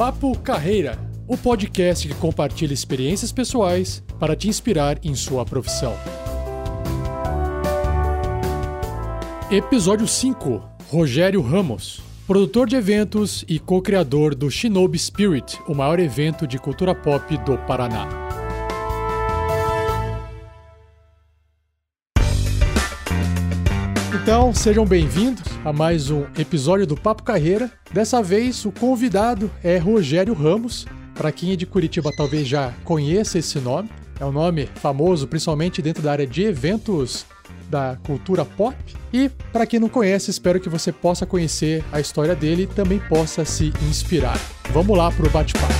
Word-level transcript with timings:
Papo 0.00 0.34
Carreira, 0.38 0.98
o 1.28 1.36
podcast 1.36 2.08
que 2.08 2.14
compartilha 2.14 2.72
experiências 2.72 3.32
pessoais 3.32 4.02
para 4.18 4.34
te 4.34 4.48
inspirar 4.48 4.98
em 5.04 5.14
sua 5.14 5.44
profissão. 5.44 5.92
Episódio 9.50 10.08
5 10.08 10.64
Rogério 10.88 11.42
Ramos, 11.42 12.00
produtor 12.26 12.66
de 12.66 12.76
eventos 12.76 13.44
e 13.46 13.58
co-criador 13.58 14.34
do 14.34 14.50
Shinobi 14.50 14.98
Spirit, 14.98 15.60
o 15.68 15.74
maior 15.74 16.00
evento 16.00 16.46
de 16.46 16.58
cultura 16.58 16.94
pop 16.94 17.36
do 17.44 17.58
Paraná. 17.66 18.29
Então, 24.32 24.54
sejam 24.54 24.86
bem-vindos 24.86 25.42
a 25.64 25.72
mais 25.72 26.08
um 26.08 26.24
episódio 26.38 26.86
do 26.86 26.96
Papo 26.96 27.24
Carreira. 27.24 27.68
Dessa 27.92 28.22
vez, 28.22 28.64
o 28.64 28.70
convidado 28.70 29.50
é 29.60 29.76
Rogério 29.76 30.34
Ramos. 30.34 30.86
Para 31.16 31.32
quem 31.32 31.52
é 31.52 31.56
de 31.56 31.66
Curitiba, 31.66 32.12
talvez 32.16 32.46
já 32.46 32.72
conheça 32.84 33.40
esse 33.40 33.58
nome. 33.58 33.90
É 34.20 34.24
um 34.24 34.30
nome 34.30 34.68
famoso, 34.76 35.26
principalmente 35.26 35.82
dentro 35.82 36.00
da 36.00 36.12
área 36.12 36.28
de 36.28 36.44
eventos 36.44 37.26
da 37.68 37.98
cultura 38.06 38.44
pop. 38.44 38.76
E 39.12 39.28
para 39.52 39.66
quem 39.66 39.80
não 39.80 39.88
conhece, 39.88 40.30
espero 40.30 40.60
que 40.60 40.68
você 40.68 40.92
possa 40.92 41.26
conhecer 41.26 41.84
a 41.90 41.98
história 41.98 42.36
dele 42.36 42.62
e 42.62 42.66
também 42.68 43.00
possa 43.00 43.44
se 43.44 43.72
inspirar. 43.90 44.38
Vamos 44.72 44.96
lá 44.96 45.10
para 45.10 45.26
o 45.26 45.30
bate-papo. 45.30 45.74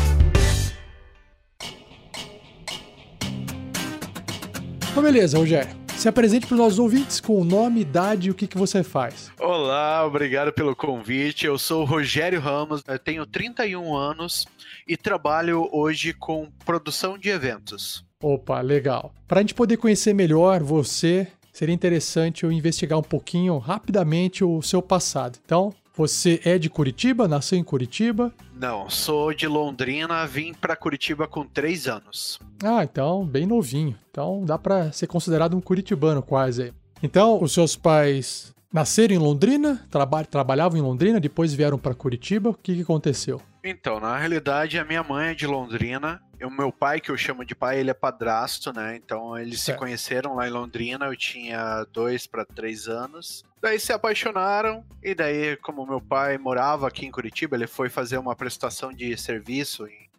Então, 4.90 5.04
beleza, 5.04 5.38
Rogério. 5.38 5.79
Se 6.00 6.08
apresente 6.08 6.46
para 6.46 6.54
os 6.54 6.58
nossos 6.58 6.78
ouvintes 6.78 7.20
com 7.20 7.38
o 7.38 7.44
nome, 7.44 7.82
idade 7.82 8.28
e 8.28 8.30
o 8.30 8.34
que, 8.34 8.46
que 8.46 8.56
você 8.56 8.82
faz. 8.82 9.30
Olá, 9.38 10.02
obrigado 10.06 10.50
pelo 10.50 10.74
convite. 10.74 11.44
Eu 11.44 11.58
sou 11.58 11.82
o 11.82 11.84
Rogério 11.84 12.40
Ramos, 12.40 12.82
eu 12.88 12.98
tenho 12.98 13.26
31 13.26 13.94
anos 13.94 14.46
e 14.88 14.96
trabalho 14.96 15.68
hoje 15.70 16.14
com 16.14 16.48
produção 16.64 17.18
de 17.18 17.28
eventos. 17.28 18.02
Opa, 18.22 18.62
legal. 18.62 19.12
Para 19.28 19.40
a 19.40 19.42
gente 19.42 19.52
poder 19.52 19.76
conhecer 19.76 20.14
melhor 20.14 20.62
você, 20.62 21.28
seria 21.52 21.74
interessante 21.74 22.44
eu 22.44 22.50
investigar 22.50 22.98
um 22.98 23.02
pouquinho 23.02 23.58
rapidamente 23.58 24.42
o 24.42 24.62
seu 24.62 24.80
passado. 24.80 25.38
Então, 25.44 25.70
você 25.94 26.40
é 26.46 26.56
de 26.56 26.70
Curitiba? 26.70 27.28
Nasceu 27.28 27.58
em 27.58 27.62
Curitiba? 27.62 28.32
Não, 28.60 28.90
sou 28.90 29.32
de 29.32 29.46
Londrina, 29.46 30.26
vim 30.26 30.52
para 30.52 30.76
Curitiba 30.76 31.26
com 31.26 31.46
três 31.46 31.88
anos. 31.88 32.38
Ah, 32.62 32.84
então, 32.84 33.24
bem 33.24 33.46
novinho. 33.46 33.98
Então, 34.10 34.44
dá 34.44 34.58
para 34.58 34.92
ser 34.92 35.06
considerado 35.06 35.56
um 35.56 35.62
curitibano 35.62 36.22
quase. 36.22 36.74
Então, 37.02 37.42
os 37.42 37.54
seus 37.54 37.74
pais 37.74 38.54
nasceram 38.70 39.14
em 39.14 39.18
Londrina, 39.18 39.82
traba 39.90 40.22
trabalhavam 40.26 40.78
em 40.78 40.82
Londrina, 40.82 41.18
depois 41.18 41.54
vieram 41.54 41.78
para 41.78 41.94
Curitiba. 41.94 42.50
O 42.50 42.54
que, 42.54 42.74
que 42.76 42.82
aconteceu? 42.82 43.40
Então, 43.64 43.98
na 43.98 44.18
realidade, 44.18 44.78
a 44.78 44.84
minha 44.84 45.02
mãe 45.02 45.28
é 45.28 45.34
de 45.34 45.46
Londrina. 45.46 46.20
E 46.38 46.44
o 46.44 46.50
meu 46.50 46.70
pai, 46.70 47.00
que 47.00 47.10
eu 47.10 47.16
chamo 47.16 47.46
de 47.46 47.54
pai, 47.54 47.80
ele 47.80 47.90
é 47.90 47.94
padrasto, 47.94 48.72
né? 48.74 48.96
Então 48.96 49.38
eles 49.38 49.60
se 49.60 49.74
conheceram 49.74 50.34
lá 50.34 50.48
em 50.48 50.50
Londrina. 50.50 51.04
Eu 51.06 51.16
tinha 51.16 51.86
dois 51.92 52.26
para 52.26 52.46
três 52.46 52.88
anos. 52.88 53.44
Daí 53.60 53.78
se 53.78 53.92
apaixonaram. 53.92 54.84
E 55.02 55.14
daí, 55.14 55.56
como 55.56 55.86
meu 55.86 56.00
pai 56.00 56.38
morava 56.38 56.88
aqui 56.88 57.06
em 57.06 57.10
Curitiba, 57.10 57.56
ele 57.56 57.66
foi 57.66 57.88
fazer 57.88 58.18
uma 58.18 58.34
prestação 58.34 58.92
de 58.92 59.16
serviço 59.16 59.86
em, 59.86 60.10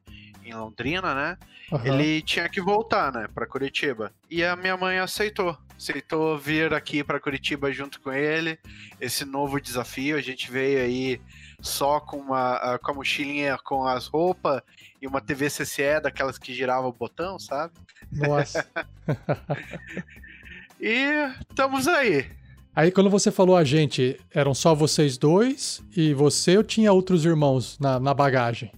em 0.43 0.53
Londrina, 0.53 1.13
né? 1.13 1.37
Uhum. 1.71 1.85
Ele 1.85 2.21
tinha 2.21 2.49
que 2.49 2.59
voltar, 2.59 3.13
né, 3.13 3.27
para 3.33 3.47
Curitiba. 3.47 4.11
E 4.29 4.43
a 4.43 4.55
minha 4.55 4.75
mãe 4.75 4.99
aceitou. 4.99 5.57
Aceitou 5.77 6.37
vir 6.37 6.73
aqui 6.73 7.03
para 7.03 7.19
Curitiba 7.19 7.71
junto 7.71 7.99
com 8.01 8.11
ele. 8.11 8.59
Esse 8.99 9.25
novo 9.25 9.59
desafio. 9.59 10.17
A 10.17 10.21
gente 10.21 10.51
veio 10.51 10.79
aí 10.79 11.21
só 11.61 11.99
com 11.99 12.17
uma 12.17 12.77
com 12.79 12.91
a 12.91 12.93
mochilinha 12.95 13.57
com 13.57 13.85
as 13.85 14.07
roupas 14.07 14.61
e 15.01 15.07
uma 15.07 15.21
TV 15.21 15.47
CCE 15.47 15.99
daquelas 16.01 16.37
que 16.37 16.53
girava 16.53 16.87
o 16.87 16.93
botão, 16.93 17.39
sabe? 17.39 17.73
Nossa. 18.11 18.67
e 20.79 21.31
estamos 21.49 21.87
aí. 21.87 22.40
Aí 22.73 22.89
quando 22.89 23.09
você 23.09 23.29
falou 23.29 23.57
a 23.57 23.65
gente, 23.65 24.17
eram 24.33 24.53
só 24.53 24.73
vocês 24.73 25.17
dois 25.17 25.83
e 25.95 26.13
você 26.13 26.57
ou 26.57 26.63
tinha 26.63 26.93
outros 26.93 27.25
irmãos 27.25 27.77
na, 27.79 27.99
na 27.99 28.13
bagagem? 28.13 28.71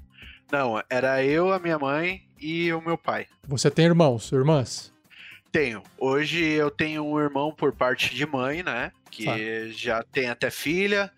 Não, 0.52 0.82
era 0.90 1.24
eu, 1.24 1.54
a 1.54 1.60
minha 1.60 1.78
mãe 1.78 2.24
e 2.40 2.74
o 2.74 2.82
meu 2.82 2.98
pai. 2.98 3.28
Você 3.48 3.70
tem 3.70 3.86
irmãos, 3.86 4.32
irmãs? 4.32 4.92
Tenho. 5.52 5.84
Hoje 6.00 6.44
eu 6.44 6.72
tenho 6.72 7.06
um 7.06 7.20
irmão 7.20 7.54
por 7.56 7.72
parte 7.72 8.16
de 8.16 8.26
mãe, 8.26 8.64
né? 8.64 8.92
Que 9.12 9.26
tá. 9.26 9.38
já 9.72 10.04
tem 10.04 10.28
até 10.28 10.50
filha. 10.50 11.12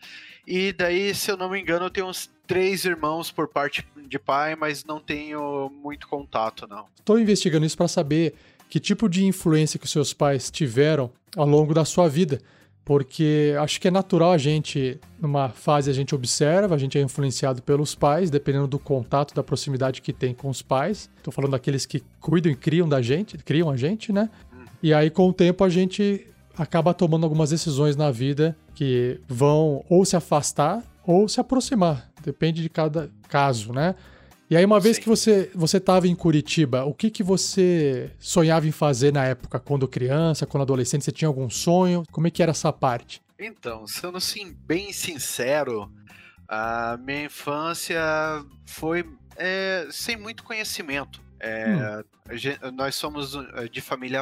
E 0.46 0.74
daí, 0.74 1.16
se 1.16 1.32
eu 1.32 1.38
não 1.38 1.50
me 1.50 1.60
engano, 1.60 1.86
eu 1.86 1.90
tenho 1.90 2.08
uns 2.08 2.30
três 2.46 2.84
irmãos 2.84 3.32
por 3.32 3.48
parte 3.48 3.88
de 4.08 4.20
pai, 4.20 4.56
mas 4.56 4.84
não 4.84 5.00
tenho 5.00 5.72
muito 5.82 6.08
contato, 6.10 6.68
não. 6.68 6.86
Estou 7.00 7.18
investigando 7.18 7.66
isso 7.66 7.78
para 7.78 7.88
saber 7.88 8.36
que 8.70 8.80
tipo 8.82 9.08
de 9.08 9.26
influência 9.26 9.80
que 9.80 9.86
os 9.86 9.92
seus 9.92 10.14
pais 10.14 10.52
tiveram 10.52 11.10
ao 11.36 11.48
longo 11.48 11.74
da 11.74 11.86
sua 11.86 12.10
vida. 12.10 12.42
Porque 12.86 13.56
acho 13.60 13.82
que 13.82 13.88
é 13.88 13.92
natural 13.92 14.32
a 14.32 14.38
gente, 14.38 15.00
numa 15.20 15.50
fase 15.50 15.90
a 15.90 15.94
gente 15.94 16.14
observa, 16.14 16.76
a 16.76 16.78
gente 16.78 16.96
é 17.00 17.02
influenciado 17.02 17.64
pelos 17.64 17.96
pais, 17.96 18.30
dependendo 18.30 18.68
do 18.68 18.78
contato, 18.78 19.34
da 19.34 19.42
proximidade 19.42 20.04
que 20.04 20.14
tem 20.14 20.36
com 20.36 20.48
os 20.50 20.62
pais. 20.62 21.10
Estou 21.18 21.34
falando 21.34 21.52
daqueles 21.52 21.88
que 21.88 22.04
cuidam 22.22 22.52
e 22.52 22.56
criam 22.56 22.88
da 22.88 23.02
gente, 23.02 23.40
criam 23.40 23.72
a 23.72 23.76
gente, 23.76 24.14
né? 24.14 24.30
E 24.84 24.94
aí, 24.94 25.10
com 25.10 25.28
o 25.28 25.34
tempo, 25.34 25.64
a 25.64 25.70
gente 25.70 26.28
acaba 26.56 26.94
tomando 26.94 27.24
algumas 27.24 27.50
decisões 27.50 27.96
na 27.96 28.12
vida 28.12 28.56
que 28.76 29.20
vão 29.28 29.84
ou 29.90 30.06
se 30.06 30.16
afastar 30.16 30.84
ou 31.04 31.28
se 31.28 31.40
aproximar, 31.40 32.10
depende 32.24 32.62
de 32.62 32.70
cada 32.70 33.10
caso, 33.28 33.74
né? 33.74 33.96
E 34.50 34.56
aí, 34.56 34.64
uma 34.64 34.80
vez 34.80 34.98
Sim. 34.98 35.04
que 35.04 35.10
você 35.10 35.50
você 35.56 35.78
estava 35.78 36.08
em 36.08 36.16
Curitiba, 36.16 36.86
o 36.86 36.94
que, 36.94 37.10
que 37.10 37.24
você 37.24 38.12
sonhava 38.20 38.68
em 38.68 38.72
fazer 38.72 39.12
na 39.12 39.26
época, 39.26 39.60
quando 39.60 39.88
criança, 39.88 40.46
quando 40.46 40.62
adolescente? 40.62 41.04
Você 41.04 41.12
tinha 41.12 41.28
algum 41.28 41.50
sonho? 41.50 42.04
Como 42.12 42.28
é 42.28 42.32
que 42.32 42.44
era 42.44 42.52
essa 42.52 42.72
parte? 42.72 43.22
Então, 43.40 43.88
sendo 43.88 44.18
assim, 44.18 44.54
bem 44.54 44.94
sincero, 44.94 45.92
a 46.48 46.98
minha 46.98 47.26
infância 47.26 48.00
foi 48.66 49.06
é, 49.36 49.88
sem 49.92 50.16
muito 50.16 50.44
conhecimento. 50.44 51.22
É, 51.40 52.04
hum. 52.30 52.72
Nós 52.74 52.96
somos 52.96 53.38
de 53.72 53.82
família 53.82 54.22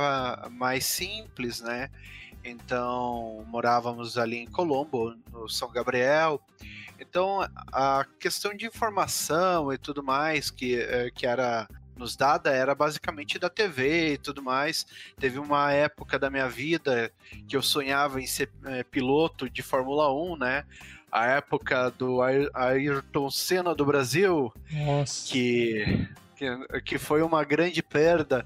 mais 0.52 0.86
simples, 0.86 1.62
né? 1.62 1.90
Então, 2.44 3.46
morávamos 3.48 4.18
ali 4.18 4.38
em 4.38 4.48
Colombo, 4.48 5.16
no 5.32 5.48
São 5.48 5.72
Gabriel. 5.72 6.42
Então, 7.08 7.48
a 7.72 8.06
questão 8.20 8.56
de 8.56 8.66
informação 8.66 9.72
e 9.72 9.78
tudo 9.78 10.02
mais 10.02 10.50
que, 10.50 10.76
eh, 10.76 11.12
que 11.14 11.28
era 11.28 11.68
nos 11.96 12.16
dada 12.16 12.52
era 12.52 12.74
basicamente 12.74 13.40
da 13.40 13.50
TV 13.50 14.14
e 14.14 14.18
tudo 14.18 14.42
mais. 14.42 14.86
Teve 15.20 15.40
uma 15.40 15.72
época 15.72 16.18
da 16.18 16.30
minha 16.30 16.48
vida 16.48 17.12
que 17.48 17.56
eu 17.56 17.62
sonhava 17.62 18.22
em 18.22 18.28
ser 18.28 18.50
é, 18.66 18.84
piloto 18.84 19.50
de 19.50 19.62
Fórmula 19.62 20.14
1, 20.14 20.38
né? 20.38 20.66
A 21.12 21.28
época 21.28 21.92
do 21.92 22.22
Ayrton 22.22 23.30
Senna 23.30 23.76
do 23.76 23.86
Brasil. 23.86 24.52
Que, 25.32 26.08
que, 26.36 26.82
que 26.84 26.98
foi 26.98 27.22
uma 27.22 27.44
grande 27.44 27.84
perda. 27.84 28.46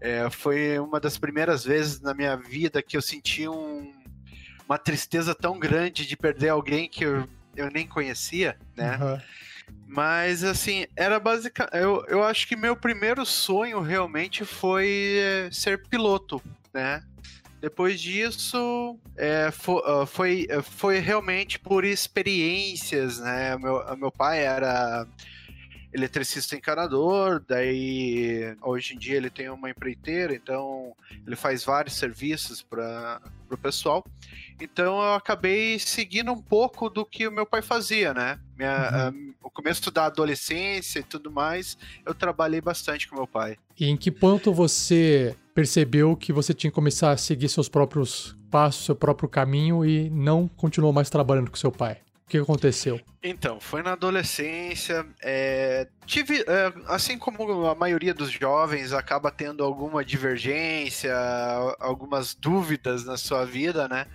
É, 0.00 0.30
foi 0.30 0.78
uma 0.78 1.00
das 1.00 1.18
primeiras 1.18 1.64
vezes 1.64 2.00
na 2.00 2.14
minha 2.14 2.36
vida 2.36 2.82
que 2.82 2.96
eu 2.96 3.02
senti 3.02 3.48
um, 3.48 3.92
uma 4.68 4.78
tristeza 4.78 5.34
tão 5.34 5.58
grande 5.58 6.06
de 6.06 6.16
perder 6.16 6.50
alguém 6.50 6.88
que 6.88 7.04
eu, 7.04 7.26
eu 7.56 7.70
nem 7.70 7.86
conhecia, 7.86 8.56
né? 8.76 8.96
Uhum. 8.96 9.20
Mas, 9.86 10.44
assim, 10.44 10.86
era 10.94 11.18
basicamente. 11.18 11.76
Eu, 11.76 12.04
eu 12.08 12.22
acho 12.22 12.46
que 12.46 12.56
meu 12.56 12.76
primeiro 12.76 13.24
sonho 13.24 13.80
realmente 13.80 14.44
foi 14.44 15.16
é, 15.18 15.48
ser 15.50 15.82
piloto, 15.88 16.42
né? 16.72 17.02
Depois 17.60 18.00
disso, 18.00 18.98
é, 19.16 19.50
foi, 19.50 19.82
foi, 20.06 20.46
foi, 20.62 20.98
realmente 20.98 21.58
por 21.58 21.84
experiências, 21.84 23.18
né? 23.18 23.56
Meu, 23.56 23.96
meu 23.96 24.12
pai 24.12 24.44
era 24.44 25.06
eletricista 25.96 26.54
encanador, 26.54 27.42
daí 27.48 28.54
hoje 28.60 28.94
em 28.94 28.98
dia 28.98 29.16
ele 29.16 29.30
tem 29.30 29.48
uma 29.48 29.70
empreiteira, 29.70 30.34
então 30.34 30.94
ele 31.26 31.34
faz 31.34 31.64
vários 31.64 31.94
serviços 31.94 32.62
para 32.62 33.20
o 33.50 33.56
pessoal. 33.56 34.04
Então 34.60 34.98
eu 35.02 35.14
acabei 35.14 35.78
seguindo 35.78 36.30
um 36.30 36.40
pouco 36.40 36.90
do 36.90 37.04
que 37.04 37.26
o 37.26 37.32
meu 37.32 37.46
pai 37.46 37.62
fazia, 37.62 38.12
né? 38.12 38.38
Minha, 38.56 39.10
uhum. 39.10 39.34
o 39.42 39.50
começo 39.50 39.90
da 39.90 40.04
adolescência 40.04 40.98
e 40.98 41.02
tudo 41.02 41.32
mais, 41.32 41.78
eu 42.04 42.14
trabalhei 42.14 42.60
bastante 42.60 43.08
com 43.08 43.16
meu 43.16 43.26
pai. 43.26 43.56
E 43.78 43.86
em 43.86 43.96
que 43.96 44.10
ponto 44.10 44.52
você 44.52 45.34
percebeu 45.54 46.14
que 46.14 46.32
você 46.32 46.52
tinha 46.52 46.70
que 46.70 46.74
começar 46.74 47.10
a 47.10 47.16
seguir 47.16 47.48
seus 47.48 47.68
próprios 47.68 48.36
passos, 48.50 48.84
seu 48.84 48.94
próprio 48.94 49.28
caminho 49.28 49.84
e 49.84 50.10
não 50.10 50.46
continuou 50.46 50.92
mais 50.92 51.08
trabalhando 51.08 51.50
com 51.50 51.56
seu 51.56 51.72
pai? 51.72 51.98
O 52.26 52.28
que 52.28 52.38
aconteceu? 52.38 53.00
Então, 53.22 53.60
foi 53.60 53.84
na 53.84 53.92
adolescência. 53.92 55.06
É, 55.22 55.86
tive, 56.04 56.40
é, 56.40 56.72
assim 56.88 57.16
como 57.16 57.66
a 57.66 57.74
maioria 57.74 58.12
dos 58.12 58.32
jovens 58.32 58.92
acaba 58.92 59.30
tendo 59.30 59.62
alguma 59.62 60.04
divergência, 60.04 61.14
algumas 61.78 62.34
dúvidas 62.34 63.04
na 63.04 63.16
sua 63.16 63.44
vida, 63.44 63.86
né? 63.86 64.06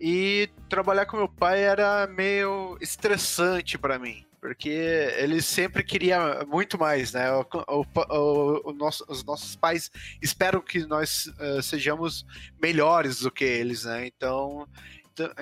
E 0.00 0.48
trabalhar 0.70 1.04
com 1.04 1.18
meu 1.18 1.28
pai 1.28 1.62
era 1.62 2.06
meio 2.06 2.78
estressante 2.80 3.76
para 3.76 3.98
mim 3.98 4.24
porque 4.40 4.68
ele 5.16 5.40
sempre 5.40 5.82
queria 5.82 6.44
muito 6.46 6.78
mais, 6.78 7.14
né? 7.14 7.32
O, 7.32 7.46
o, 7.66 8.70
o 8.70 8.72
nosso, 8.74 9.02
os 9.08 9.24
nossos 9.24 9.56
pais 9.56 9.90
esperam 10.20 10.60
que 10.60 10.84
nós 10.84 11.32
uh, 11.40 11.62
sejamos 11.62 12.26
melhores 12.60 13.20
do 13.20 13.30
que 13.30 13.42
eles, 13.42 13.84
né? 13.84 14.06
Então, 14.06 14.68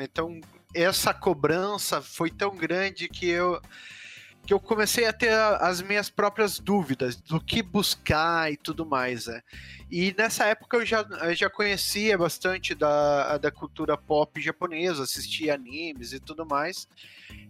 então 0.00 0.40
essa 0.74 1.12
cobrança 1.12 2.00
foi 2.00 2.30
tão 2.30 2.56
grande 2.56 3.08
que 3.08 3.28
eu 3.28 3.60
que 4.44 4.52
eu 4.52 4.58
comecei 4.58 5.06
a 5.06 5.12
ter 5.12 5.32
as 5.32 5.80
minhas 5.80 6.10
próprias 6.10 6.58
dúvidas 6.58 7.14
do 7.14 7.40
que 7.40 7.62
buscar 7.62 8.52
e 8.52 8.56
tudo 8.56 8.84
mais, 8.84 9.26
né? 9.26 9.40
E 9.88 10.12
nessa 10.18 10.46
época 10.46 10.78
eu 10.78 10.84
já, 10.84 11.02
eu 11.22 11.34
já 11.34 11.48
conhecia 11.48 12.18
bastante 12.18 12.74
da, 12.74 13.38
da 13.38 13.52
cultura 13.52 13.96
pop 13.96 14.40
japonesa, 14.40 15.04
assistia 15.04 15.54
animes 15.54 16.12
e 16.12 16.18
tudo 16.18 16.44
mais. 16.44 16.88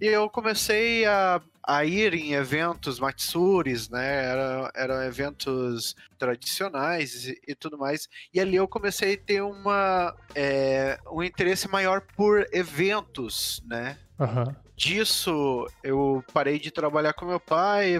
E 0.00 0.06
eu 0.06 0.28
comecei 0.28 1.06
a, 1.06 1.40
a 1.66 1.84
ir 1.84 2.14
em 2.14 2.32
eventos 2.32 2.98
matsuris, 2.98 3.88
né? 3.88 4.24
Eram, 4.24 4.70
eram 4.74 5.02
eventos 5.02 5.94
tradicionais 6.18 7.28
e, 7.28 7.40
e, 7.48 7.54
tudo 7.54 7.78
mais. 7.78 8.08
E 8.32 8.40
ali 8.40 8.56
eu 8.56 8.66
comecei 8.66 9.14
a 9.14 9.18
ter 9.18 9.42
uma, 9.42 10.14
é, 10.34 10.98
um 11.10 11.22
interesse 11.22 11.68
maior 11.68 12.00
por 12.16 12.46
eventos, 12.52 13.62
né? 13.66 13.98
Uhum 14.18 14.54
disso, 14.82 15.68
eu 15.82 16.24
parei 16.32 16.58
de 16.58 16.72
trabalhar 16.72 17.12
com 17.12 17.24
meu 17.24 17.38
pai, 17.38 17.92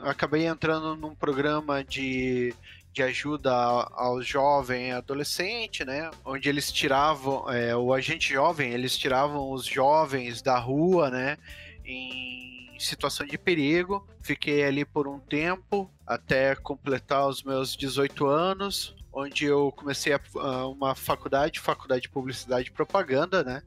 acabei 0.00 0.46
entrando 0.46 0.96
num 0.96 1.14
programa 1.14 1.84
de, 1.84 2.54
de 2.94 3.02
ajuda 3.02 3.52
ao 3.52 4.22
jovem 4.22 4.92
adolescente, 4.92 5.84
né? 5.84 6.10
Onde 6.24 6.48
eles 6.48 6.72
tiravam, 6.72 7.50
é, 7.50 7.76
o 7.76 7.92
agente 7.92 8.32
jovem, 8.32 8.72
eles 8.72 8.96
tiravam 8.96 9.50
os 9.50 9.66
jovens 9.66 10.40
da 10.40 10.58
rua, 10.58 11.10
né? 11.10 11.36
Em 11.84 12.63
situação 12.84 13.26
de 13.26 13.38
perigo. 13.38 14.06
Fiquei 14.20 14.64
ali 14.64 14.84
por 14.84 15.06
um 15.08 15.18
tempo, 15.18 15.90
até 16.06 16.54
completar 16.54 17.28
os 17.28 17.42
meus 17.42 17.76
18 17.76 18.26
anos, 18.26 18.94
onde 19.14 19.44
eu 19.44 19.72
comecei 19.72 20.12
a, 20.12 20.66
uma 20.66 20.94
faculdade, 20.94 21.60
faculdade 21.60 22.02
de 22.02 22.08
publicidade 22.08 22.68
e 22.68 22.72
propaganda, 22.72 23.44
né? 23.44 23.62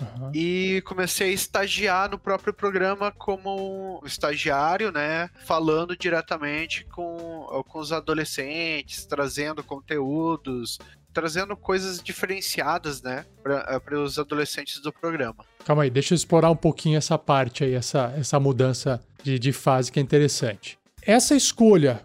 Uhum. 0.00 0.30
E 0.34 0.82
comecei 0.82 1.30
a 1.30 1.32
estagiar 1.32 2.10
no 2.10 2.18
próprio 2.18 2.52
programa 2.52 3.10
como 3.10 4.02
estagiário, 4.04 4.92
né? 4.92 5.28
Falando 5.44 5.96
diretamente 5.96 6.84
com, 6.84 7.62
com 7.68 7.78
os 7.78 7.92
adolescentes, 7.92 9.04
trazendo 9.04 9.62
conteúdos, 9.64 10.78
trazendo 11.12 11.56
coisas 11.56 12.02
diferenciadas, 12.02 13.02
né, 13.02 13.26
para 13.42 14.00
os 14.00 14.18
adolescentes 14.18 14.80
do 14.80 14.92
programa. 14.92 15.44
Calma 15.64 15.82
aí, 15.82 15.90
deixa 15.90 16.14
eu 16.14 16.16
explorar 16.16 16.50
um 16.50 16.56
pouquinho 16.56 16.96
essa 16.96 17.18
parte 17.18 17.64
aí, 17.64 17.74
essa, 17.74 18.14
essa 18.16 18.40
mudança 18.40 18.98
de, 19.22 19.38
de 19.38 19.52
fase 19.52 19.92
que 19.92 20.00
é 20.00 20.02
interessante. 20.02 20.78
Essa 21.02 21.34
escolha 21.34 22.02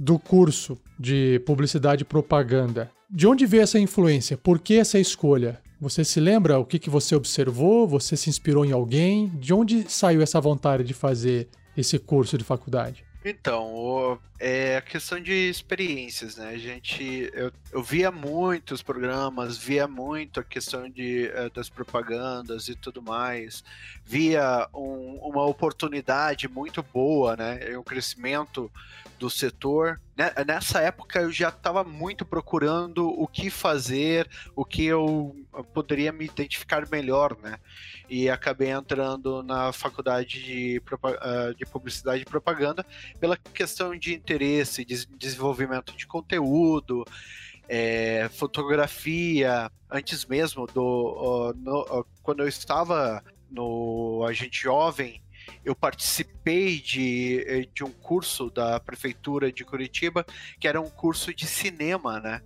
do 0.00 0.18
curso 0.18 0.78
de 0.98 1.42
publicidade 1.44 2.02
e 2.02 2.06
propaganda, 2.06 2.90
de 3.10 3.26
onde 3.26 3.44
veio 3.44 3.62
essa 3.62 3.78
influência? 3.78 4.38
Por 4.38 4.58
que 4.58 4.74
essa 4.74 4.98
escolha? 4.98 5.60
Você 5.78 6.04
se 6.04 6.18
lembra 6.18 6.58
o 6.58 6.64
que, 6.64 6.78
que 6.78 6.88
você 6.88 7.14
observou? 7.14 7.86
Você 7.86 8.16
se 8.16 8.30
inspirou 8.30 8.64
em 8.64 8.72
alguém? 8.72 9.28
De 9.28 9.52
onde 9.52 9.84
saiu 9.90 10.22
essa 10.22 10.40
vontade 10.40 10.84
de 10.84 10.94
fazer 10.94 11.48
esse 11.76 11.98
curso 11.98 12.38
de 12.38 12.44
faculdade? 12.44 13.04
Então, 13.22 14.18
é 14.38 14.78
a 14.78 14.80
questão 14.80 15.20
de 15.20 15.50
experiências, 15.50 16.36
né? 16.36 16.48
A 16.48 16.58
gente, 16.58 17.30
eu, 17.34 17.52
eu 17.70 17.82
via 17.82 18.10
muitos 18.10 18.82
programas, 18.82 19.58
via 19.58 19.86
muito 19.86 20.40
a 20.40 20.44
questão 20.44 20.88
de, 20.88 21.30
uh, 21.34 21.50
das 21.54 21.68
propagandas 21.68 22.68
e 22.68 22.74
tudo 22.74 23.02
mais, 23.02 23.62
via 24.06 24.66
um, 24.72 25.18
uma 25.22 25.44
oportunidade 25.44 26.48
muito 26.48 26.82
boa, 26.82 27.36
né? 27.36 27.76
Um 27.76 27.82
crescimento 27.82 28.72
do 29.18 29.28
setor. 29.28 30.00
Né? 30.20 30.30
Nessa 30.46 30.82
época 30.82 31.18
eu 31.18 31.32
já 31.32 31.48
estava 31.48 31.82
muito 31.82 32.26
procurando 32.26 33.08
o 33.08 33.26
que 33.26 33.48
fazer, 33.48 34.28
o 34.54 34.66
que 34.66 34.84
eu 34.84 35.34
poderia 35.72 36.12
me 36.12 36.26
identificar 36.26 36.86
melhor, 36.90 37.34
né? 37.42 37.58
E 38.06 38.28
acabei 38.28 38.68
entrando 38.68 39.42
na 39.42 39.72
faculdade 39.72 40.42
de, 40.44 40.82
ah, 41.02 41.54
de 41.56 41.64
publicidade 41.64 42.20
e 42.20 42.26
propaganda 42.26 42.84
pela 43.18 43.34
questão 43.34 43.96
de 43.96 44.12
interesse, 44.12 44.84
de 44.84 45.06
desenvolvimento 45.06 45.96
de 45.96 46.06
conteúdo, 46.06 47.02
é, 47.66 48.28
fotografia, 48.34 49.72
antes 49.90 50.26
mesmo 50.26 50.66
do. 50.66 51.54
No, 51.56 52.06
quando 52.22 52.42
eu 52.42 52.48
estava 52.48 53.24
no 53.50 54.22
Agente 54.28 54.64
Jovem, 54.64 55.22
eu 55.64 55.74
participei 55.74 56.80
de, 56.80 57.44
eh, 57.46 57.68
de 57.72 57.84
um 57.84 57.90
curso 57.90 58.50
da 58.50 58.80
Prefeitura 58.80 59.52
de 59.52 59.64
Curitiba, 59.64 60.24
que 60.58 60.66
era 60.66 60.80
um 60.80 60.88
curso 60.90 61.34
de 61.34 61.46
cinema, 61.46 62.20
né? 62.20 62.40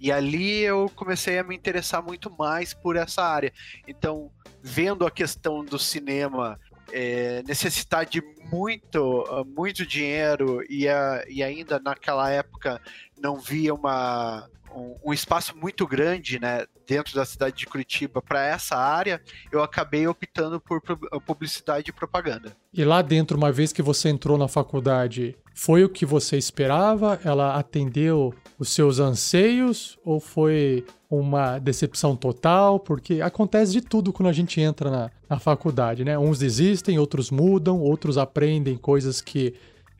E 0.00 0.10
ali 0.10 0.60
eu 0.60 0.90
comecei 0.94 1.38
a 1.38 1.44
me 1.44 1.54
interessar 1.54 2.02
muito 2.02 2.30
mais 2.38 2.72
por 2.72 2.96
essa 2.96 3.22
área. 3.22 3.52
Então, 3.86 4.30
vendo 4.62 5.06
a 5.06 5.10
questão 5.10 5.62
do 5.62 5.78
cinema 5.78 6.58
é, 6.92 7.42
necessitar 7.46 8.06
de 8.06 8.22
muito, 8.50 9.24
ah, 9.28 9.44
muito 9.44 9.86
dinheiro 9.86 10.64
e, 10.68 10.88
a, 10.88 11.24
e 11.28 11.42
ainda 11.42 11.78
naquela 11.78 12.30
época 12.30 12.80
não 13.20 13.38
via 13.38 13.74
uma, 13.74 14.48
um, 14.74 14.96
um, 15.04 15.12
espaço 15.12 15.56
muito 15.56 15.86
grande, 15.86 16.40
né, 16.40 16.66
dentro 16.90 17.14
da 17.14 17.24
cidade 17.24 17.56
de 17.56 17.66
Curitiba 17.66 18.20
para 18.20 18.44
essa 18.44 18.74
área, 18.74 19.22
eu 19.52 19.62
acabei 19.62 20.08
optando 20.08 20.60
por 20.60 20.82
publicidade 21.24 21.90
e 21.90 21.92
propaganda. 21.92 22.56
E 22.74 22.84
lá 22.84 23.00
dentro, 23.00 23.36
uma 23.36 23.52
vez 23.52 23.72
que 23.72 23.80
você 23.80 24.08
entrou 24.08 24.36
na 24.36 24.48
faculdade, 24.48 25.36
foi 25.54 25.84
o 25.84 25.88
que 25.88 26.04
você 26.04 26.36
esperava? 26.36 27.20
Ela 27.24 27.54
atendeu 27.54 28.34
os 28.58 28.70
seus 28.70 28.98
anseios 28.98 30.00
ou 30.04 30.18
foi 30.18 30.84
uma 31.08 31.60
decepção 31.60 32.16
total? 32.16 32.80
Porque 32.80 33.20
acontece 33.20 33.70
de 33.70 33.82
tudo 33.82 34.12
quando 34.12 34.28
a 34.28 34.32
gente 34.32 34.60
entra 34.60 34.90
na, 34.90 35.10
na 35.28 35.38
faculdade, 35.38 36.04
né? 36.04 36.18
Uns 36.18 36.40
desistem, 36.40 36.98
outros 36.98 37.30
mudam, 37.30 37.78
outros 37.78 38.18
aprendem 38.18 38.76
coisas 38.76 39.20
que 39.20 39.54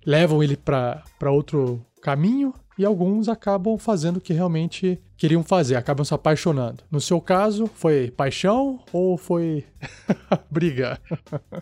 levam 0.05 0.43
ele 0.43 0.57
para 0.57 1.05
outro 1.31 1.81
caminho 2.01 2.55
e 2.81 2.85
alguns 2.85 3.29
acabam 3.29 3.77
fazendo 3.77 4.17
o 4.17 4.21
que 4.21 4.33
realmente 4.33 4.99
queriam 5.15 5.45
fazer, 5.45 5.77
acabam 5.77 6.03
se 6.03 6.15
apaixonando. 6.15 6.83
No 6.91 6.99
seu 6.99 7.21
caso, 7.21 7.67
foi 7.67 8.11
paixão 8.11 8.83
ou 8.91 9.19
foi 9.19 9.67
briga? 10.51 10.99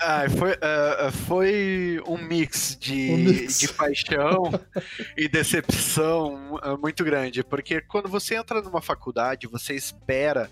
Ah, 0.00 0.31
foi, 0.31 0.52
uh, 0.52 1.12
foi 1.26 2.00
um 2.06 2.19
mix 2.19 2.76
de, 2.79 3.11
um 3.11 3.17
mix. 3.17 3.59
de 3.59 3.68
paixão 3.73 4.45
e 5.16 5.28
decepção 5.28 6.54
uh, 6.54 6.78
muito 6.80 7.02
grande, 7.02 7.42
porque 7.42 7.80
quando 7.80 8.09
você 8.09 8.37
entra 8.37 8.62
numa 8.62 8.80
faculdade, 8.80 9.49
você 9.49 9.75
espera 9.75 10.49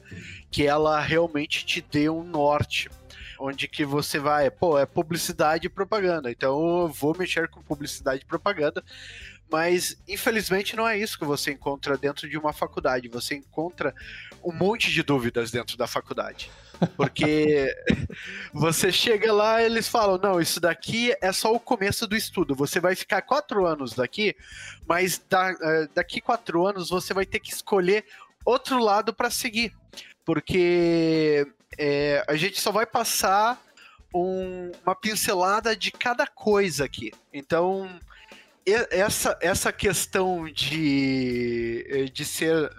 que 0.51 0.67
ela 0.67 0.99
realmente 1.01 1.65
te 1.65 1.81
dê 1.81 2.11
um 2.11 2.25
norte 2.25 2.91
onde 3.39 3.69
que 3.69 3.85
você 3.85 4.19
vai, 4.19 4.51
pô, 4.51 4.79
é 4.79 4.87
publicidade 4.87 5.67
e 5.67 5.71
propaganda. 5.71 6.31
Então 6.31 6.81
eu 6.81 6.89
vou 6.89 7.17
mexer 7.17 7.49
com 7.49 7.63
publicidade 7.63 8.23
e 8.23 8.27
propaganda, 8.27 8.83
mas 9.51 9.97
infelizmente 10.09 10.75
não 10.75 10.89
é 10.89 10.99
isso 10.99 11.19
que 11.19 11.25
você 11.25 11.53
encontra 11.53 11.97
dentro 11.97 12.29
de 12.29 12.37
uma 12.37 12.53
faculdade. 12.53 13.09
Você 13.09 13.37
encontra 13.37 13.95
um 14.45 14.53
monte 14.53 14.91
de 14.91 15.03
dúvidas 15.03 15.51
dentro 15.51 15.77
da 15.77 15.87
faculdade. 15.87 16.51
Porque 16.97 17.75
você 18.53 18.93
chega 18.93 19.33
lá 19.33 19.63
e 19.63 19.67
eles 19.67 19.89
falam: 19.89 20.19
não, 20.19 20.41
isso 20.41 20.61
daqui 20.61 21.15
é 21.21 21.33
só 21.33 21.55
o 21.55 21.61
começo 21.61 22.07
do 22.07 22.17
estudo. 22.17 22.55
Você 22.55 22.81
vai 22.81 22.95
ficar 22.95 23.23
quatro 23.23 23.67
anos 23.67 23.95
daqui, 23.95 24.37
mas 24.87 25.23
da, 25.29 25.51
eh, 25.51 25.89
daqui 25.95 26.21
quatro 26.21 26.67
anos 26.67 26.91
você 26.91 27.15
vai 27.15 27.25
ter 27.25 27.41
que 27.41 27.53
escolher 27.53 28.05
outro 28.45 28.79
lado 28.79 29.15
para 29.15 29.31
seguir. 29.31 29.73
Porque 30.25 31.47
é, 31.79 32.25
a 32.27 32.35
gente 32.35 32.61
só 32.61 32.73
vai 32.73 32.85
passar 32.85 33.63
um, 34.15 34.73
uma 34.85 34.95
pincelada 34.95 35.77
de 35.77 35.91
cada 35.91 36.27
coisa 36.27 36.85
aqui. 36.85 37.13
Então 37.33 37.89
essa, 38.67 39.39
essa 39.41 39.73
questão 39.73 40.51
de, 40.51 42.11
de, 42.13 42.25
ser, 42.25 42.71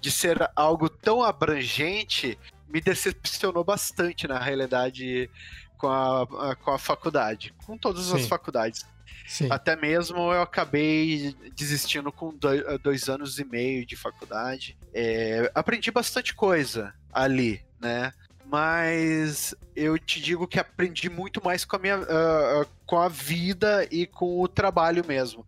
de 0.00 0.10
ser 0.10 0.50
algo 0.56 0.88
tão 0.88 1.22
abrangente 1.22 2.38
me 2.68 2.80
decepcionou 2.80 3.62
bastante, 3.62 4.26
na 4.26 4.38
realidade, 4.38 5.30
com 5.76 5.88
a, 5.88 6.56
com 6.56 6.70
a 6.70 6.78
faculdade, 6.78 7.54
com 7.64 7.76
todas 7.76 8.06
Sim. 8.06 8.16
as 8.16 8.26
faculdades. 8.26 8.86
Sim. 9.26 9.48
Até 9.50 9.74
mesmo 9.76 10.32
eu 10.32 10.40
acabei 10.40 11.34
desistindo 11.54 12.12
com 12.12 12.32
dois, 12.34 12.62
dois 12.80 13.08
anos 13.08 13.38
e 13.38 13.44
meio 13.44 13.84
de 13.84 13.96
faculdade. 13.96 14.78
É, 14.94 15.50
aprendi 15.54 15.90
bastante 15.90 16.34
coisa 16.34 16.94
ali, 17.12 17.64
né? 17.80 18.12
Mas 18.50 19.54
eu 19.74 19.98
te 19.98 20.20
digo 20.20 20.46
que 20.46 20.58
aprendi 20.58 21.10
muito 21.10 21.44
mais 21.44 21.64
com 21.64 21.76
a 21.76 21.78
minha 21.78 21.98
uh, 21.98 22.66
com 22.86 22.98
a 22.98 23.08
vida 23.08 23.86
e 23.90 24.06
com 24.06 24.40
o 24.40 24.48
trabalho 24.48 25.04
mesmo 25.06 25.44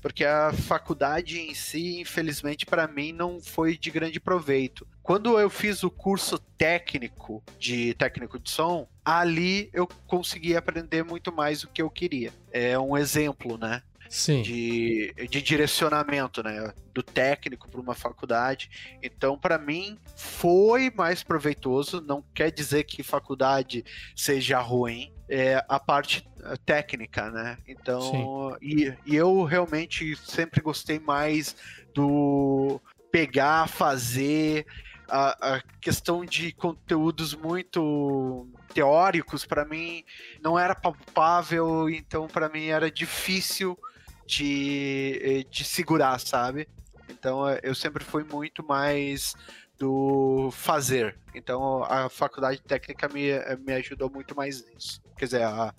porque 0.00 0.24
a 0.24 0.52
faculdade 0.52 1.38
em 1.40 1.54
si 1.54 2.00
infelizmente 2.00 2.66
para 2.66 2.86
mim 2.86 3.12
não 3.12 3.40
foi 3.40 3.76
de 3.76 3.90
grande 3.90 4.20
proveito 4.20 4.86
quando 5.02 5.38
eu 5.38 5.50
fiz 5.50 5.82
o 5.82 5.90
curso 5.90 6.38
técnico 6.56 7.42
de 7.58 7.92
técnico 7.94 8.38
de 8.38 8.48
som, 8.48 8.86
ali 9.04 9.68
eu 9.72 9.88
consegui 10.06 10.56
aprender 10.56 11.02
muito 11.02 11.32
mais 11.32 11.64
o 11.64 11.68
que 11.68 11.82
eu 11.82 11.90
queria. 11.90 12.32
É 12.52 12.78
um 12.78 12.96
exemplo, 12.96 13.58
né? 13.58 13.82
Sim. 14.12 14.42
De, 14.42 15.14
de 15.30 15.40
direcionamento, 15.40 16.42
né? 16.42 16.70
Do 16.92 17.02
técnico 17.02 17.66
para 17.66 17.80
uma 17.80 17.94
faculdade. 17.94 18.98
Então, 19.02 19.38
para 19.38 19.56
mim, 19.56 19.98
foi 20.14 20.90
mais 20.90 21.22
proveitoso. 21.22 21.98
Não 21.98 22.22
quer 22.34 22.52
dizer 22.52 22.84
que 22.84 23.02
faculdade 23.02 23.82
seja 24.14 24.58
ruim. 24.58 25.10
É 25.30 25.64
a 25.66 25.80
parte 25.80 26.28
técnica, 26.66 27.30
né? 27.30 27.56
Então, 27.66 28.54
e, 28.60 28.92
e 29.06 29.16
eu 29.16 29.44
realmente 29.44 30.14
sempre 30.16 30.60
gostei 30.60 30.98
mais 30.98 31.56
do 31.94 32.78
pegar, 33.10 33.66
fazer, 33.66 34.66
a, 35.08 35.54
a 35.54 35.62
questão 35.80 36.22
de 36.22 36.52
conteúdos 36.52 37.34
muito 37.34 38.46
teóricos 38.74 39.46
para 39.46 39.64
mim 39.64 40.04
não 40.42 40.58
era 40.58 40.74
palpável, 40.74 41.88
então 41.88 42.26
para 42.26 42.50
mim 42.50 42.66
era 42.66 42.90
difícil 42.90 43.78
de, 44.26 45.20
eh, 45.22 45.44
de 45.50 45.64
segurar, 45.64 46.18
sabe? 46.18 46.68
Então 47.08 47.48
eh, 47.48 47.60
eu 47.62 47.74
sempre 47.74 48.04
fui 48.04 48.24
muito 48.24 48.64
mais 48.66 49.34
do 49.78 50.50
fazer. 50.52 51.16
Então 51.34 51.84
a 51.84 52.08
faculdade 52.08 52.60
técnica 52.62 53.08
me, 53.08 53.28
eh, 53.28 53.56
me 53.56 53.72
ajudou 53.74 54.10
muito 54.10 54.34
mais 54.34 54.64
nisso. 54.66 55.00
Quer 55.16 55.24
dizer, 55.26 55.42
a, 55.42 55.74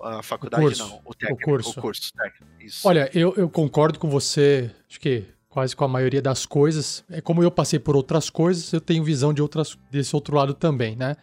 a 0.00 0.22
faculdade 0.22 0.62
o 0.62 0.66
curso, 0.66 0.88
não, 0.88 1.02
o 1.04 1.14
técnico, 1.14 1.42
o 1.42 1.44
curso. 1.44 1.70
O 1.70 1.82
curso 1.82 2.12
técnico. 2.14 2.48
Olha, 2.84 3.10
eu, 3.12 3.34
eu 3.36 3.48
concordo 3.48 3.98
com 3.98 4.08
você, 4.08 4.70
acho 4.88 5.00
que 5.00 5.26
quase 5.48 5.74
com 5.74 5.84
a 5.84 5.88
maioria 5.88 6.22
das 6.22 6.46
coisas. 6.46 7.04
É 7.10 7.20
como 7.20 7.42
eu 7.42 7.50
passei 7.50 7.78
por 7.78 7.96
outras 7.96 8.30
coisas, 8.30 8.72
eu 8.72 8.80
tenho 8.80 9.04
visão 9.04 9.34
de 9.34 9.42
outras 9.42 9.76
desse 9.90 10.14
outro 10.14 10.36
lado 10.36 10.54
também, 10.54 10.96
né? 10.96 11.16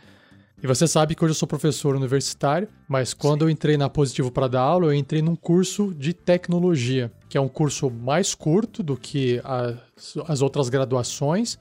E 0.62 0.66
você 0.66 0.88
sabe 0.88 1.14
que 1.14 1.24
hoje 1.24 1.32
eu 1.32 1.36
sou 1.36 1.48
professor 1.48 1.96
universitário, 1.96 2.68
mas 2.88 3.14
quando 3.14 3.42
Sim. 3.42 3.46
eu 3.46 3.50
entrei 3.50 3.78
na 3.78 3.88
Positivo 3.90 4.32
para 4.32 4.48
dar 4.48 4.62
aula, 4.62 4.88
eu 4.88 4.94
entrei 4.94 5.22
num 5.22 5.36
curso 5.36 5.94
de 5.94 6.14
tecnologia, 6.14 7.12
que 7.30 7.38
é 7.38 7.42
um 7.42 7.48
curso 7.48 7.92
mais 7.92 8.34
curto 8.34 8.82
do 8.82 8.98
que 8.98 9.40
as, 9.44 10.18
as 10.28 10.42
outras 10.42 10.68
graduações, 10.68 11.60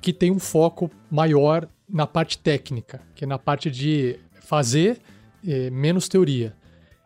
que 0.00 0.12
tem 0.12 0.30
um 0.30 0.38
foco 0.38 0.88
maior 1.10 1.68
na 1.88 2.06
parte 2.06 2.38
técnica, 2.38 3.00
que 3.14 3.24
é 3.24 3.26
na 3.26 3.38
parte 3.38 3.70
de 3.70 4.20
fazer 4.40 5.00
eh, 5.44 5.68
menos 5.70 6.08
teoria. 6.08 6.54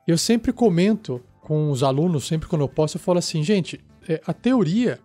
Eu 0.07 0.19
sempre 0.19 0.53
comento 0.53 1.23
com 1.41 1.71
os 1.71 1.83
alunos, 1.83 2.27
sempre 2.27 2.49
quando 2.49 2.63
eu 2.63 2.69
posso, 2.69 2.97
eu 2.97 3.01
falo 3.01 3.19
assim, 3.19 3.43
gente, 3.43 3.81
é, 4.07 4.21
a 4.27 4.35
teoria 4.35 4.99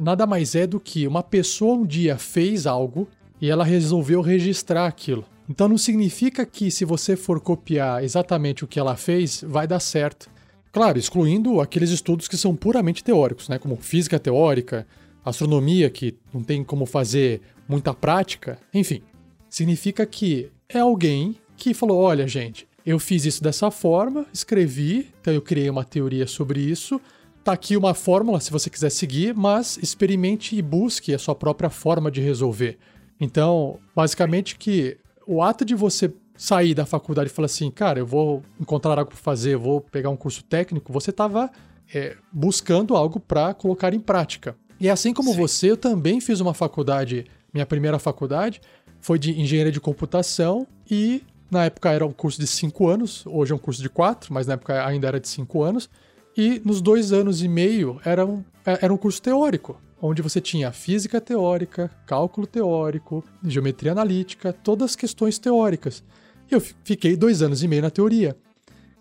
nada 0.00 0.26
mais 0.26 0.54
é 0.54 0.66
do 0.66 0.78
que 0.78 1.06
uma 1.06 1.22
pessoa 1.22 1.74
um 1.74 1.86
dia 1.86 2.16
fez 2.16 2.66
algo 2.66 3.08
e 3.40 3.50
ela 3.50 3.64
resolveu 3.64 4.20
registrar 4.20 4.86
aquilo. 4.86 5.24
Então 5.48 5.68
não 5.68 5.78
significa 5.78 6.46
que 6.46 6.70
se 6.70 6.84
você 6.84 7.16
for 7.16 7.40
copiar 7.40 8.02
exatamente 8.02 8.64
o 8.64 8.66
que 8.68 8.78
ela 8.78 8.96
fez, 8.96 9.44
vai 9.46 9.66
dar 9.66 9.80
certo. 9.80 10.30
Claro, 10.72 10.98
excluindo 10.98 11.60
aqueles 11.60 11.90
estudos 11.90 12.28
que 12.28 12.36
são 12.36 12.56
puramente 12.56 13.04
teóricos, 13.04 13.48
né, 13.48 13.58
como 13.58 13.76
física 13.76 14.18
teórica, 14.18 14.86
astronomia 15.24 15.90
que 15.90 16.16
não 16.32 16.42
tem 16.42 16.64
como 16.64 16.86
fazer 16.86 17.42
muita 17.68 17.92
prática, 17.92 18.58
enfim. 18.72 19.02
Significa 19.50 20.06
que 20.06 20.50
é 20.68 20.78
alguém 20.78 21.36
que 21.56 21.74
falou: 21.74 21.98
"Olha, 21.98 22.26
gente, 22.26 22.66
eu 22.86 22.98
fiz 22.98 23.26
isso 23.26 23.42
dessa 23.42 23.70
forma, 23.70 24.26
escrevi, 24.32 25.10
então 25.20 25.34
eu 25.34 25.42
criei 25.42 25.68
uma 25.68 25.84
teoria 25.84 26.26
sobre 26.26 26.60
isso, 26.60 27.00
Tá 27.44 27.54
aqui 27.54 27.76
uma 27.76 27.92
fórmula 27.92 28.38
se 28.38 28.52
você 28.52 28.70
quiser 28.70 28.90
seguir, 28.90 29.34
mas 29.34 29.76
experimente 29.78 30.54
e 30.54 30.62
busque 30.62 31.12
a 31.12 31.18
sua 31.18 31.34
própria 31.34 31.68
forma 31.68 32.08
de 32.08 32.20
resolver. 32.20 32.78
Então, 33.20 33.80
basicamente 33.96 34.56
que 34.56 34.96
o 35.26 35.42
ato 35.42 35.64
de 35.64 35.74
você 35.74 36.12
sair 36.36 36.74
da 36.74 36.84
faculdade 36.84 37.30
e 37.30 37.32
falar 37.32 37.46
assim, 37.46 37.70
cara, 37.70 37.98
eu 37.98 38.06
vou 38.06 38.42
encontrar 38.60 38.98
algo 38.98 39.10
para 39.10 39.18
fazer, 39.18 39.54
eu 39.54 39.60
vou 39.60 39.80
pegar 39.80 40.10
um 40.10 40.16
curso 40.16 40.42
técnico, 40.42 40.92
você 40.92 41.10
estava 41.10 41.50
é, 41.94 42.16
buscando 42.32 42.96
algo 42.96 43.20
para 43.20 43.54
colocar 43.54 43.94
em 43.94 44.00
prática. 44.00 44.56
E 44.80 44.88
assim 44.88 45.12
como 45.12 45.32
Sim. 45.32 45.38
você, 45.38 45.70
eu 45.70 45.76
também 45.76 46.20
fiz 46.20 46.40
uma 46.40 46.54
faculdade, 46.54 47.26
minha 47.52 47.66
primeira 47.66 47.98
faculdade 47.98 48.60
foi 49.00 49.18
de 49.18 49.38
engenharia 49.40 49.72
de 49.72 49.80
computação 49.80 50.66
e 50.90 51.22
na 51.50 51.66
época 51.66 51.90
era 51.90 52.06
um 52.06 52.12
curso 52.12 52.40
de 52.40 52.46
cinco 52.46 52.88
anos, 52.88 53.24
hoje 53.26 53.52
é 53.52 53.54
um 53.54 53.58
curso 53.58 53.82
de 53.82 53.88
quatro, 53.88 54.32
mas 54.32 54.46
na 54.46 54.54
época 54.54 54.84
ainda 54.86 55.06
era 55.06 55.20
de 55.20 55.28
cinco 55.28 55.62
anos. 55.62 55.88
E 56.36 56.62
nos 56.64 56.80
dois 56.80 57.12
anos 57.12 57.42
e 57.42 57.48
meio 57.48 58.00
era 58.04 58.24
um, 58.24 58.42
é, 58.64 58.86
era 58.86 58.94
um 58.94 58.96
curso 58.96 59.20
teórico, 59.20 59.78
onde 60.02 60.20
você 60.20 60.40
tinha 60.40 60.72
física 60.72 61.20
teórica, 61.20 61.88
cálculo 62.04 62.44
teórico, 62.44 63.24
geometria 63.44 63.92
analítica, 63.92 64.52
todas 64.52 64.90
as 64.90 64.96
questões 64.96 65.38
teóricas. 65.38 66.02
E 66.50 66.54
eu 66.54 66.60
fiquei 66.60 67.16
dois 67.16 67.40
anos 67.40 67.62
e 67.62 67.68
meio 67.68 67.82
na 67.82 67.90
teoria. 67.90 68.36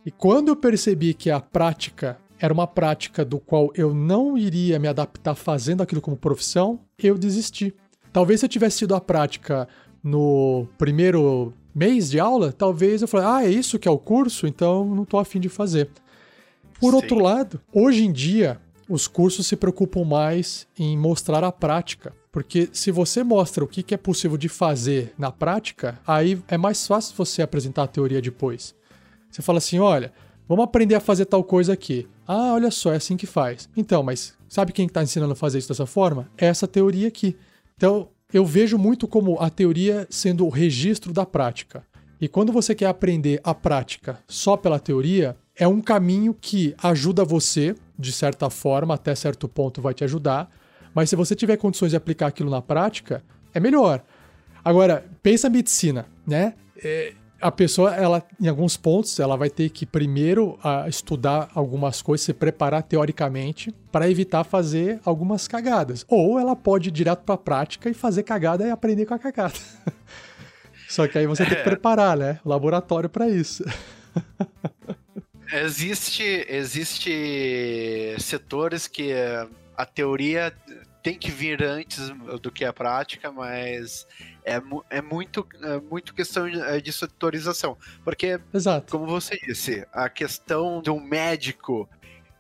E 0.06 0.12
quando 0.12 0.50
eu 0.50 0.56
percebi 0.56 1.16
que 1.16 1.32
a 1.32 1.40
prática 1.40 2.20
era 2.40 2.54
uma 2.54 2.68
prática 2.68 3.26
do 3.26 3.40
qual 3.40 3.72
eu 3.76 3.94
não 3.94 4.38
iria 4.38 4.78
me 4.78 4.88
adaptar 4.88 5.36
fazendo 5.36 5.82
aquilo 5.82 6.02
como 6.02 6.16
profissão, 6.16 6.80
eu 6.98 7.18
desisti. 7.18 7.74
Talvez 8.14 8.40
se 8.40 8.46
eu 8.46 8.50
tivesse 8.50 8.80
tido 8.80 8.94
a 8.96 9.02
prática 9.02 9.68
no 10.04 10.68
primeiro 10.78 11.54
mês 11.74 12.10
de 12.10 12.20
aula, 12.20 12.52
talvez 12.52 13.02
eu 13.02 13.08
falei, 13.08 13.28
ah, 13.28 13.46
é 13.46 13.50
isso 13.50 13.80
que 13.80 13.88
é 13.88 13.92
o 13.92 13.98
curso, 13.98 14.46
então 14.46 14.86
não 14.86 15.04
estou 15.04 15.20
afim 15.20 15.40
de 15.40 15.50
fazer. 15.50 15.90
Por 16.80 16.92
Sim. 16.92 16.96
outro 16.96 17.20
lado, 17.20 17.62
hoje 17.72 18.04
em 18.04 18.12
dia, 18.12 18.60
os 18.92 19.08
cursos 19.08 19.48
se 19.48 19.56
preocupam 19.56 20.04
mais 20.04 20.68
em 20.78 20.98
mostrar 20.98 21.46
a 21.46 21.52
prática. 21.52 22.14
Porque 22.30 22.70
se 22.74 22.92
você 22.92 23.24
mostra 23.24 23.64
o 23.64 23.68
que 23.68 23.94
é 23.94 23.98
possível 23.98 24.38
de 24.38 24.50
fazer 24.50 25.14
na 25.18 25.32
prática, 25.32 25.98
aí 26.06 26.42
é 26.48 26.58
mais 26.58 26.86
fácil 26.86 27.16
você 27.16 27.42
apresentar 27.42 27.84
a 27.84 27.88
teoria 27.88 28.22
depois. 28.22 28.76
Você 29.30 29.42
fala 29.42 29.60
assim: 29.60 29.80
olha, 29.80 30.12
vamos 30.46 30.66
aprender 30.66 30.96
a 30.96 31.00
fazer 31.00 31.26
tal 31.26 31.42
coisa 31.42 31.72
aqui. 31.72 32.06
Ah, 32.28 32.54
olha 32.54 32.70
só, 32.70 32.92
é 32.92 32.98
assim 32.98 33.16
que 33.16 33.26
faz. 33.26 33.70
Então, 33.78 34.04
mas 34.04 34.34
sabe 34.50 34.74
quem 34.74 34.88
está 34.88 35.02
ensinando 35.02 35.32
a 35.32 35.38
fazer 35.38 35.60
isso 35.60 35.70
dessa 35.70 35.86
forma? 35.86 36.30
É 36.38 36.48
essa 36.48 36.68
teoria 36.68 37.08
aqui. 37.08 37.38
Então, 37.78 38.10
eu 38.34 38.46
vejo 38.46 38.78
muito 38.78 39.08
como 39.08 39.40
a 39.40 39.50
teoria 39.50 40.06
sendo 40.10 40.46
o 40.46 40.50
registro 40.50 41.14
da 41.14 41.26
prática. 41.26 41.86
E 42.20 42.28
quando 42.28 42.52
você 42.52 42.76
quer 42.76 42.88
aprender 42.88 43.40
a 43.44 43.54
prática 43.54 44.20
só 44.28 44.56
pela 44.56 44.80
teoria, 44.80 45.36
é 45.56 45.68
um 45.68 45.82
caminho 45.82 46.34
que 46.34 46.74
ajuda 46.82 47.26
você, 47.26 47.76
de 48.02 48.12
certa 48.12 48.50
forma, 48.50 48.96
até 48.96 49.16
certo 49.16 49.48
ponto 49.48 49.82
vai 49.82 49.94
te 49.94 50.04
ajudar, 50.04 50.50
mas 50.94 51.10
se 51.10 51.16
você 51.16 51.36
tiver 51.36 51.58
condições 51.58 51.92
de 51.92 51.96
aplicar 51.96 52.28
aquilo 52.28 52.50
na 52.50 52.62
prática, 52.62 53.24
é 53.54 53.60
melhor. 53.60 54.04
Agora, 54.64 55.06
pensa 55.24 55.48
a 55.48 55.50
medicina, 55.50 56.06
né? 56.28 56.54
É, 56.84 57.14
a 57.42 57.52
pessoa, 57.52 57.96
ela, 57.96 58.24
em 58.40 58.48
alguns 58.48 58.78
pontos, 58.78 59.20
ela 59.20 59.36
vai 59.36 59.50
ter 59.50 59.70
que 59.70 59.86
primeiro 59.86 60.60
a, 60.64 60.88
estudar 60.88 61.50
algumas 61.56 62.02
coisas, 62.02 62.26
se 62.26 62.34
preparar 62.34 62.84
teoricamente 62.84 63.74
para 63.92 64.10
evitar 64.10 64.44
fazer 64.44 65.00
algumas 65.04 65.48
cagadas. 65.48 66.06
Ou 66.08 66.40
ela 66.40 66.56
pode 66.56 66.90
ir 66.90 66.92
direto 66.92 67.24
para 67.24 67.36
a 67.36 67.38
prática 67.38 67.90
e 67.90 67.94
fazer 67.94 68.24
cagada 68.24 68.66
e 68.66 68.70
aprender 68.70 69.06
com 69.06 69.16
a 69.16 69.20
cagada. 69.20 69.56
Só 70.88 71.08
que 71.08 71.18
aí 71.18 71.26
você 71.26 71.44
tem 71.46 71.56
que 71.56 71.62
é. 71.62 71.64
preparar, 71.64 72.18
né? 72.18 72.40
O 72.46 72.50
laboratório 72.50 73.10
para 73.10 73.28
isso. 73.28 73.64
Existe, 75.52 76.46
existe 76.48 78.16
setores 78.20 78.88
que 78.88 79.12
a 79.76 79.86
teoria 79.86 80.54
tem 81.04 81.18
que 81.18 81.32
vir 81.32 81.64
antes 81.64 82.10
do 82.42 82.52
que 82.52 82.64
a 82.64 82.72
prática, 82.72 83.32
mas 83.32 84.08
é, 84.46 84.62
é, 84.90 85.02
muito, 85.02 85.48
é 85.62 85.80
muito 85.80 86.14
questão 86.14 86.50
de, 86.50 86.60
é, 86.62 86.80
de 86.80 86.92
setorização. 86.94 87.78
Porque, 88.04 88.40
Exato. 88.54 88.92
como 88.92 89.08
você 89.08 89.38
disse, 89.38 89.86
a 89.92 90.08
questão 90.10 90.82
de 90.82 90.90
um 90.90 91.00
médico 91.00 91.90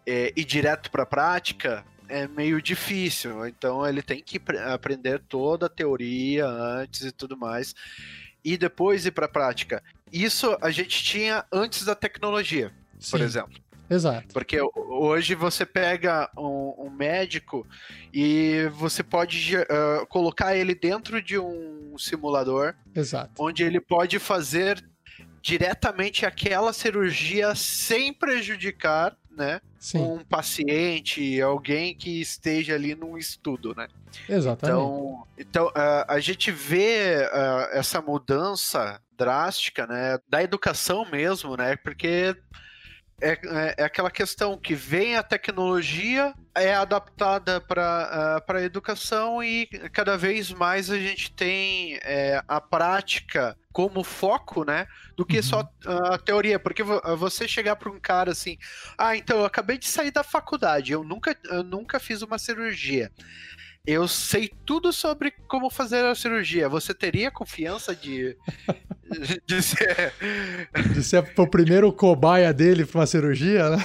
é, 0.05 0.31
ir 0.35 0.45
direto 0.45 0.91
para 0.91 1.03
a 1.03 1.07
prática 1.07 1.83
é 2.07 2.27
meio 2.27 2.61
difícil. 2.61 3.47
Então, 3.47 3.85
ele 3.85 4.01
tem 4.01 4.21
que 4.21 4.39
aprender 4.71 5.19
toda 5.27 5.65
a 5.65 5.69
teoria 5.69 6.45
antes 6.45 7.01
e 7.01 7.11
tudo 7.11 7.35
mais, 7.35 7.73
e 8.43 8.57
depois 8.57 9.05
ir 9.05 9.11
para 9.11 9.25
a 9.25 9.29
prática. 9.29 9.83
Isso 10.11 10.57
a 10.61 10.69
gente 10.69 11.03
tinha 11.03 11.45
antes 11.51 11.83
da 11.83 11.95
tecnologia 11.95 12.71
Sim. 13.01 13.11
por 13.11 13.21
exemplo. 13.21 13.61
Exato. 13.89 14.33
Porque 14.33 14.57
hoje 14.73 15.35
você 15.35 15.65
pega 15.65 16.31
um, 16.37 16.85
um 16.85 16.89
médico 16.89 17.67
e 18.13 18.69
você 18.75 19.03
pode 19.03 19.57
uh, 19.57 20.07
colocar 20.07 20.55
ele 20.55 20.73
dentro 20.73 21.21
de 21.21 21.37
um 21.37 21.97
simulador. 21.97 22.73
Exato. 22.95 23.31
Onde 23.37 23.63
ele 23.63 23.81
pode 23.81 24.17
fazer 24.17 24.81
diretamente 25.41 26.25
aquela 26.25 26.71
cirurgia 26.71 27.53
sem 27.53 28.13
prejudicar 28.13 29.17
né, 29.35 29.59
Sim. 29.79 29.99
um 29.99 30.19
paciente, 30.19 31.41
alguém 31.41 31.95
que 31.95 32.21
esteja 32.21 32.75
ali 32.75 32.95
num 32.95 33.17
estudo, 33.17 33.73
né? 33.75 33.87
Exatamente. 34.29 34.77
Então, 34.77 35.27
então 35.37 35.67
uh, 35.67 36.05
a 36.07 36.19
gente 36.19 36.51
vê 36.51 37.27
uh, 37.27 37.77
essa 37.77 38.01
mudança 38.01 39.01
drástica, 39.17 39.87
né, 39.87 40.19
da 40.29 40.43
educação 40.43 41.09
mesmo, 41.09 41.55
né? 41.55 41.75
Porque 41.75 42.35
é, 43.21 43.31
é, 43.33 43.75
é, 43.77 43.83
aquela 43.83 44.09
questão 44.09 44.57
que 44.57 44.73
vem 44.73 45.15
a 45.15 45.23
tecnologia, 45.23 46.33
é 46.55 46.73
adaptada 46.73 47.61
para 47.61 48.43
uh, 48.47 48.57
a 48.57 48.61
educação 48.61 49.43
e 49.43 49.67
cada 49.93 50.17
vez 50.17 50.51
mais 50.51 50.89
a 50.89 50.97
gente 50.97 51.31
tem 51.31 51.99
é, 52.03 52.43
a 52.47 52.59
prática 52.59 53.55
como 53.71 54.03
foco, 54.03 54.65
né? 54.65 54.85
Do 55.15 55.25
que 55.25 55.37
uhum. 55.37 55.43
só 55.43 55.69
a 55.85 56.17
teoria. 56.17 56.59
Porque 56.59 56.83
você 56.83 57.47
chegar 57.47 57.77
para 57.77 57.89
um 57.89 57.99
cara 57.99 58.31
assim, 58.31 58.57
ah, 58.97 59.15
então 59.15 59.37
eu 59.37 59.45
acabei 59.45 59.77
de 59.77 59.87
sair 59.87 60.11
da 60.11 60.23
faculdade, 60.23 60.91
eu 60.91 61.03
nunca, 61.03 61.37
eu 61.45 61.63
nunca 61.63 61.99
fiz 61.99 62.21
uma 62.21 62.37
cirurgia 62.37 63.09
eu 63.85 64.07
sei 64.07 64.51
tudo 64.65 64.93
sobre 64.93 65.31
como 65.47 65.69
fazer 65.69 66.05
a 66.05 66.15
cirurgia. 66.15 66.69
Você 66.69 66.93
teria 66.93 67.31
confiança 67.31 67.95
de, 67.95 68.37
de 69.45 69.61
ser. 69.61 70.13
De 70.93 71.03
ser 71.03 71.23
o 71.37 71.47
primeiro 71.47 71.91
cobaia 71.91 72.53
dele 72.53 72.85
para 72.85 72.99
uma 72.99 73.07
cirurgia, 73.07 73.69
né? 73.69 73.83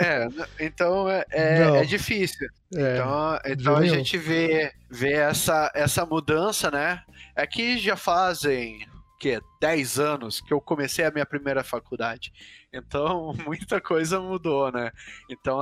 É, 0.00 0.28
então 0.58 1.08
é, 1.08 1.24
é, 1.30 1.62
é 1.62 1.84
difícil. 1.84 2.48
É, 2.74 2.94
então, 2.94 3.38
então 3.46 3.76
a 3.76 3.86
gente 3.86 4.18
vê, 4.18 4.72
vê 4.90 5.12
essa, 5.12 5.70
essa 5.74 6.04
mudança, 6.04 6.70
né? 6.70 7.02
É 7.36 7.46
que 7.46 7.78
já 7.78 7.96
fazem 7.96 8.86
que 9.18 9.40
10 9.60 9.98
anos 9.98 10.40
que 10.40 10.52
eu 10.52 10.60
comecei 10.60 11.04
a 11.04 11.10
minha 11.10 11.26
primeira 11.26 11.64
faculdade. 11.64 12.32
Então, 12.72 13.32
muita 13.46 13.80
coisa 13.80 14.20
mudou, 14.20 14.70
né? 14.70 14.90
Então, 15.30 15.58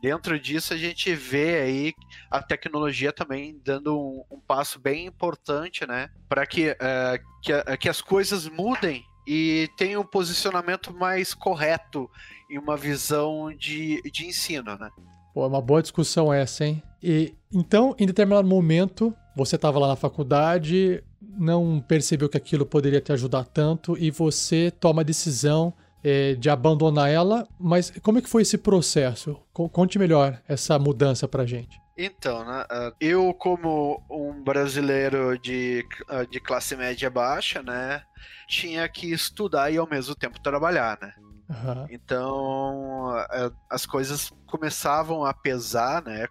dentro 0.00 0.38
disso, 0.38 0.72
a 0.74 0.76
gente 0.76 1.14
vê 1.14 1.60
aí 1.60 1.94
a 2.30 2.42
tecnologia 2.42 3.12
também 3.12 3.60
dando 3.64 3.98
um, 3.98 4.24
um 4.30 4.40
passo 4.40 4.78
bem 4.78 5.06
importante, 5.06 5.86
né? 5.86 6.10
Para 6.28 6.46
que, 6.46 6.70
uh, 6.70 7.40
que, 7.42 7.76
que 7.76 7.88
as 7.88 8.00
coisas 8.00 8.48
mudem 8.48 9.04
e 9.26 9.68
tenham 9.76 10.02
um 10.02 10.06
posicionamento 10.06 10.92
mais 10.92 11.34
correto 11.34 12.10
em 12.50 12.58
uma 12.58 12.76
visão 12.76 13.54
de, 13.56 14.02
de 14.10 14.26
ensino, 14.26 14.76
né? 14.76 14.90
Pô, 15.32 15.44
é 15.44 15.48
uma 15.48 15.60
boa 15.60 15.82
discussão 15.82 16.32
essa, 16.32 16.64
hein? 16.64 16.82
E 17.02 17.34
então, 17.52 17.94
em 17.98 18.06
determinado 18.06 18.46
momento, 18.46 19.14
você 19.36 19.56
estava 19.56 19.78
lá 19.78 19.88
na 19.88 19.96
faculdade, 19.96 21.02
não 21.36 21.80
percebeu 21.80 22.28
que 22.28 22.36
aquilo 22.36 22.66
poderia 22.66 23.00
te 23.00 23.12
ajudar 23.12 23.44
tanto 23.44 23.96
e 23.98 24.10
você 24.10 24.70
toma 24.70 25.02
a 25.02 25.04
decisão 25.04 25.72
é, 26.02 26.34
de 26.34 26.50
abandonar 26.50 27.10
ela, 27.10 27.48
mas 27.58 27.90
como 28.02 28.18
é 28.18 28.22
que 28.22 28.28
foi 28.28 28.42
esse 28.42 28.58
processo? 28.58 29.40
Conte 29.52 29.98
melhor 29.98 30.40
essa 30.46 30.78
mudança 30.78 31.26
pra 31.26 31.46
gente. 31.46 31.80
Então, 31.96 32.44
né, 32.44 32.66
ah, 32.68 32.92
eu 33.00 33.32
como 33.34 34.02
um 34.10 34.42
brasileiro 34.42 35.38
de, 35.38 35.86
ah, 36.08 36.24
de 36.24 36.40
classe 36.40 36.76
média 36.76 37.08
baixa, 37.08 37.62
né, 37.62 38.02
tinha 38.48 38.88
que 38.88 39.12
estudar 39.12 39.70
e 39.70 39.78
ao 39.78 39.88
mesmo 39.88 40.14
tempo 40.14 40.40
trabalhar, 40.40 40.98
né? 41.00 41.14
Uhum. 41.48 41.86
Então, 41.90 43.10
ah, 43.10 43.52
as 43.70 43.86
coisas 43.86 44.32
começavam 44.46 45.24
a 45.24 45.32
pesar, 45.32 46.02
né? 46.04 46.26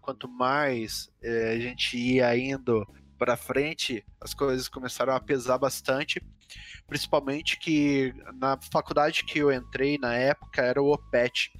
Quanto 0.00 0.28
mais 0.28 1.08
eh, 1.22 1.52
a 1.54 1.60
gente 1.60 1.96
ia 1.96 2.36
indo 2.36 2.84
para 3.18 3.36
frente, 3.36 4.04
as 4.20 4.32
coisas 4.32 4.68
começaram 4.68 5.14
a 5.14 5.20
pesar 5.20 5.58
bastante 5.58 6.22
principalmente 6.86 7.58
que 7.58 8.14
na 8.34 8.58
faculdade 8.72 9.22
que 9.24 9.38
eu 9.38 9.52
entrei 9.52 9.98
na 9.98 10.14
época 10.14 10.62
era 10.62 10.82
o 10.82 10.90
OPET. 10.90 11.52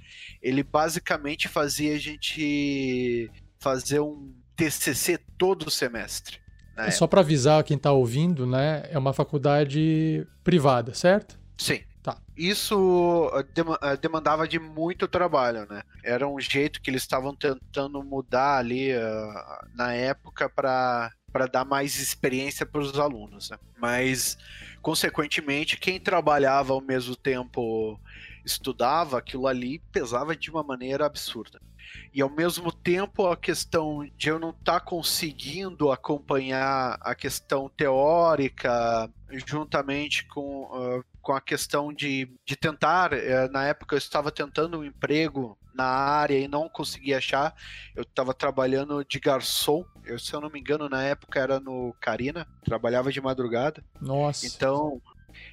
Ele 0.42 0.62
basicamente 0.62 1.48
fazia 1.48 1.94
a 1.94 1.98
gente 1.98 3.30
fazer 3.58 4.00
um 4.00 4.32
TCC 4.56 5.18
todo 5.36 5.70
semestre. 5.70 6.40
É 6.76 6.90
só 6.90 7.06
para 7.06 7.20
avisar 7.20 7.62
quem 7.64 7.76
está 7.76 7.92
ouvindo, 7.92 8.46
né? 8.46 8.88
É 8.90 8.96
uma 8.96 9.12
faculdade 9.12 10.26
privada, 10.44 10.94
certo? 10.94 11.38
Sim. 11.56 11.82
Tá. 12.00 12.16
Isso 12.36 13.28
eh, 13.34 13.96
demandava 13.96 14.46
de 14.46 14.58
muito 14.58 15.08
trabalho, 15.08 15.66
né? 15.68 15.82
Era 16.02 16.28
um 16.28 16.40
jeito 16.40 16.80
que 16.80 16.88
eles 16.88 17.02
estavam 17.02 17.34
tentando 17.34 18.02
mudar 18.04 18.58
ali 18.58 18.94
uh, 18.94 19.74
na 19.74 19.92
época 19.92 20.48
para 20.48 21.12
dar 21.50 21.64
mais 21.64 21.98
experiência 21.98 22.64
para 22.64 22.80
os 22.80 22.98
alunos. 22.98 23.50
Né? 23.50 23.58
Mas 23.78 24.38
Consequentemente, 24.80 25.76
quem 25.76 26.00
trabalhava 26.00 26.72
ao 26.72 26.80
mesmo 26.80 27.16
tempo 27.16 27.98
estudava, 28.44 29.18
aquilo 29.18 29.46
ali 29.46 29.80
pesava 29.92 30.36
de 30.36 30.50
uma 30.50 30.62
maneira 30.62 31.04
absurda. 31.04 31.60
E 32.14 32.22
ao 32.22 32.30
mesmo 32.30 32.70
tempo, 32.70 33.26
a 33.26 33.36
questão 33.36 34.08
de 34.16 34.28
eu 34.28 34.38
não 34.38 34.50
estar 34.50 34.80
tá 34.80 34.80
conseguindo 34.80 35.90
acompanhar 35.90 36.96
a 37.00 37.14
questão 37.14 37.68
teórica 37.68 39.10
juntamente 39.46 40.24
com, 40.26 40.64
uh, 40.64 41.04
com 41.20 41.32
a 41.32 41.40
questão 41.40 41.92
de, 41.92 42.30
de 42.44 42.56
tentar, 42.56 43.12
uh, 43.12 43.50
na 43.50 43.64
época 43.64 43.94
eu 43.94 43.98
estava 43.98 44.30
tentando 44.30 44.78
um 44.78 44.84
emprego 44.84 45.58
na 45.78 45.86
área 45.86 46.36
e 46.36 46.48
não 46.48 46.68
consegui 46.68 47.14
achar. 47.14 47.54
Eu 47.94 48.02
estava 48.02 48.34
trabalhando 48.34 49.04
de 49.04 49.20
garçom. 49.20 49.84
Eu, 50.04 50.18
se 50.18 50.34
eu 50.34 50.40
não 50.40 50.50
me 50.50 50.58
engano, 50.58 50.88
na 50.88 51.04
época 51.04 51.38
era 51.38 51.60
no 51.60 51.94
Carina, 52.00 52.46
trabalhava 52.64 53.12
de 53.12 53.20
madrugada. 53.20 53.82
Nossa. 54.00 54.44
Então, 54.44 55.00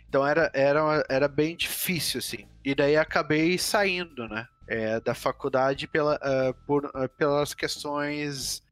então 0.09 0.25
era, 0.25 0.51
era, 0.53 1.05
era 1.07 1.27
bem 1.27 1.55
difícil, 1.55 2.17
assim. 2.17 2.47
E 2.63 2.73
daí 2.73 2.97
acabei 2.97 3.57
saindo, 3.59 4.27
né? 4.27 4.47
É, 4.67 4.99
da 4.99 5.13
faculdade 5.13 5.87
pela, 5.87 6.15
uh, 6.15 6.53
por, 6.65 6.85
uh, 6.85 7.07
pelas 7.15 7.53
questões 7.53 8.63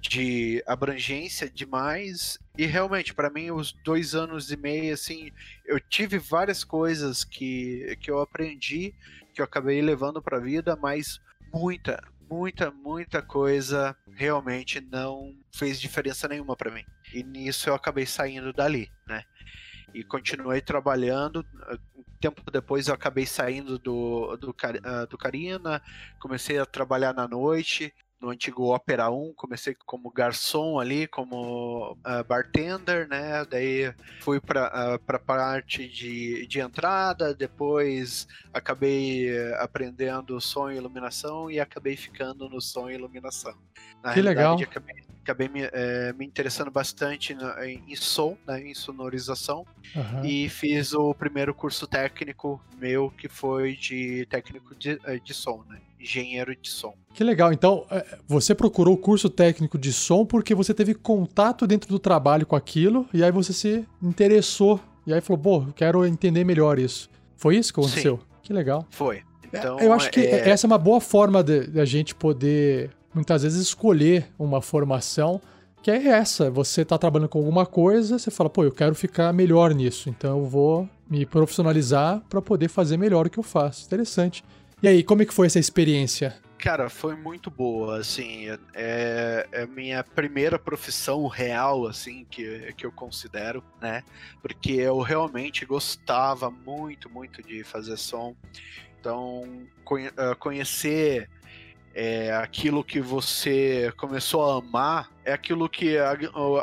de 0.00 0.62
abrangência 0.66 1.50
demais 1.50 2.38
e 2.58 2.66
realmente 2.66 3.14
para 3.14 3.30
mim 3.30 3.50
os 3.50 3.72
dois 3.84 4.14
anos 4.14 4.50
e 4.50 4.56
meio 4.56 4.92
assim 4.92 5.30
eu 5.64 5.80
tive 5.80 6.18
várias 6.18 6.62
coisas 6.62 7.24
que, 7.24 7.96
que 8.00 8.10
eu 8.10 8.20
aprendi 8.20 8.94
que 9.34 9.40
eu 9.40 9.44
acabei 9.44 9.82
levando 9.82 10.22
para 10.22 10.38
a 10.38 10.40
vida, 10.40 10.76
mas 10.76 11.20
muita, 11.52 12.02
muita, 12.30 12.70
muita 12.70 13.20
coisa 13.20 13.96
realmente 14.14 14.80
não 14.80 15.34
fez 15.52 15.80
diferença 15.80 16.28
nenhuma 16.28 16.56
para 16.56 16.70
mim. 16.70 16.84
E 17.12 17.22
nisso 17.22 17.68
eu 17.68 17.74
acabei 17.74 18.06
saindo 18.06 18.52
dali, 18.52 18.90
né? 19.06 19.24
E 19.92 20.02
continuei 20.02 20.60
trabalhando. 20.60 21.44
Um 21.96 22.02
tempo 22.20 22.50
depois 22.50 22.88
eu 22.88 22.94
acabei 22.94 23.26
saindo 23.26 23.78
do, 23.78 24.36
do, 24.36 24.54
ah, 24.82 25.04
do 25.04 25.18
Carina, 25.18 25.82
comecei 26.18 26.58
a 26.58 26.66
trabalhar 26.66 27.12
na 27.12 27.28
noite, 27.28 27.92
no 28.24 28.30
antigo 28.30 28.74
Opera 28.74 29.10
1, 29.10 29.34
comecei 29.34 29.76
como 29.86 30.10
garçom 30.10 30.78
ali, 30.78 31.06
como 31.06 31.92
uh, 31.92 32.24
bartender, 32.26 33.06
né? 33.08 33.44
Daí 33.44 33.92
fui 34.20 34.40
para 34.40 34.96
uh, 34.96 35.14
a 35.14 35.18
parte 35.18 35.86
de, 35.86 36.46
de 36.46 36.60
entrada, 36.60 37.34
depois 37.34 38.26
acabei 38.52 39.28
aprendendo 39.58 40.40
som 40.40 40.70
e 40.70 40.76
iluminação 40.76 41.50
e 41.50 41.60
acabei 41.60 41.96
ficando 41.96 42.48
no 42.48 42.60
som 42.60 42.88
e 42.88 42.94
iluminação. 42.94 43.54
Na 44.02 44.12
que 44.12 44.22
legal. 44.22 44.58
Acabei, 44.60 45.04
acabei 45.22 45.48
me, 45.48 45.62
é, 45.72 46.12
me, 46.12 46.24
interessando 46.26 46.70
bastante 46.70 47.32
em, 47.62 47.82
em 47.88 47.96
som, 47.96 48.36
né, 48.46 48.60
em 48.60 48.74
sonorização, 48.74 49.66
uhum. 49.96 50.24
e 50.24 50.48
fiz 50.48 50.92
o 50.92 51.14
primeiro 51.14 51.54
curso 51.54 51.86
técnico 51.86 52.62
meu, 52.76 53.10
que 53.10 53.28
foi 53.28 53.74
de 53.74 54.26
técnico 54.26 54.74
de, 54.74 55.00
eh, 55.04 55.18
de 55.18 55.32
som, 55.32 55.64
né? 55.68 55.80
Engenheiro 56.04 56.54
de 56.54 56.70
som. 56.70 56.94
Que 57.12 57.24
legal. 57.24 57.52
Então, 57.52 57.86
é, 57.90 58.04
você 58.28 58.54
procurou 58.54 58.94
o 58.94 58.98
curso 58.98 59.28
técnico 59.28 59.78
de 59.78 59.92
som 59.92 60.24
porque 60.24 60.54
você 60.54 60.74
teve 60.74 60.94
contato 60.94 61.66
dentro 61.66 61.88
do 61.88 61.98
trabalho 61.98 62.46
com 62.46 62.54
aquilo 62.54 63.08
e 63.12 63.24
aí 63.24 63.32
você 63.32 63.52
se 63.52 63.84
interessou 64.02 64.78
e 65.06 65.12
aí 65.12 65.20
falou, 65.20 65.42
pô, 65.42 65.72
quero 65.74 66.06
entender 66.06 66.44
melhor 66.44 66.78
isso. 66.78 67.10
Foi 67.36 67.56
isso 67.56 67.72
que 67.72 67.80
aconteceu? 67.80 68.18
Sim. 68.18 68.24
Que 68.42 68.52
legal. 68.52 68.86
Foi. 68.90 69.16
É, 69.52 69.58
então, 69.58 69.78
Eu 69.80 69.92
acho 69.92 70.10
que 70.10 70.20
é... 70.20 70.48
essa 70.48 70.66
é 70.66 70.68
uma 70.68 70.78
boa 70.78 71.00
forma 71.00 71.42
de 71.42 71.80
a 71.80 71.84
gente 71.84 72.14
poder, 72.14 72.90
muitas 73.14 73.42
vezes, 73.42 73.60
escolher 73.60 74.26
uma 74.38 74.60
formação 74.60 75.40
que 75.82 75.90
é 75.90 76.06
essa. 76.08 76.50
Você 76.50 76.80
está 76.80 76.96
trabalhando 76.96 77.28
com 77.28 77.38
alguma 77.38 77.66
coisa, 77.66 78.18
você 78.18 78.30
fala, 78.30 78.48
pô, 78.48 78.64
eu 78.64 78.72
quero 78.72 78.94
ficar 78.94 79.32
melhor 79.32 79.74
nisso, 79.74 80.08
então 80.08 80.38
eu 80.38 80.46
vou 80.46 80.88
me 81.08 81.26
profissionalizar 81.26 82.22
para 82.28 82.40
poder 82.40 82.68
fazer 82.68 82.96
melhor 82.96 83.26
o 83.26 83.30
que 83.30 83.38
eu 83.38 83.42
faço. 83.42 83.84
Interessante. 83.84 84.42
E 84.84 84.88
aí, 84.88 85.02
como 85.02 85.22
é 85.22 85.24
que 85.24 85.32
foi 85.32 85.46
essa 85.46 85.58
experiência? 85.58 86.38
Cara, 86.58 86.90
foi 86.90 87.16
muito 87.16 87.50
boa, 87.50 88.00
assim, 88.00 88.48
é, 88.74 89.48
é 89.50 89.66
minha 89.66 90.04
primeira 90.04 90.58
profissão 90.58 91.26
real, 91.26 91.86
assim, 91.86 92.26
que, 92.30 92.70
que 92.76 92.84
eu 92.84 92.92
considero, 92.92 93.64
né, 93.80 94.02
porque 94.42 94.72
eu 94.72 95.00
realmente 95.00 95.64
gostava 95.64 96.50
muito, 96.50 97.08
muito 97.08 97.42
de 97.42 97.64
fazer 97.64 97.96
som, 97.96 98.36
então 99.00 99.66
ah, 100.18 100.34
conhecer 100.34 101.30
é, 101.94 102.34
aquilo 102.34 102.84
que 102.84 103.00
você 103.00 103.90
começou 103.96 104.44
a 104.44 104.58
amar 104.58 105.10
é 105.24 105.32
aquilo 105.32 105.68
que 105.68 105.96
a, 105.96 106.10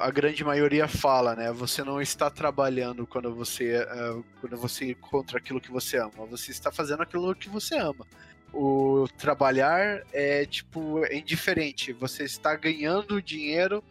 a, 0.02 0.12
grande 0.12 0.44
maioria 0.44 0.88
fala, 0.88 1.36
né? 1.36 1.52
Você 1.52 1.84
não 1.84 2.00
está 2.00 2.30
trabalhando 2.30 3.08
quando 3.08 3.34
você, 3.34 3.82
uh, 3.84 4.24
quando 4.40 4.56
você 4.56 4.92
encontra 4.92 5.40
aquilo 5.40 5.60
que 5.60 5.72
você 5.72 5.98
ama. 5.98 6.26
Você 6.30 6.52
está 6.52 6.72
fazendo 6.72 7.02
aquilo 7.02 7.34
que 7.34 7.50
você 7.50 7.76
ama. 7.76 8.06
O 8.54 9.08
trabalhar 9.18 10.04
é 10.14 10.46
tipo 10.46 11.04
é 11.06 11.18
indiferente. 11.18 11.92
Você 11.94 12.24
está 12.24 12.56
ganhando 12.56 13.22
dinheiro 13.22 13.84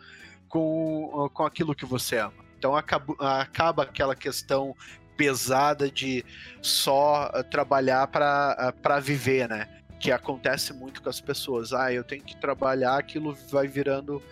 com, 0.49 1.29
com 1.35 1.45
aquilo 1.45 1.75
que 1.75 1.85
você 1.85 2.19
ama. 2.19 2.45
Então 2.57 2.77
acaba, 2.77 3.41
acaba 3.41 3.83
aquela 3.83 4.15
questão 4.15 4.77
pesada 5.17 5.91
de 5.91 6.25
só 6.63 7.29
uh, 7.35 7.43
trabalhar 7.43 8.07
para 8.07 8.73
uh, 8.73 9.01
viver, 9.03 9.49
né? 9.49 9.69
Que 9.99 10.13
acontece 10.13 10.73
muito 10.73 11.03
com 11.03 11.09
as 11.09 11.21
pessoas. 11.21 11.73
Ah, 11.73 11.93
eu 11.93 12.05
tenho 12.05 12.23
que 12.23 12.37
trabalhar, 12.37 12.97
aquilo 12.97 13.37
vai 13.51 13.67
virando 13.67 14.23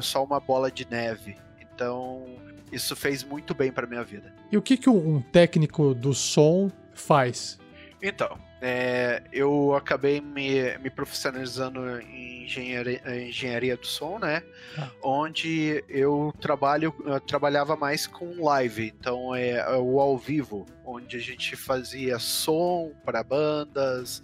só 0.00 0.24
uma 0.24 0.40
bola 0.40 0.70
de 0.70 0.88
neve. 0.88 1.36
Então, 1.60 2.24
isso 2.70 2.94
fez 2.94 3.22
muito 3.22 3.54
bem 3.54 3.72
para 3.72 3.86
minha 3.86 4.04
vida. 4.04 4.32
E 4.50 4.56
o 4.56 4.62
que, 4.62 4.76
que 4.76 4.88
um 4.88 5.20
técnico 5.20 5.94
do 5.94 6.14
som 6.14 6.70
faz? 6.92 7.58
Então, 8.02 8.38
é, 8.60 9.22
eu 9.32 9.74
acabei 9.74 10.20
me, 10.20 10.76
me 10.78 10.90
profissionalizando 10.90 12.00
em 12.00 12.44
engenharia, 12.44 13.02
engenharia 13.26 13.76
do 13.76 13.86
som, 13.86 14.18
né? 14.18 14.42
Ah. 14.78 14.90
Onde 15.02 15.84
eu 15.88 16.32
trabalho, 16.40 16.94
eu 17.04 17.20
trabalhava 17.20 17.76
mais 17.76 18.06
com 18.06 18.44
live, 18.44 18.92
então 18.98 19.34
é, 19.34 19.52
é 19.52 19.76
o 19.76 20.00
ao 20.00 20.16
vivo, 20.16 20.66
onde 20.84 21.16
a 21.16 21.20
gente 21.20 21.56
fazia 21.56 22.18
som 22.18 22.92
para 23.04 23.22
bandas, 23.22 24.22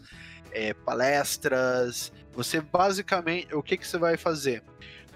é, 0.52 0.72
palestras. 0.72 2.12
Você 2.32 2.60
basicamente, 2.60 3.54
o 3.54 3.62
que, 3.62 3.76
que 3.76 3.86
você 3.86 3.98
vai 3.98 4.16
fazer? 4.16 4.62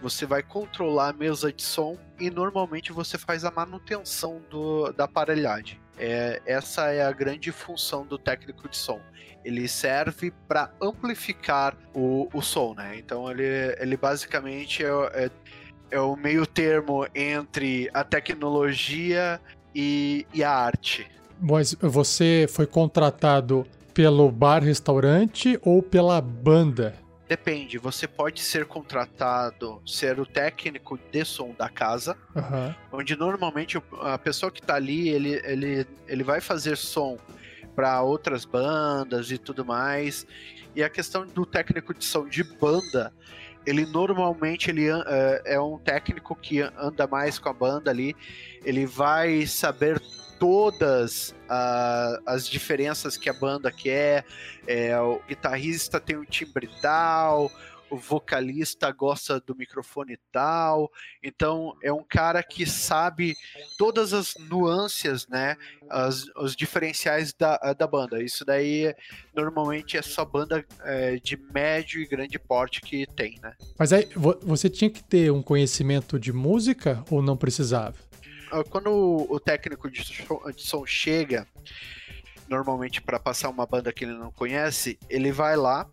Você 0.04 0.26
vai 0.26 0.42
controlar 0.42 1.08
a 1.08 1.12
mesa 1.14 1.50
de 1.50 1.62
som 1.62 1.96
e 2.20 2.28
normalmente 2.28 2.92
você 2.92 3.16
faz 3.16 3.42
a 3.42 3.50
manutenção 3.50 4.38
do, 4.50 4.92
da 4.92 5.04
aparelhagem. 5.04 5.80
É, 5.98 6.42
essa 6.44 6.92
é 6.92 7.02
a 7.02 7.10
grande 7.10 7.50
função 7.50 8.04
do 8.04 8.18
técnico 8.18 8.68
de 8.68 8.76
som. 8.76 9.00
Ele 9.42 9.66
serve 9.66 10.30
para 10.46 10.70
amplificar 10.78 11.74
o, 11.94 12.28
o 12.34 12.42
som, 12.42 12.74
né? 12.74 12.98
Então 12.98 13.30
ele, 13.30 13.44
ele 13.80 13.96
basicamente 13.96 14.84
é, 14.84 14.88
é, 15.14 15.30
é 15.92 16.00
o 16.00 16.14
meio 16.16 16.46
termo 16.46 17.06
entre 17.14 17.88
a 17.94 18.04
tecnologia 18.04 19.40
e, 19.74 20.26
e 20.34 20.44
a 20.44 20.50
arte. 20.50 21.10
Mas 21.40 21.74
você 21.80 22.46
foi 22.50 22.66
contratado 22.66 23.66
pelo 23.94 24.30
bar-restaurante 24.30 25.58
ou 25.62 25.82
pela 25.82 26.20
banda? 26.20 27.02
Depende, 27.26 27.78
você 27.78 28.06
pode 28.06 28.40
ser 28.40 28.66
contratado, 28.66 29.80
ser 29.86 30.20
o 30.20 30.26
técnico 30.26 30.98
de 31.10 31.24
som 31.24 31.54
da 31.56 31.70
casa, 31.70 32.16
uhum. 32.34 32.74
onde 32.92 33.16
normalmente 33.16 33.82
a 34.02 34.18
pessoa 34.18 34.52
que 34.52 34.60
está 34.60 34.74
ali, 34.74 35.08
ele, 35.08 35.40
ele, 35.42 35.86
ele 36.06 36.22
vai 36.22 36.42
fazer 36.42 36.76
som 36.76 37.18
para 37.74 38.02
outras 38.02 38.44
bandas 38.44 39.30
e 39.30 39.38
tudo 39.38 39.64
mais. 39.64 40.26
E 40.76 40.82
a 40.82 40.90
questão 40.90 41.26
do 41.26 41.46
técnico 41.46 41.94
de 41.94 42.04
som 42.04 42.28
de 42.28 42.44
banda, 42.44 43.10
ele 43.64 43.86
normalmente 43.86 44.70
ele 44.70 44.86
é, 44.88 45.54
é 45.54 45.60
um 45.60 45.78
técnico 45.78 46.36
que 46.36 46.60
anda 46.60 47.06
mais 47.06 47.38
com 47.38 47.48
a 47.48 47.54
banda 47.54 47.90
ali, 47.90 48.14
ele 48.64 48.84
vai 48.84 49.46
saber 49.46 49.98
todas 50.38 51.30
uh, 51.44 52.22
as 52.26 52.46
diferenças 52.46 53.16
que 53.16 53.28
a 53.28 53.32
banda 53.32 53.70
quer. 53.70 54.24
É, 54.66 54.98
o 54.98 55.20
guitarrista 55.28 56.00
tem 56.00 56.16
um 56.16 56.24
timbre 56.24 56.68
tal, 56.80 57.50
o 57.90 57.96
vocalista 57.96 58.90
gosta 58.90 59.40
do 59.40 59.54
microfone 59.54 60.18
tal. 60.32 60.90
Então 61.22 61.76
é 61.82 61.92
um 61.92 62.02
cara 62.02 62.42
que 62.42 62.66
sabe 62.66 63.34
todas 63.78 64.12
as 64.12 64.34
nuances, 64.48 65.26
né? 65.28 65.56
As, 65.88 66.26
os 66.36 66.56
diferenciais 66.56 67.32
da, 67.32 67.56
da 67.72 67.86
banda. 67.86 68.22
Isso 68.22 68.44
daí 68.44 68.94
normalmente 69.34 69.96
é 69.96 70.02
só 70.02 70.24
banda 70.24 70.64
é, 70.82 71.16
de 71.16 71.36
médio 71.36 72.00
e 72.00 72.06
grande 72.06 72.38
porte 72.38 72.80
que 72.80 73.06
tem, 73.14 73.38
né? 73.42 73.54
Mas 73.78 73.92
aí 73.92 74.08
você 74.42 74.68
tinha 74.68 74.90
que 74.90 75.02
ter 75.02 75.30
um 75.30 75.42
conhecimento 75.42 76.18
de 76.18 76.32
música 76.32 77.04
ou 77.10 77.22
não 77.22 77.36
precisava? 77.36 77.94
Quando 78.70 78.90
o 79.28 79.40
técnico 79.40 79.90
de 79.90 80.04
som 80.56 80.86
chega, 80.86 81.46
normalmente 82.48 83.00
para 83.00 83.18
passar 83.18 83.48
uma 83.48 83.66
banda 83.66 83.92
que 83.92 84.04
ele 84.04 84.14
não 84.14 84.30
conhece, 84.30 84.98
ele 85.08 85.32
vai 85.32 85.56
lá. 85.56 85.88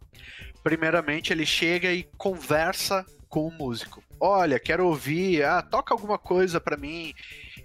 Primeiramente, 0.63 1.33
ele 1.33 1.45
chega 1.45 1.91
e 1.91 2.03
conversa 2.17 3.05
com 3.27 3.47
o 3.47 3.51
músico. 3.51 4.03
Olha, 4.19 4.59
quero 4.59 4.85
ouvir, 4.85 5.43
ah, 5.43 5.61
toca 5.61 5.93
alguma 5.93 6.19
coisa 6.19 6.59
para 6.59 6.77
mim. 6.77 7.13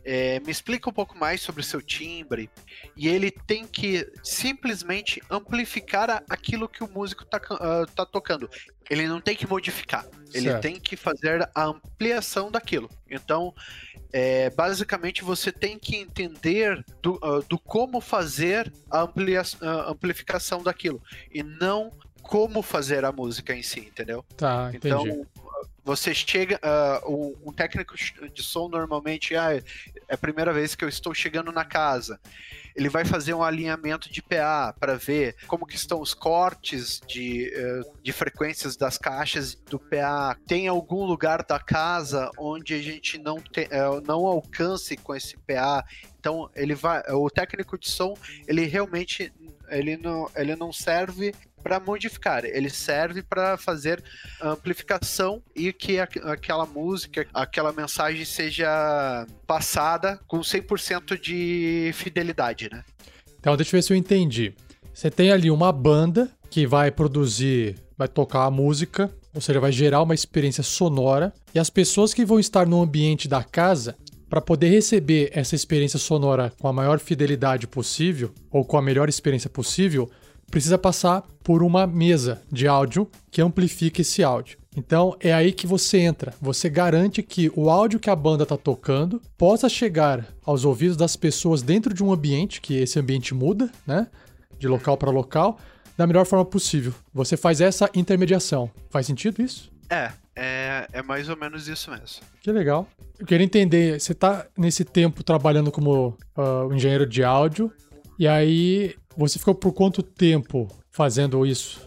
É, 0.09 0.39
me 0.39 0.53
explica 0.53 0.89
um 0.89 0.93
pouco 0.93 1.19
mais 1.19 1.41
sobre 1.41 1.63
o 1.63 1.65
seu 1.65 1.83
timbre. 1.83 2.49
E 2.97 3.09
ele 3.09 3.29
tem 3.31 3.67
que 3.67 4.09
simplesmente 4.23 5.21
amplificar 5.29 6.23
aquilo 6.31 6.69
que 6.69 6.85
o 6.85 6.89
músico 6.89 7.25
está 7.25 7.39
uh, 7.39 7.87
tá 7.93 8.07
tocando. 8.07 8.49
Ele 8.89 9.09
não 9.09 9.21
tem 9.21 9.35
que 9.35 9.49
modificar. 9.49 10.07
Ele 10.33 10.49
certo. 10.49 10.63
tem 10.63 10.79
que 10.79 10.97
fazer 10.97 11.51
a 11.53 11.65
ampliação 11.65 12.53
daquilo. 12.53 12.89
Então, 13.11 13.53
é, 14.13 14.49
basicamente 14.51 15.25
você 15.25 15.51
tem 15.51 15.77
que 15.77 15.97
entender 15.97 16.85
do, 17.03 17.15
uh, 17.17 17.43
do 17.49 17.59
como 17.59 18.01
fazer 18.01 18.73
a, 18.89 19.01
amplia, 19.01 19.43
uh, 19.43 19.91
amplificação 19.91 20.63
daquilo. 20.63 21.03
E 21.35 21.43
não 21.43 21.91
como 22.23 22.63
fazer 22.63 23.05
a 23.05 23.13
música 23.13 23.55
em 23.55 23.63
si, 23.63 23.81
entendeu? 23.81 24.25
Tá, 24.37 24.71
entendi. 24.73 24.89
Então, 24.89 25.27
você 25.87 26.13
chega. 26.13 26.59
Uh, 27.07 27.53
técnico 27.53 27.95
de 27.97 28.43
som 28.43 28.69
normalmente 28.69 29.37
ah, 29.37 29.55
é 29.55 29.63
a 30.11 30.19
primeira 30.19 30.53
vez 30.53 30.75
que 30.75 30.85
eu 30.85 30.89
estou 30.89 31.15
chegando 31.15 31.53
na 31.53 31.65
casa. 31.65 32.21
Ele 32.75 32.89
vai 32.89 33.05
fazer 33.05 33.33
um 33.33 33.43
alinhamento 33.43 34.13
de 34.13 34.21
PA 34.21 34.75
para 34.79 34.97
ver 34.97 35.37
como 35.47 35.65
que 35.65 35.77
estão 35.77 36.01
os 36.01 36.13
cortes 36.13 37.01
de, 37.07 37.51
uh, 37.57 38.03
de 38.03 38.13
frequências 38.13 38.77
das 38.77 38.99
caixas 38.99 39.55
do 39.55 39.79
PA. 39.79 40.37
Tem 40.47 40.67
algum 40.67 41.05
lugar 41.05 41.45
da 41.45 41.59
casa 41.59 42.31
onde 42.37 42.75
a 42.75 42.83
gente 42.83 43.17
não, 43.17 43.41
te, 43.41 43.63
uh, 43.63 44.03
não 44.05 44.27
alcance 44.27 44.97
com 44.97 45.15
esse 45.15 45.37
PA. 45.39 45.85
Então 46.19 46.51
ele 46.55 46.75
vai. 46.75 47.01
O 47.13 47.31
técnico 47.31 47.79
de 47.79 47.89
som 47.89 48.15
ele 48.47 48.67
realmente 48.67 49.33
ele 49.69 49.97
não, 49.97 50.31
ele 50.37 50.55
não 50.57 50.73
serve 50.73 51.35
para 51.63 51.81
modificar, 51.81 52.45
ele 52.45 52.71
serve 52.71 53.23
para 53.23 53.57
fazer 53.57 54.03
amplificação 54.41 55.43
e 55.55 55.73
que 55.73 55.99
aquela 55.99 56.65
música, 56.65 57.27
aquela 57.35 57.73
mensagem 57.73 58.25
seja 58.25 59.27
passada 59.47 60.21
com 60.27 60.39
100% 60.41 61.21
de 61.21 61.91
fidelidade, 61.95 62.69
né? 62.71 62.85
Então, 63.39 63.57
deixa 63.57 63.77
eu 63.77 63.79
ver 63.79 63.83
se 63.83 63.93
eu 63.93 63.97
entendi. 63.97 64.55
Você 64.93 65.11
tem 65.11 65.31
ali 65.31 65.51
uma 65.51 65.73
banda 65.73 66.31
que 66.49 66.67
vai 66.67 66.91
produzir, 66.91 67.77
vai 67.99 68.09
tocar 68.09 68.45
a 68.45 68.51
música, 68.51 69.11
ou 69.35 69.41
seja, 69.41 69.61
vai 69.61 69.73
gerar 69.73 70.03
uma 70.03 70.15
experiência 70.15 70.63
sonora, 70.63 71.33
e 71.55 71.59
as 71.59 71.69
pessoas 71.69 72.15
que 72.15 72.25
vão 72.25 72.41
estar 72.41 72.67
no 72.67 72.81
ambiente 72.81 73.29
da 73.29 73.45
casa 73.45 73.97
para 74.29 74.41
poder 74.41 74.71
receber 74.71 75.31
essa 75.33 75.55
experiência 75.55 75.99
sonora 75.99 76.53
com 76.61 76.67
a 76.67 76.73
maior 76.73 76.99
fidelidade 76.99 77.67
possível, 77.67 78.33
ou 78.51 78.65
com 78.65 78.77
a 78.77 78.83
melhor 78.83 79.09
experiência 79.09 79.51
possível, 79.51 80.11
precisa 80.51 80.79
passar 80.79 81.23
por 81.43 81.63
uma 81.63 81.87
mesa 81.87 82.43
de 82.51 82.67
áudio 82.67 83.09
que 83.31 83.43
amplifica 83.43 84.01
esse 84.01 84.23
áudio. 84.23 84.59
Então 84.77 85.17
é 85.21 85.33
aí 85.33 85.53
que 85.53 85.67
você 85.67 85.99
entra. 85.99 86.35
Você 86.41 86.69
garante 86.69 87.23
que 87.23 87.51
o 87.57 87.71
áudio 87.71 87.99
que 87.99 88.11
a 88.11 88.17
banda 88.17 88.43
está 88.43 88.57
tocando 88.57 89.23
possa 89.39 89.69
chegar 89.69 90.27
aos 90.45 90.65
ouvidos 90.65 90.97
das 90.97 91.17
pessoas 91.17 91.63
dentro 91.63 91.95
de 91.95 92.05
um 92.05 92.13
ambiente, 92.13 92.61
que 92.61 92.75
esse 92.75 92.99
ambiente 92.99 93.35
muda, 93.35 93.71
né? 93.87 94.07
De 94.59 94.69
local 94.69 94.97
para 94.97 95.11
local, 95.11 95.59
da 95.97 96.07
melhor 96.07 96.27
forma 96.27 96.45
possível. 96.45 96.93
Você 97.15 97.37
faz 97.37 97.61
essa 97.61 97.89
intermediação. 97.95 98.71
Faz 98.91 99.07
sentido 99.07 99.41
isso? 99.43 99.73
É, 99.89 100.13
é, 100.35 100.87
é 100.93 101.03
mais 101.03 101.29
ou 101.31 101.37
menos 101.37 101.69
isso 101.69 101.91
mesmo. 101.91 102.23
Que 102.43 102.53
legal. 102.53 102.87
Eu 103.19 103.25
queria 103.25 103.45
entender, 103.45 103.99
você 103.99 104.13
está 104.13 104.47
nesse 104.57 104.85
tempo 104.85 105.25
trabalhando 105.25 105.73
como 105.73 106.17
uh, 106.37 106.73
engenheiro 106.75 107.07
de 107.07 107.25
áudio, 107.25 107.73
e 108.19 108.29
aí 108.29 108.95
você 109.17 109.39
ficou 109.39 109.55
por 109.55 109.73
quanto 109.73 110.03
tempo 110.03 110.69
fazendo 110.91 111.47
isso? 111.47 111.87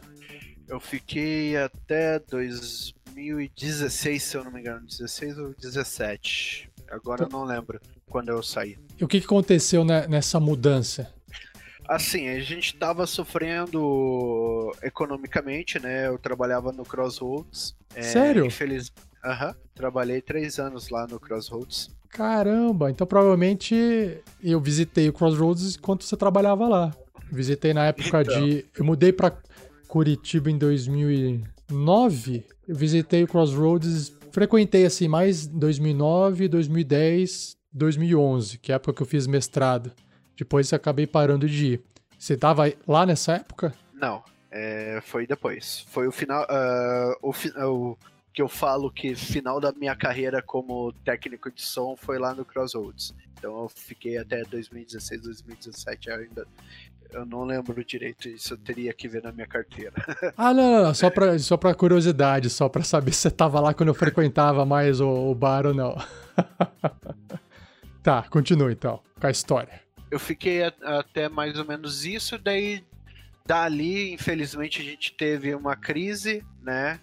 Eu 0.67 0.79
fiquei 0.79 1.57
até 1.57 2.19
2016, 2.19 4.23
se 4.23 4.37
eu 4.37 4.43
não 4.43 4.51
me 4.51 4.59
engano, 4.59 4.85
16 4.85 5.37
ou 5.37 5.53
17. 5.59 6.69
Agora 6.89 7.23
eu 7.23 7.29
não 7.29 7.43
lembro 7.43 7.79
quando 8.09 8.29
eu 8.29 8.41
saí. 8.41 8.77
E 8.99 9.03
o 9.03 9.07
que 9.07 9.17
aconteceu 9.17 9.83
nessa 9.83 10.39
mudança? 10.39 11.13
Assim, 11.87 12.29
a 12.29 12.39
gente 12.39 12.73
estava 12.73 13.07
sofrendo 13.07 14.71
economicamente, 14.83 15.79
né? 15.79 16.07
Eu 16.07 16.19
trabalhava 16.19 16.71
no 16.71 16.83
Crossroads. 16.83 17.75
É, 17.95 18.03
Sério? 18.03 18.45
Infeliz... 18.45 18.91
Aham, 19.25 19.47
uhum, 19.47 19.53
trabalhei 19.73 20.21
três 20.21 20.59
anos 20.59 20.89
lá 20.89 21.07
no 21.07 21.19
Crossroads. 21.19 21.89
Caramba, 22.09 22.89
então 22.89 23.05
provavelmente 23.05 24.21
eu 24.41 24.59
visitei 24.59 25.09
o 25.09 25.13
Crossroads 25.13 25.75
enquanto 25.75 26.03
você 26.03 26.15
trabalhava 26.15 26.67
lá. 26.67 26.95
Visitei 27.31 27.73
na 27.73 27.85
época 27.85 28.21
então. 28.21 28.45
de. 28.45 28.65
Eu 28.77 28.85
mudei 28.85 29.11
para 29.11 29.37
Curitiba 29.87 30.49
em 30.49 30.57
2009. 30.57 32.45
Eu 32.67 32.75
visitei 32.75 33.23
o 33.23 33.27
Crossroads, 33.27 34.13
frequentei 34.31 34.85
assim 34.85 35.07
mais 35.07 35.47
2009, 35.47 36.47
2010, 36.47 37.57
2011, 37.71 38.57
que 38.59 38.71
é 38.71 38.75
a 38.75 38.77
época 38.77 38.93
que 38.93 39.01
eu 39.01 39.07
fiz 39.07 39.27
mestrado. 39.27 39.91
Depois 40.37 40.71
acabei 40.71 41.05
parando 41.05 41.47
de 41.47 41.73
ir. 41.73 41.81
Você 42.17 42.35
tava 42.37 42.71
lá 42.87 43.05
nessa 43.05 43.35
época? 43.35 43.73
Não, 43.93 44.23
é, 44.51 44.99
foi 45.03 45.25
depois. 45.27 45.85
Foi 45.89 46.07
o 46.07 46.11
final. 46.11 46.43
Uh, 46.43 47.29
o, 47.29 47.33
o, 47.65 47.97
que 48.33 48.41
eu 48.41 48.47
falo 48.47 48.91
que 48.91 49.15
final 49.15 49.59
da 49.59 49.71
minha 49.73 49.95
carreira 49.95 50.41
como 50.41 50.93
técnico 51.03 51.51
de 51.51 51.61
som 51.61 51.95
foi 51.97 52.17
lá 52.17 52.33
no 52.33 52.45
Crossroads. 52.45 53.13
Então 53.33 53.63
eu 53.63 53.69
fiquei 53.69 54.17
até 54.17 54.43
2016, 54.43 55.21
2017 55.21 56.11
ainda. 56.11 56.47
Eu 57.11 57.25
não 57.25 57.43
lembro 57.43 57.83
direito, 57.83 58.29
isso 58.29 58.53
eu 58.53 58.57
teria 58.57 58.93
que 58.93 59.07
ver 59.07 59.23
na 59.23 59.31
minha 59.31 59.47
carteira. 59.47 59.93
Ah, 60.37 60.53
não, 60.53 60.71
não, 60.71 60.83
não. 60.83 60.93
Só 60.93 61.09
pra, 61.09 61.37
só 61.39 61.57
pra 61.57 61.73
curiosidade, 61.73 62.49
só 62.49 62.69
pra 62.69 62.83
saber 62.83 63.11
se 63.13 63.21
você 63.21 63.31
tava 63.31 63.59
lá 63.59 63.73
quando 63.73 63.89
eu 63.89 63.93
frequentava 63.93 64.65
mais 64.65 65.01
o, 65.01 65.07
o 65.07 65.35
bar 65.35 65.65
ou 65.65 65.73
não. 65.73 65.97
tá, 68.03 68.23
continua 68.29 68.71
então, 68.71 69.01
com 69.19 69.27
a 69.27 69.31
história. 69.31 69.81
Eu 70.11 70.19
fiquei 70.19 70.63
a, 70.63 70.73
até 70.99 71.27
mais 71.27 71.57
ou 71.57 71.65
menos 71.65 72.05
isso, 72.05 72.37
daí 72.37 72.83
dali, 73.45 74.13
infelizmente, 74.13 74.81
a 74.81 74.85
gente 74.85 75.13
teve 75.13 75.53
uma 75.55 75.75
crise, 75.75 76.43
né? 76.61 76.99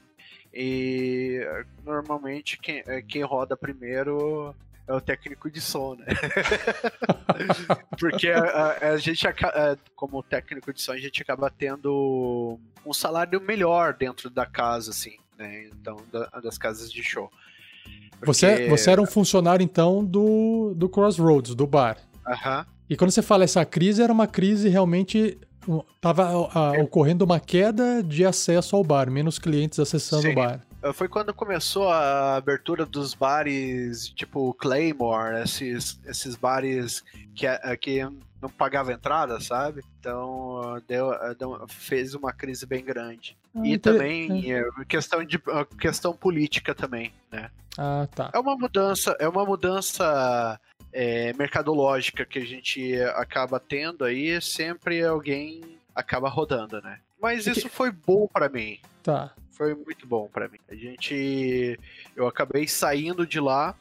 E 0.54 1.40
normalmente 1.84 2.58
quem, 2.58 2.82
quem 3.06 3.22
roda 3.22 3.56
primeiro 3.56 4.54
é 4.86 4.92
o 4.92 5.00
técnico 5.00 5.50
de 5.50 5.60
som, 5.60 5.94
né? 5.96 6.06
Porque 7.98 8.28
a, 8.28 8.40
a, 8.40 8.88
a 8.90 8.96
gente, 8.98 9.26
como 9.94 10.22
técnico 10.22 10.72
de 10.72 10.80
som, 10.80 10.92
a 10.92 10.98
gente 10.98 11.20
acaba 11.22 11.50
tendo 11.50 12.58
um 12.84 12.92
salário 12.92 13.40
melhor 13.40 13.94
dentro 13.94 14.30
da 14.30 14.46
casa, 14.46 14.90
assim, 14.90 15.16
né? 15.36 15.68
Então, 15.72 15.96
da, 16.12 16.26
das 16.40 16.56
casas 16.56 16.92
de 16.92 17.02
show. 17.02 17.30
Porque... 18.12 18.26
Você, 18.26 18.68
você 18.68 18.90
era 18.90 19.02
um 19.02 19.06
funcionário, 19.06 19.62
então, 19.62 20.04
do, 20.04 20.72
do 20.76 20.88
Crossroads, 20.88 21.54
do 21.54 21.66
bar. 21.66 21.98
Aham. 22.26 22.66
E 22.88 22.96
quando 22.96 23.10
você 23.10 23.22
fala 23.22 23.44
essa 23.44 23.64
crise, 23.64 24.02
era 24.02 24.12
uma 24.12 24.26
crise 24.26 24.68
realmente. 24.68 25.38
Tava 26.00 26.30
é. 26.76 26.80
ocorrendo 26.80 27.24
uma 27.24 27.40
queda 27.40 28.00
de 28.00 28.24
acesso 28.24 28.76
ao 28.76 28.84
bar, 28.84 29.10
menos 29.10 29.36
clientes 29.36 29.80
acessando 29.80 30.22
Sim. 30.22 30.30
o 30.30 30.34
bar. 30.36 30.65
Eh, 30.82 30.92
foi 30.92 31.08
quando 31.08 31.32
começou 31.32 31.88
a 31.88 32.36
abertura 32.36 32.84
dos 32.84 33.14
bares 33.14 34.08
tipo 34.08 34.52
Claymore, 34.54 35.42
esses, 35.42 36.00
esses 36.06 36.36
bares 36.36 37.02
que, 37.34 37.46
que 37.78 38.02
não 38.40 38.50
pagava 38.50 38.92
entrada, 38.92 39.40
sabe? 39.40 39.82
Então 39.98 40.80
deu, 40.86 41.12
eh, 41.12 41.34
deu, 41.34 41.66
fez 41.68 42.14
uma 42.14 42.32
crise 42.32 42.66
bem 42.66 42.84
grande. 42.84 43.36
Ah, 43.54 43.60
e 43.64 43.78
também 43.78 44.52
é. 44.52 44.64
questão 44.88 45.24
de 45.24 45.40
questão 45.78 46.14
política 46.14 46.74
também, 46.74 47.12
né? 47.30 47.50
Ah, 47.78 48.08
tá. 48.14 48.30
É 48.32 48.38
uma 48.38 48.56
mudança, 48.56 49.16
é 49.20 49.28
uma 49.28 49.44
mudança 49.44 50.58
é, 50.92 51.32
mercadológica 51.34 52.24
que 52.24 52.38
a 52.38 52.44
gente 52.44 52.94
acaba 53.14 53.60
tendo 53.60 54.04
aí, 54.04 54.40
sempre 54.40 55.04
alguém 55.04 55.62
acaba 55.94 56.28
rodando, 56.28 56.80
né? 56.80 57.00
Mas 57.20 57.46
isso 57.46 57.68
foi 57.68 57.90
bom 57.90 58.28
para 58.28 58.48
mim. 58.48 58.78
Tá 59.02 59.32
foi 59.56 59.74
muito 59.74 60.06
bom 60.06 60.28
para 60.32 60.48
mim. 60.48 60.58
A 60.68 60.74
gente. 60.74 61.78
Eu 62.14 62.26
acabei 62.26 62.68
saindo 62.68 63.26
de 63.26 63.40
lá 63.40 63.74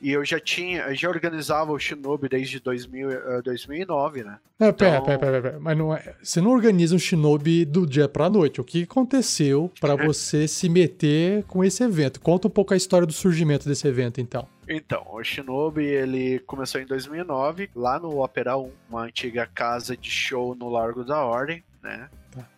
e 0.00 0.12
eu 0.12 0.24
já 0.24 0.38
tinha, 0.38 0.94
já 0.94 1.08
organizava 1.08 1.72
o 1.72 1.78
Shinobi 1.78 2.28
desde 2.28 2.60
2000, 2.60 3.08
uh, 3.08 3.42
2009, 3.42 4.24
né? 4.24 4.38
É, 4.60 4.70
pera, 4.70 4.96
então... 4.96 5.04
pera, 5.04 5.18
pera, 5.18 5.42
pera, 5.42 5.58
mas 5.60 5.76
não 5.76 5.94
é, 5.94 6.14
você 6.22 6.40
não 6.40 6.50
organiza 6.50 6.94
um 6.94 6.98
Shinobi 6.98 7.64
do 7.64 7.86
dia 7.86 8.08
pra 8.08 8.28
noite. 8.28 8.60
O 8.60 8.64
que 8.64 8.82
aconteceu 8.82 9.72
para 9.80 9.96
você 9.96 10.46
se 10.46 10.68
meter 10.68 11.44
com 11.44 11.64
esse 11.64 11.82
evento? 11.82 12.20
Conta 12.20 12.46
um 12.46 12.50
pouco 12.50 12.74
a 12.74 12.76
história 12.76 13.06
do 13.06 13.12
surgimento 13.12 13.68
desse 13.68 13.88
evento, 13.88 14.20
então. 14.20 14.46
Então, 14.68 15.06
o 15.10 15.22
Shinobi, 15.24 15.84
ele 15.84 16.40
começou 16.40 16.80
em 16.80 16.86
2009, 16.86 17.70
lá 17.74 17.98
no 17.98 18.22
Opera 18.22 18.56
1, 18.56 18.70
uma 18.90 19.02
antiga 19.02 19.46
casa 19.46 19.96
de 19.96 20.10
show 20.10 20.54
no 20.54 20.68
Largo 20.68 21.04
da 21.04 21.24
Ordem, 21.24 21.62
né? 21.82 22.08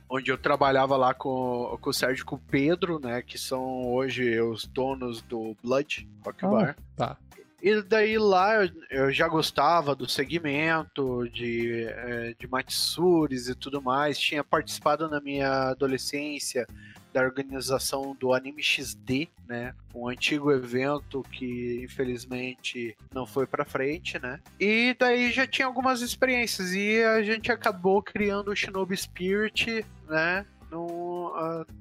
Onde 0.08 0.30
eu 0.30 0.38
trabalhava 0.38 0.96
lá 0.96 1.12
com, 1.12 1.76
com 1.80 1.90
o 1.90 1.92
Sérgio 1.92 2.22
e 2.22 2.24
com 2.24 2.36
o 2.36 2.40
Pedro, 2.40 2.98
né? 2.98 3.22
Que 3.22 3.38
são 3.38 3.86
hoje 3.92 4.40
os 4.40 4.64
donos 4.64 5.20
do 5.22 5.56
Blood 5.62 6.08
Rock 6.24 6.44
ah, 6.44 6.48
Bar. 6.48 6.76
Tá. 6.96 7.16
E 7.60 7.82
daí 7.82 8.18
lá 8.18 8.62
eu, 8.62 8.70
eu 8.90 9.12
já 9.12 9.26
gostava 9.26 9.94
do 9.94 10.08
segmento, 10.08 11.28
de, 11.28 11.84
é, 11.84 12.34
de 12.38 12.46
Matsuris 12.46 13.48
e 13.48 13.54
tudo 13.54 13.82
mais. 13.82 14.18
Tinha 14.18 14.44
participado 14.44 15.08
na 15.08 15.20
minha 15.20 15.70
adolescência 15.70 16.66
da 17.12 17.22
organização 17.22 18.14
do 18.18 18.32
Anime 18.32 18.62
XD, 18.62 19.28
né? 19.48 19.74
Um 19.94 20.08
antigo 20.08 20.52
evento 20.52 21.22
que 21.32 21.82
infelizmente 21.82 22.96
não 23.12 23.26
foi 23.26 23.46
para 23.46 23.64
frente, 23.64 24.18
né? 24.18 24.38
E 24.60 24.94
daí 24.98 25.32
já 25.32 25.46
tinha 25.46 25.66
algumas 25.66 26.00
experiências 26.00 26.72
e 26.74 27.02
a 27.02 27.22
gente 27.22 27.50
acabou 27.50 28.02
criando 28.02 28.50
o 28.50 28.56
Shinobi 28.56 28.96
Spirit, 28.96 29.84
né? 30.08 30.46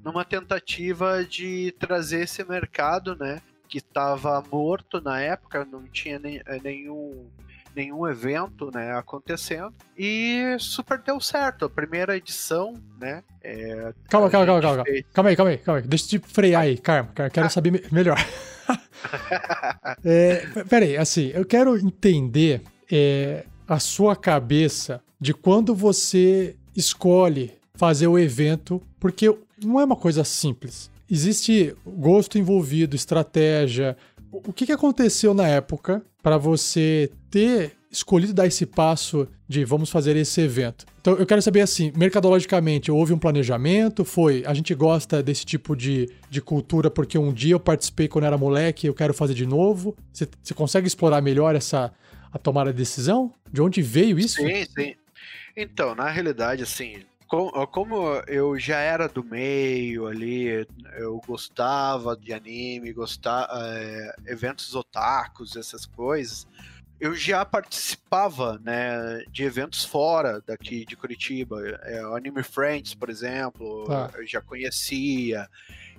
numa 0.02 0.24
tentativa 0.24 1.22
de 1.22 1.74
trazer 1.78 2.22
esse 2.22 2.42
mercado, 2.42 3.14
né? 3.14 3.42
Que 3.68 3.78
estava 3.78 4.42
morto 4.50 5.00
na 5.00 5.20
época, 5.20 5.64
não 5.64 5.84
tinha 5.84 6.18
nem, 6.18 6.40
nenhum 6.62 7.28
nenhum 7.76 8.08
evento 8.08 8.70
né, 8.74 8.92
acontecendo. 8.92 9.72
E 9.96 10.56
super 10.58 10.98
deu 11.00 11.20
certo. 11.20 11.66
A 11.66 11.70
primeira 11.70 12.16
edição, 12.16 12.74
né? 13.00 13.22
É, 13.42 13.92
calma, 14.08 14.28
calma, 14.28 14.46
calma, 14.46 14.60
calma, 14.60 14.84
fez... 14.84 15.04
calma 15.12 15.30
aí, 15.30 15.36
calma 15.36 15.50
aí, 15.52 15.58
calma 15.58 15.80
aí. 15.80 15.86
Deixa 15.86 16.16
eu 16.16 16.20
te 16.20 16.28
frear 16.28 16.62
aí, 16.62 16.76
calma, 16.76 17.10
quero 17.14 17.46
ah. 17.46 17.50
saber 17.50 17.86
melhor. 17.92 18.18
é, 20.04 20.44
peraí, 20.68 20.96
assim, 20.96 21.30
eu 21.32 21.44
quero 21.44 21.76
entender 21.78 22.62
é, 22.90 23.44
a 23.66 23.78
sua 23.78 24.16
cabeça 24.16 25.00
de 25.20 25.32
quando 25.32 25.74
você 25.74 26.56
escolhe 26.74 27.56
fazer 27.74 28.08
o 28.08 28.18
evento, 28.18 28.82
porque 28.98 29.32
não 29.62 29.80
é 29.80 29.84
uma 29.84 29.96
coisa 29.96 30.24
simples. 30.24 30.90
Existe 31.10 31.74
gosto 31.86 32.38
envolvido, 32.38 32.94
estratégia, 32.94 33.96
o 34.30 34.52
que, 34.52 34.66
que 34.66 34.72
aconteceu 34.72 35.32
na 35.32 35.46
época 35.46 36.02
para 36.22 36.36
você 36.36 37.10
ter 37.30 37.72
escolhido 37.90 38.34
dar 38.34 38.46
esse 38.46 38.66
passo 38.66 39.26
de 39.48 39.64
vamos 39.64 39.90
fazer 39.90 40.16
esse 40.16 40.40
evento? 40.40 40.84
Então 41.00 41.14
eu 41.14 41.24
quero 41.24 41.40
saber 41.40 41.62
assim, 41.62 41.90
mercadologicamente, 41.96 42.90
houve 42.90 43.14
um 43.14 43.18
planejamento? 43.18 44.04
Foi, 44.04 44.44
a 44.46 44.52
gente 44.52 44.74
gosta 44.74 45.22
desse 45.22 45.46
tipo 45.46 45.74
de, 45.74 46.10
de 46.28 46.40
cultura 46.42 46.90
porque 46.90 47.16
um 47.16 47.32
dia 47.32 47.54
eu 47.54 47.60
participei 47.60 48.08
quando 48.08 48.26
era 48.26 48.36
moleque 48.36 48.86
eu 48.86 48.94
quero 48.94 49.14
fazer 49.14 49.34
de 49.34 49.46
novo? 49.46 49.96
Você, 50.12 50.28
você 50.42 50.52
consegue 50.52 50.86
explorar 50.86 51.22
melhor 51.22 51.54
essa 51.54 51.92
a 52.30 52.38
tomar 52.38 52.68
a 52.68 52.72
decisão? 52.72 53.32
De 53.50 53.62
onde 53.62 53.80
veio 53.80 54.18
isso? 54.18 54.36
Sim, 54.36 54.64
sim. 54.66 54.94
Então, 55.56 55.94
na 55.94 56.10
realidade, 56.10 56.62
assim, 56.62 57.02
como 57.28 58.14
eu 58.26 58.58
já 58.58 58.78
era 58.78 59.06
do 59.06 59.22
meio 59.22 60.06
ali, 60.06 60.66
eu 60.96 61.20
gostava 61.26 62.16
de 62.16 62.32
anime, 62.32 62.92
gostava 62.92 63.48
é, 63.54 64.16
eventos 64.26 64.74
otakus, 64.74 65.54
essas 65.56 65.84
coisas. 65.84 66.46
Eu 66.98 67.14
já 67.14 67.44
participava, 67.44 68.58
né, 68.64 69.22
de 69.30 69.44
eventos 69.44 69.84
fora 69.84 70.42
daqui 70.44 70.84
de 70.84 70.96
Curitiba, 70.96 71.60
é, 71.82 72.00
Anime 72.16 72.42
Friends, 72.42 72.94
por 72.94 73.08
exemplo, 73.08 73.84
ah. 73.88 74.10
eu 74.16 74.26
já 74.26 74.40
conhecia. 74.40 75.48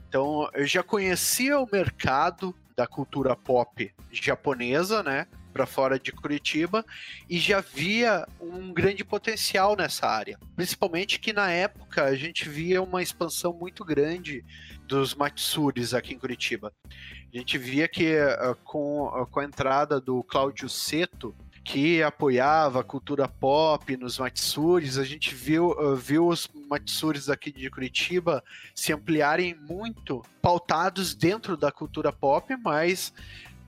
Então, 0.10 0.50
eu 0.54 0.66
já 0.66 0.84
conhecia 0.84 1.60
o 1.60 1.70
mercado 1.72 2.54
da 2.76 2.88
cultura 2.88 3.36
pop 3.36 3.94
japonesa, 4.12 5.04
né? 5.04 5.28
Para 5.60 5.66
fora 5.66 6.00
de 6.00 6.14
Curitiba 6.14 6.86
e 7.30 7.38
já 7.38 7.60
via 7.60 8.26
um 8.40 8.72
grande 8.72 9.04
potencial 9.04 9.76
nessa 9.76 10.08
área. 10.08 10.40
Principalmente 10.56 11.20
que 11.20 11.34
na 11.34 11.52
época 11.52 12.06
a 12.06 12.16
gente 12.16 12.48
via 12.48 12.82
uma 12.82 13.04
expansão 13.04 13.52
muito 13.52 13.84
grande 13.84 14.46
dos 14.88 15.14
Matsuris 15.14 15.94
aqui 15.94 16.14
em 16.14 16.18
Curitiba. 16.18 16.72
A 16.86 17.38
gente 17.38 17.58
via 17.58 17.90
que 17.90 18.16
uh, 18.16 18.56
com, 18.64 19.08
uh, 19.08 19.28
com 19.28 19.42
a 19.42 19.44
entrada 19.44 20.00
do 20.00 20.24
Cláudio 20.24 20.70
Seto, 20.70 21.36
que 21.62 22.02
apoiava 22.02 22.80
a 22.80 22.84
cultura 22.84 23.28
pop 23.28 23.98
nos 23.98 24.18
Matsuris, 24.18 24.98
a 24.98 25.04
gente 25.04 25.36
viu, 25.36 25.72
uh, 25.72 25.94
viu 25.94 26.26
os 26.26 26.48
Matsuris 26.70 27.28
aqui 27.28 27.52
de 27.52 27.70
Curitiba 27.70 28.42
se 28.74 28.94
ampliarem 28.94 29.56
muito, 29.56 30.24
pautados 30.42 31.14
dentro 31.14 31.58
da 31.58 31.70
cultura 31.70 32.14
pop, 32.14 32.56
mas 32.64 33.14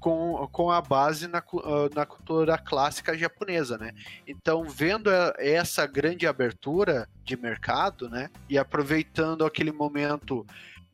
com, 0.01 0.49
com 0.51 0.71
a 0.71 0.81
base 0.81 1.27
na, 1.27 1.37
ah, 1.37 1.89
na 1.95 2.05
cultura 2.05 2.57
clássica 2.57 3.15
japonesa, 3.15 3.77
né? 3.77 3.93
Então, 4.27 4.65
vendo 4.67 5.09
essa 5.37 5.85
grande 5.85 6.25
abertura 6.25 7.07
de 7.23 7.37
mercado, 7.37 8.09
né? 8.09 8.29
E 8.49 8.57
aproveitando 8.57 9.45
aquele 9.45 9.71
momento 9.71 10.45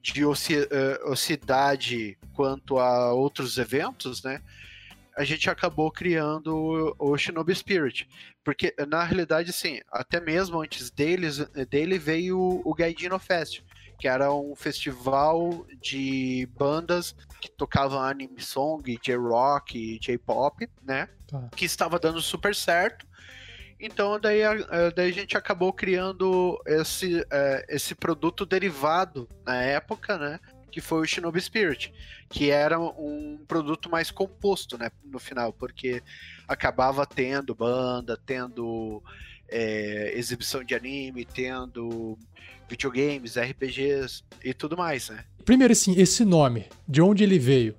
de 0.01 0.23
ah, 0.23 0.27
ociosidade 0.27 2.17
quanto 2.33 2.77
a 2.77 3.13
outros 3.13 3.57
eventos, 3.57 4.21
né? 4.21 4.41
A 5.15 5.23
gente 5.23 5.49
acabou 5.49 5.89
criando 5.89 6.93
o 6.99 7.17
Shinobi 7.17 7.55
Spirit. 7.55 8.07
Porque, 8.43 8.75
na 8.87 9.03
realidade, 9.03 9.49
assim, 9.49 9.79
até 9.91 10.21
mesmo 10.21 10.61
antes 10.61 10.91
deles, 10.91 11.39
dele 11.69 11.97
veio 11.97 12.61
o 12.63 12.73
Gaidino 12.75 13.17
Fest, 13.17 13.63
que 13.97 14.07
era 14.07 14.33
um 14.33 14.55
festival 14.55 15.65
de 15.81 16.47
bandas 16.57 17.15
que 17.41 17.49
tocavam 17.49 18.01
anime 18.01 18.41
song, 18.41 18.97
J-rock, 19.01 19.99
J-pop, 19.99 20.69
né? 20.83 21.09
Tá. 21.27 21.49
Que 21.55 21.65
estava 21.65 21.99
dando 21.99 22.21
super 22.21 22.53
certo. 22.55 23.05
Então 23.79 24.19
daí 24.19 24.43
a, 24.43 24.55
daí 24.95 25.09
a 25.09 25.13
gente 25.13 25.37
acabou 25.37 25.71
criando 25.71 26.59
esse, 26.65 27.25
é, 27.29 27.65
esse 27.69 27.93
produto 27.93 28.45
derivado 28.45 29.27
na 29.45 29.61
época, 29.61 30.17
né? 30.17 30.39
que 30.77 30.81
foi 30.81 31.01
o 31.01 31.05
Shinobi 31.05 31.41
Spirit, 31.41 31.91
que 32.29 32.51
era 32.51 32.79
um 32.79 33.43
produto 33.47 33.89
mais 33.89 34.11
composto, 34.11 34.77
né, 34.77 34.91
no 35.05 35.17
final, 35.17 35.51
porque 35.51 36.03
acabava 36.47 37.03
tendo 37.03 37.55
banda, 37.55 38.15
tendo 38.15 39.01
é, 39.49 40.11
exibição 40.15 40.63
de 40.63 40.75
anime, 40.75 41.25
tendo 41.25 42.15
videogames, 42.69 43.37
RPGs 43.37 44.23
e 44.43 44.53
tudo 44.53 44.77
mais, 44.77 45.09
né? 45.09 45.23
Primeiro, 45.45 45.71
assim, 45.71 45.99
esse 45.99 46.25
nome, 46.25 46.67
de 46.87 47.01
onde 47.01 47.23
ele 47.23 47.39
veio? 47.39 47.75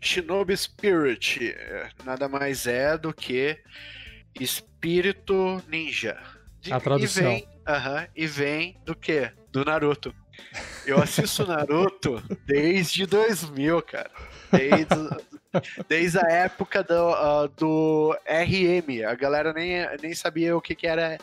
Shinobi 0.00 0.56
Spirit 0.56 1.54
é, 1.56 1.88
nada 2.04 2.28
mais 2.28 2.66
é 2.66 2.98
do 2.98 3.12
que 3.14 3.58
espírito 4.38 5.62
ninja. 5.68 6.18
De, 6.60 6.72
a 6.72 6.80
tradução. 6.80 7.22
E 7.22 7.26
vem, 7.26 7.42
uh 7.42 7.70
-huh, 7.70 8.08
e 8.14 8.26
vem 8.26 8.76
do 8.84 8.94
que? 8.94 9.30
Do 9.50 9.64
Naruto. 9.64 10.14
Eu 10.86 11.00
assisto 11.00 11.46
Naruto 11.46 12.22
desde 12.44 13.06
2000, 13.06 13.80
cara. 13.82 14.10
Desde, 14.50 15.86
desde 15.88 16.18
a 16.18 16.28
época 16.28 16.82
do, 16.82 17.10
uh, 17.12 17.48
do 17.56 18.18
RM. 18.26 19.06
A 19.06 19.14
galera 19.14 19.52
nem, 19.52 19.86
nem 20.02 20.14
sabia 20.14 20.56
o 20.56 20.60
que, 20.60 20.74
que 20.74 20.86
era, 20.86 21.18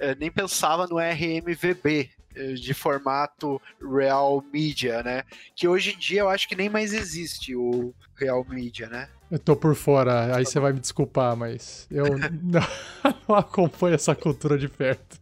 eh, 0.00 0.14
nem 0.18 0.30
pensava 0.30 0.86
no 0.86 0.98
RMVB 0.98 2.10
de 2.54 2.74
formato 2.74 3.60
Real 3.80 4.44
Media, 4.52 5.02
né? 5.02 5.22
Que 5.54 5.68
hoje 5.68 5.94
em 5.94 5.98
dia 5.98 6.20
eu 6.20 6.28
acho 6.28 6.48
que 6.48 6.56
nem 6.56 6.68
mais 6.68 6.92
existe 6.92 7.54
o 7.54 7.92
Real 8.14 8.44
Media, 8.48 8.88
né? 8.88 9.08
Eu 9.30 9.38
tô 9.38 9.54
por 9.54 9.74
fora, 9.74 10.34
aí 10.34 10.44
você 10.44 10.58
vai 10.58 10.72
me 10.72 10.80
desculpar, 10.80 11.36
mas 11.36 11.86
eu 11.90 12.04
não, 12.42 12.60
não 13.28 13.36
acompanho 13.36 13.94
essa 13.94 14.14
cultura 14.14 14.56
de 14.56 14.68
perto. 14.68 15.18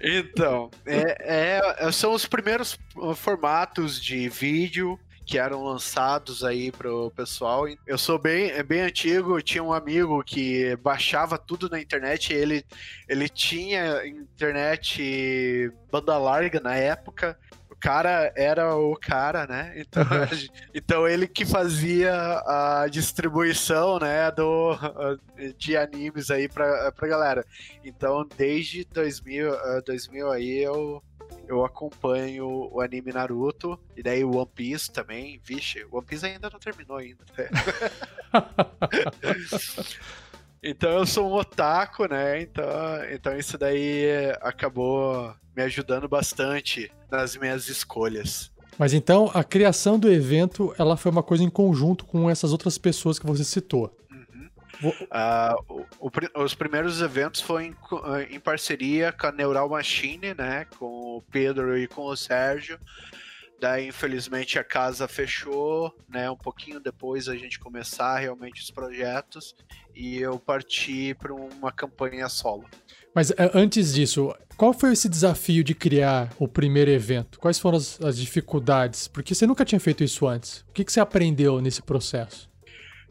Então, 0.00 0.70
é, 0.84 1.58
é, 1.80 1.92
são 1.92 2.12
os 2.12 2.26
primeiros 2.26 2.78
formatos 3.16 4.02
de 4.02 4.28
vídeo 4.28 4.98
que 5.28 5.38
eram 5.38 5.62
lançados 5.62 6.42
aí 6.42 6.72
pro 6.72 7.10
pessoal. 7.10 7.66
Eu 7.86 7.98
sou 7.98 8.18
bem, 8.18 8.50
é 8.50 8.62
bem 8.62 8.80
antigo, 8.80 9.42
tinha 9.42 9.62
um 9.62 9.74
amigo 9.74 10.24
que 10.24 10.74
baixava 10.76 11.36
tudo 11.36 11.68
na 11.68 11.78
internet, 11.78 12.32
ele, 12.32 12.64
ele 13.06 13.28
tinha 13.28 14.06
internet 14.06 15.70
banda 15.92 16.16
larga 16.16 16.60
na 16.60 16.74
época, 16.74 17.38
cara 17.78 18.32
era 18.36 18.74
o 18.74 18.96
cara, 18.96 19.46
né? 19.46 19.74
Então, 19.88 20.04
então 20.74 21.08
ele 21.08 21.26
que 21.26 21.44
fazia 21.44 22.12
a 22.46 22.88
distribuição, 22.90 23.98
né, 23.98 24.30
do, 24.30 24.76
de 25.56 25.76
animes 25.76 26.30
aí 26.30 26.48
pra, 26.48 26.90
pra 26.92 27.08
galera. 27.08 27.44
Então, 27.84 28.26
desde 28.36 28.84
2000, 28.84 29.52
2000 29.84 30.30
aí 30.30 30.58
eu 30.62 31.02
eu 31.46 31.64
acompanho 31.64 32.68
o 32.72 32.80
anime 32.80 33.12
Naruto 33.12 33.78
e 33.96 34.02
daí 34.02 34.24
o 34.24 34.36
One 34.36 34.48
Piece 34.54 34.90
também. 34.90 35.40
Vixe, 35.44 35.84
o 35.84 35.96
One 35.96 36.06
Piece 36.06 36.26
ainda 36.26 36.50
não 36.50 36.58
terminou 36.58 36.98
ainda. 36.98 37.24
então 40.62 40.90
eu 40.90 41.06
sou 41.06 41.30
um 41.30 41.34
otaku, 41.34 42.06
né? 42.06 42.42
Então, 42.42 42.64
então 43.10 43.36
isso 43.36 43.56
daí 43.56 44.06
acabou 44.40 45.34
me 45.56 45.62
ajudando 45.62 46.08
bastante 46.08 46.90
nas 47.10 47.36
minhas 47.36 47.68
escolhas. 47.68 48.52
Mas 48.78 48.94
então 48.94 49.28
a 49.34 49.42
criação 49.42 49.98
do 49.98 50.10
evento 50.10 50.72
ela 50.78 50.96
foi 50.96 51.10
uma 51.10 51.22
coisa 51.22 51.42
em 51.42 51.50
conjunto 51.50 52.04
com 52.04 52.30
essas 52.30 52.52
outras 52.52 52.78
pessoas 52.78 53.18
que 53.18 53.26
você 53.26 53.42
citou. 53.42 53.92
Uhum. 54.82 54.90
Uh, 54.90 55.86
o, 56.00 56.08
o, 56.08 56.42
os 56.42 56.54
primeiros 56.54 57.00
eventos 57.00 57.40
foram 57.40 57.64
em, 57.64 57.76
em, 58.30 58.40
parceria 58.40 59.12
com 59.12 59.26
a 59.26 59.32
Neural 59.32 59.68
Machine, 59.68 60.34
né, 60.34 60.66
com 60.78 61.16
o 61.16 61.22
Pedro 61.30 61.76
e 61.76 61.88
com 61.88 62.02
o 62.02 62.16
Sérgio. 62.16 62.78
Daí, 63.60 63.88
infelizmente, 63.88 64.56
a 64.56 64.62
casa 64.62 65.08
fechou, 65.08 65.92
né? 66.08 66.30
Um 66.30 66.36
pouquinho 66.36 66.78
depois 66.78 67.28
a 67.28 67.36
gente 67.36 67.58
começar 67.58 68.16
realmente 68.18 68.62
os 68.62 68.70
projetos 68.70 69.56
e 69.92 70.18
eu 70.18 70.38
parti 70.38 71.12
para 71.14 71.34
uma 71.34 71.72
campanha 71.72 72.28
solo. 72.28 72.64
Mas 73.12 73.32
é, 73.32 73.50
antes 73.52 73.94
disso, 73.94 74.32
qual 74.56 74.72
foi 74.72 74.92
esse 74.92 75.08
desafio 75.08 75.64
de 75.64 75.74
criar 75.74 76.32
o 76.38 76.46
primeiro 76.46 76.90
evento? 76.90 77.40
Quais 77.40 77.58
foram 77.58 77.78
as, 77.78 78.00
as 78.00 78.16
dificuldades? 78.16 79.08
Porque 79.08 79.34
você 79.34 79.44
nunca 79.44 79.64
tinha 79.64 79.80
feito 79.80 80.04
isso 80.04 80.28
antes. 80.28 80.60
O 80.68 80.72
que, 80.72 80.84
que 80.84 80.92
você 80.92 81.00
aprendeu 81.00 81.60
nesse 81.60 81.82
processo? 81.82 82.48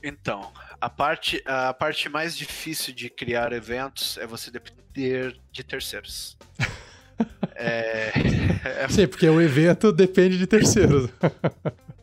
Então, 0.02 0.50
a 0.80 0.90
parte, 0.90 1.42
a 1.46 1.74
parte 1.74 2.10
mais 2.10 2.38
difícil 2.38 2.94
de 2.94 3.10
criar 3.10 3.52
eventos 3.52 4.18
é 4.18 4.28
você 4.28 4.52
depender 4.52 5.36
de 5.52 5.64
terceiros. 5.64 6.38
é, 7.56 8.12
é... 8.64 8.88
Sim, 8.90 9.08
porque 9.08 9.28
o 9.28 9.42
evento 9.42 9.92
depende 9.92 10.38
de 10.38 10.48
terceiros. 10.48 11.10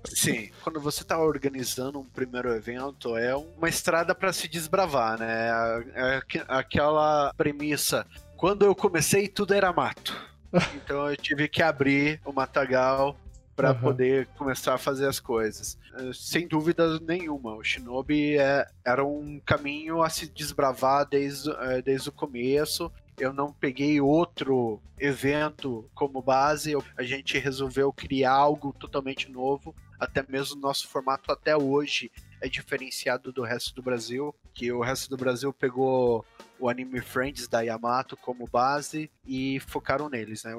Sim, 0.04 0.50
quando 0.62 0.80
você 0.80 1.02
está 1.02 1.18
organizando 1.18 1.98
um 1.98 2.04
primeiro 2.04 2.52
evento, 2.52 3.16
é 3.16 3.34
uma 3.34 3.68
estrada 3.68 4.14
para 4.14 4.32
se 4.32 4.46
desbravar, 4.48 5.18
né? 5.18 5.48
É 5.94 6.22
aquela 6.48 7.32
premissa. 7.36 8.06
Quando 8.36 8.64
eu 8.64 8.74
comecei, 8.74 9.28
tudo 9.28 9.54
era 9.54 9.72
mato. 9.72 10.14
Então 10.76 11.10
eu 11.10 11.16
tive 11.16 11.48
que 11.48 11.60
abrir 11.60 12.20
o 12.24 12.32
matagal 12.32 13.16
para 13.54 13.72
uhum. 13.72 13.80
poder 13.80 14.26
começar 14.36 14.74
a 14.74 14.78
fazer 14.78 15.06
as 15.06 15.20
coisas. 15.20 15.78
Eh, 15.96 16.10
sem 16.12 16.46
dúvida 16.46 16.98
nenhuma, 17.00 17.54
o 17.54 17.62
Shinobi 17.62 18.36
é, 18.36 18.66
era 18.84 19.04
um 19.04 19.40
caminho 19.44 20.02
a 20.02 20.10
se 20.10 20.26
desbravar 20.28 21.06
desde, 21.06 21.50
eh, 21.50 21.82
desde 21.82 22.08
o 22.08 22.12
começo 22.12 22.90
eu 23.18 23.32
não 23.32 23.52
peguei 23.52 24.00
outro 24.00 24.80
evento 24.98 25.88
como 25.94 26.22
base, 26.22 26.72
a 26.96 27.02
gente 27.02 27.38
resolveu 27.38 27.92
criar 27.92 28.32
algo 28.32 28.72
totalmente 28.72 29.30
novo, 29.30 29.74
até 29.98 30.24
mesmo 30.28 30.56
o 30.56 30.60
nosso 30.60 30.88
formato 30.88 31.30
até 31.30 31.56
hoje 31.56 32.10
é 32.40 32.48
diferenciado 32.48 33.32
do 33.32 33.42
resto 33.42 33.74
do 33.74 33.82
Brasil, 33.82 34.34
que 34.52 34.70
o 34.72 34.82
resto 34.82 35.08
do 35.08 35.16
Brasil 35.16 35.52
pegou 35.52 36.24
o 36.58 36.68
Anime 36.68 37.00
Friends 37.00 37.46
da 37.46 37.60
Yamato 37.60 38.16
como 38.16 38.48
base 38.48 39.10
e 39.24 39.60
focaram 39.60 40.08
neles, 40.08 40.44
né? 40.44 40.52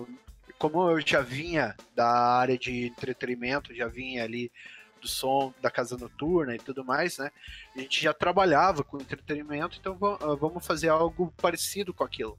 Como 0.58 0.90
eu 0.90 1.00
já 1.02 1.22
vinha 1.22 1.76
da 1.96 2.08
área 2.08 2.58
de 2.58 2.88
entretenimento, 2.88 3.76
já 3.76 3.88
vinha 3.88 4.24
ali 4.24 4.52
do 5.02 5.08
som 5.08 5.54
da 5.62 5.70
casa 5.70 5.98
noturna 5.98 6.56
e 6.56 6.60
tudo 6.60 6.84
mais, 6.84 7.18
né? 7.18 7.32
A 7.76 7.80
gente 7.80 8.02
já 8.02 8.14
trabalhava 8.14 8.84
com 8.84 8.98
entretenimento, 8.98 9.78
então 9.80 9.98
ah, 10.02 10.36
vamos 10.36 10.66
fazer 10.66 10.90
algo 10.90 11.34
parecido 11.38 11.94
com 11.94 12.04
aquilo. 12.04 12.38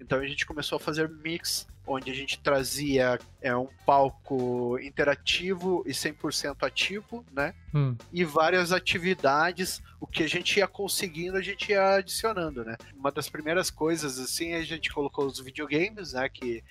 Então 0.00 0.18
a 0.18 0.26
gente 0.26 0.46
começou 0.46 0.76
a 0.76 0.80
fazer 0.80 1.08
mix, 1.08 1.66
onde 1.86 2.10
a 2.10 2.14
gente 2.14 2.38
trazia 2.38 3.18
é, 3.40 3.56
um 3.56 3.68
palco 3.84 4.78
interativo 4.80 5.82
e 5.86 5.90
100% 5.90 6.56
ativo, 6.66 7.24
né? 7.32 7.54
Hum. 7.74 7.96
E 8.12 8.24
várias 8.24 8.72
atividades, 8.72 9.82
o 10.00 10.06
que 10.06 10.22
a 10.22 10.28
gente 10.28 10.58
ia 10.58 10.66
conseguindo, 10.66 11.36
a 11.36 11.42
gente 11.42 11.70
ia 11.70 11.94
adicionando, 11.94 12.64
né? 12.64 12.76
Uma 12.94 13.10
das 13.10 13.28
primeiras 13.28 13.70
coisas, 13.70 14.18
assim, 14.18 14.52
a 14.52 14.62
gente 14.62 14.92
colocou 14.92 15.26
os 15.26 15.40
videogames, 15.40 16.12
né? 16.12 16.28
Que 16.28 16.62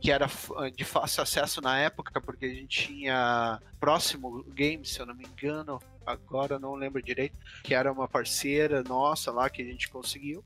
que 0.00 0.10
era 0.10 0.26
ah, 0.56 0.70
de 0.70 0.84
fácil 0.84 1.22
acesso 1.22 1.60
na 1.60 1.78
época, 1.78 2.20
porque 2.20 2.46
a 2.46 2.54
gente 2.54 2.86
tinha 2.86 3.60
Próximo 3.78 4.44
Games, 4.48 4.90
se 4.90 5.00
eu 5.00 5.06
não 5.06 5.14
me 5.14 5.26
engano, 5.26 5.80
agora 6.06 6.58
não 6.58 6.74
lembro 6.74 7.02
direito, 7.02 7.36
que 7.62 7.74
era 7.74 7.92
uma 7.92 8.08
parceira 8.08 8.82
nossa 8.82 9.30
lá 9.30 9.50
que 9.50 9.62
a 9.62 9.64
gente 9.64 9.88
conseguiu. 9.88 10.44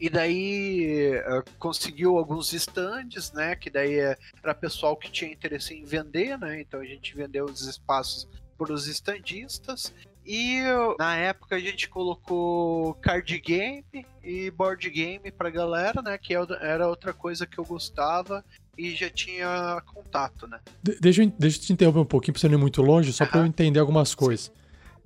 E 0.00 0.08
daí 0.08 1.12
uh, 1.18 1.44
conseguiu 1.58 2.16
alguns 2.16 2.52
estandes, 2.52 3.32
né? 3.32 3.56
Que 3.56 3.70
daí 3.70 3.96
era 4.42 4.54
pessoal 4.54 4.96
que 4.96 5.10
tinha 5.10 5.32
interesse 5.32 5.74
em 5.74 5.84
vender, 5.84 6.38
né? 6.38 6.60
Então 6.60 6.80
a 6.80 6.84
gente 6.84 7.14
vendeu 7.14 7.44
os 7.44 7.62
espaços 7.66 8.28
para 8.56 8.72
os 8.72 8.86
estandistas. 8.86 9.92
E 10.24 10.60
na 10.98 11.16
época 11.16 11.56
a 11.56 11.58
gente 11.58 11.88
colocou 11.88 12.94
card 12.94 13.36
game 13.40 13.84
e 14.22 14.50
board 14.52 14.88
game 14.88 15.32
pra 15.32 15.50
galera, 15.50 16.00
né? 16.00 16.16
Que 16.16 16.34
é 16.34 16.38
era 16.60 16.88
outra 16.88 17.12
coisa 17.12 17.46
que 17.46 17.58
eu 17.58 17.64
gostava 17.64 18.44
e 18.76 18.94
já 18.94 19.10
tinha 19.10 19.82
contato, 19.86 20.46
né? 20.46 20.58
De 20.82 20.98
deixa, 21.00 21.22
eu, 21.22 21.32
deixa 21.38 21.58
eu 21.58 21.62
te 21.62 21.72
interromper 21.72 22.00
um 22.00 22.04
pouquinho 22.04 22.32
pra 22.32 22.40
você 22.40 22.48
não 22.48 22.58
ir 22.58 22.60
muito 22.60 22.82
longe, 22.82 23.12
só 23.12 23.24
uhum. 23.24 23.30
para 23.30 23.40
eu 23.40 23.46
entender 23.46 23.78
algumas 23.78 24.14
coisas. 24.14 24.50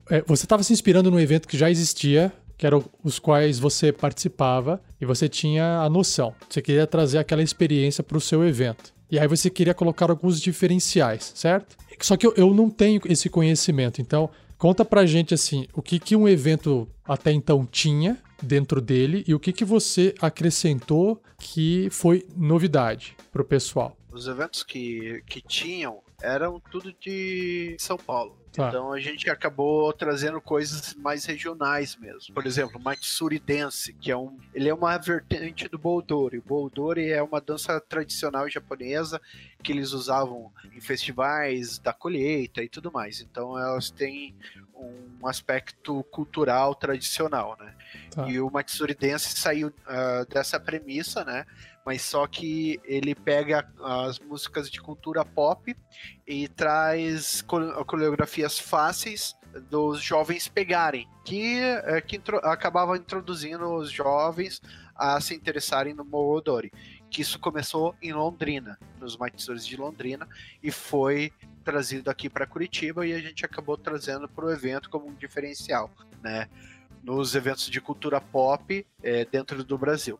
É, 0.09 0.23
você 0.23 0.45
estava 0.45 0.63
se 0.63 0.73
inspirando 0.73 1.11
num 1.11 1.19
evento 1.19 1.49
que 1.49 1.59
já 1.59 1.71
existia, 1.71 2.33
que 2.57 2.67
eram 2.67 2.85
os 3.03 3.19
quais 3.19 3.59
você 3.59 3.93
participava, 3.93 4.81
e 5.01 5.05
você 5.05 5.29
tinha 5.29 5.81
a 5.81 5.91
noção. 5.91 6.35
Você 6.49 6.63
queria 6.63 6.87
trazer 6.87 7.19
aquela 7.19 7.43
experiência 7.43 8.03
para 8.05 8.17
o 8.17 8.21
seu 8.21 8.47
evento. 8.47 8.95
E 9.11 9.19
aí 9.19 9.29
você 9.29 9.51
queria 9.51 9.75
colocar 9.75 10.11
alguns 10.11 10.41
diferenciais, 10.41 11.33
certo? 11.35 11.77
Só 12.01 12.17
que 12.17 12.27
eu, 12.27 12.35
eu 12.37 12.53
não 12.53 12.69
tenho 12.69 13.01
esse 13.07 13.29
conhecimento, 13.29 14.01
então 14.01 14.31
conta 14.59 14.85
pra 14.85 15.07
gente 15.07 15.35
assim, 15.35 15.67
o 15.75 15.83
que, 15.83 15.99
que 15.99 16.17
um 16.17 16.29
evento 16.29 16.89
até 17.05 17.33
então 17.33 17.67
tinha 17.71 18.19
dentro 18.43 18.81
dele 18.81 19.25
e 19.27 19.35
o 19.35 19.41
que, 19.41 19.53
que 19.53 19.65
você 19.65 20.15
acrescentou 20.21 21.23
que 21.39 21.89
foi 21.91 22.27
novidade 22.37 23.17
pro 23.33 23.45
pessoal. 23.45 23.97
Os 24.11 24.27
eventos 24.27 24.63
que, 24.63 25.23
que 25.27 25.41
tinham 25.41 26.03
eram 26.23 26.61
tudo 26.71 26.93
de 26.93 27.77
São 27.79 27.97
Paulo. 27.97 28.37
Tá. 28.57 28.69
Então 28.69 28.91
a 28.91 28.99
gente 28.99 29.29
acabou 29.29 29.93
trazendo 29.93 30.41
coisas 30.41 30.95
mais 30.95 31.27
regionais 31.27 31.95
mesmo. 31.95 32.35
Por 32.35 32.47
exemplo, 32.47 32.81
Matsuri 32.81 33.39
Dance, 33.39 33.93
que 33.93 34.11
é 34.11 34.17
um, 34.17 34.39
ele 34.55 34.69
é 34.71 34.75
uma 34.75 34.97
vertente 34.97 35.69
do 35.69 35.77
Boldori. 35.77 36.39
O 36.39 36.43
Boldori 36.43 37.11
é 37.11 37.23
uma 37.23 37.39
dança 37.39 37.79
tradicional 37.79 38.49
japonesa 38.49 39.21
que 39.63 39.73
eles 39.73 39.93
usavam 39.93 40.51
em 40.75 40.81
festivais 40.81 41.79
da 41.79 41.93
colheita 41.93 42.63
e 42.63 42.69
tudo 42.69 42.91
mais. 42.91 43.21
Então 43.21 43.59
elas 43.59 43.91
têm 43.91 44.35
um 44.79 45.27
aspecto 45.27 46.05
cultural 46.05 46.75
tradicional, 46.75 47.57
né? 47.59 47.75
Tá. 48.11 48.29
E 48.29 48.41
o 48.41 48.51
Matsuri 48.51 48.95
Dance 48.95 49.37
saiu 49.37 49.69
uh, 49.69 50.27
dessa 50.29 50.61
premissa, 50.61 51.25
né? 51.25 51.45
Mas 51.85 52.03
só 52.03 52.27
que 52.27 52.81
ele 52.85 53.15
pega 53.15 53.69
as 53.81 54.19
músicas 54.19 54.71
de 54.71 54.81
cultura 54.81 55.25
pop 55.25 55.75
e 56.27 56.49
traz 56.49 57.43
coreografias 57.87 58.59
fáceis 58.59 59.37
dos 59.71 60.03
jovens 60.03 60.49
pegarem, 60.49 61.09
que, 61.25 61.61
uh, 61.61 62.05
que 62.07 62.17
intro 62.17 62.39
acabava 62.39 62.97
introduzindo 62.97 63.75
os 63.75 63.91
jovens 63.91 64.61
a 64.95 65.21
se 65.21 65.35
interessarem 65.35 65.95
no 65.95 66.05
Moodori. 66.05 66.73
Que 67.11 67.23
isso 67.23 67.39
começou 67.39 67.95
em 68.03 68.13
Londrina, 68.13 68.79
nos 69.01 69.17
Matsuri 69.17 69.61
de 69.61 69.77
Londrina, 69.77 70.29
e 70.63 70.71
foi 70.71 71.33
trazido 71.65 72.11
aqui 72.11 72.31
para 72.31 72.47
Curitiba 72.47 73.07
e 73.07 73.13
a 73.13 73.19
gente 73.19 73.45
acabou 73.45 73.77
trazendo 73.77 74.29
para 74.29 74.45
o 74.45 74.53
evento 74.53 74.89
como 74.89 75.09
um 75.09 75.15
diferencial, 75.15 75.91
né? 76.23 76.49
Nos 77.03 77.35
eventos 77.35 77.69
de 77.69 77.81
cultura 77.81 78.21
pop 78.21 78.87
é, 79.03 79.25
dentro 79.25 79.63
do 79.65 79.77
Brasil. 79.77 80.19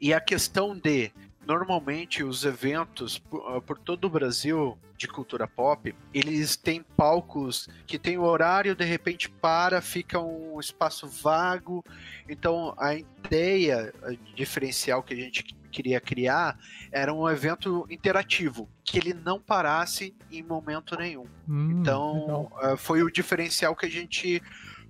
E 0.00 0.14
a 0.14 0.20
questão 0.20 0.76
de 0.76 1.12
normalmente 1.46 2.22
os 2.22 2.44
eventos 2.44 3.18
por, 3.18 3.56
ah, 3.56 3.60
por, 3.60 3.78
todo 3.78 4.04
o 4.04 4.10
Brasil 4.10 4.78
de 4.96 5.08
cultura 5.08 5.48
pop, 5.48 5.94
eles 6.14 6.56
têm 6.56 6.82
palcos 6.96 7.68
que 7.86 7.98
tem 7.98 8.18
horário, 8.18 8.76
de 8.76 8.84
repente 8.84 9.28
para, 9.28 9.80
fica 9.80 10.20
um 10.20 10.60
espaço 10.60 11.08
vago. 11.08 11.84
Então 12.28 12.74
a 12.78 12.94
ideia 12.94 13.92
diferencial 14.36 15.02
que 15.02 15.14
a 15.14 15.16
gente 15.16 15.42
queria 15.70 16.00
criar 16.00 16.58
era 16.92 17.12
um 17.12 17.28
evento 17.28 17.86
interativo, 17.88 18.68
que 18.84 18.98
ele 18.98 19.14
não 19.14 19.40
parasse 19.40 20.14
em 20.30 20.42
momento 20.42 20.96
nenhum. 20.96 21.26
Hum, 21.48 21.80
então, 21.80 22.20
legal. 22.20 22.52
Eh, 22.62 22.76
foi 22.76 23.02
o 23.02 23.10
diferencial 23.10 23.74
que 23.76 23.86
a 23.86 23.90
gente 23.90 24.42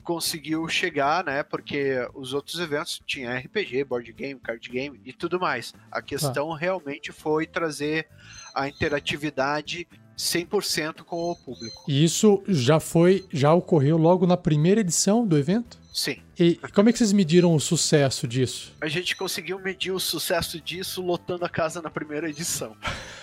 conseguiu 0.03 0.67
chegar, 0.67 1.25
né? 1.25 1.43
Porque 1.43 1.97
os 2.15 2.33
outros 2.33 2.59
eventos 2.59 3.01
tinham 3.07 3.37
RPG, 3.37 3.85
board 3.85 4.13
game, 4.13 4.41
card 4.41 4.69
game 4.69 5.01
e 5.05 5.13
tudo 5.13 5.39
mais. 5.39 5.75
A 5.91 6.03
questão 6.03 6.53
ah. 6.53 6.59
realmente 6.59 7.13
foi 7.13 7.47
trazer 7.47 8.09
a 8.55 8.69
interatividade 8.69 9.87
100% 10.21 11.03
com 11.03 11.31
o 11.31 11.37
público. 11.37 11.85
E 11.89 12.05
isso 12.05 12.43
já 12.47 12.79
foi, 12.79 13.25
já 13.33 13.55
ocorreu 13.55 13.97
logo 13.97 14.27
na 14.27 14.37
primeira 14.37 14.81
edição 14.81 15.27
do 15.27 15.39
evento? 15.39 15.79
Sim. 15.93 16.19
E 16.39 16.57
como 16.75 16.89
é 16.89 16.93
que 16.93 16.99
vocês 16.99 17.13
mediram 17.13 17.55
o 17.55 17.61
sucesso 17.61 18.29
disso? 18.29 18.73
A 18.81 18.89
gente 18.89 19.17
conseguiu 19.17 19.59
medir 19.59 19.91
o 19.91 19.99
sucesso 19.99 20.61
disso 20.61 21.03
lotando 21.03 21.45
a 21.45 21.49
casa 21.49 21.83
na 21.83 21.91
primeira 21.91 22.29
edição. 22.29 22.77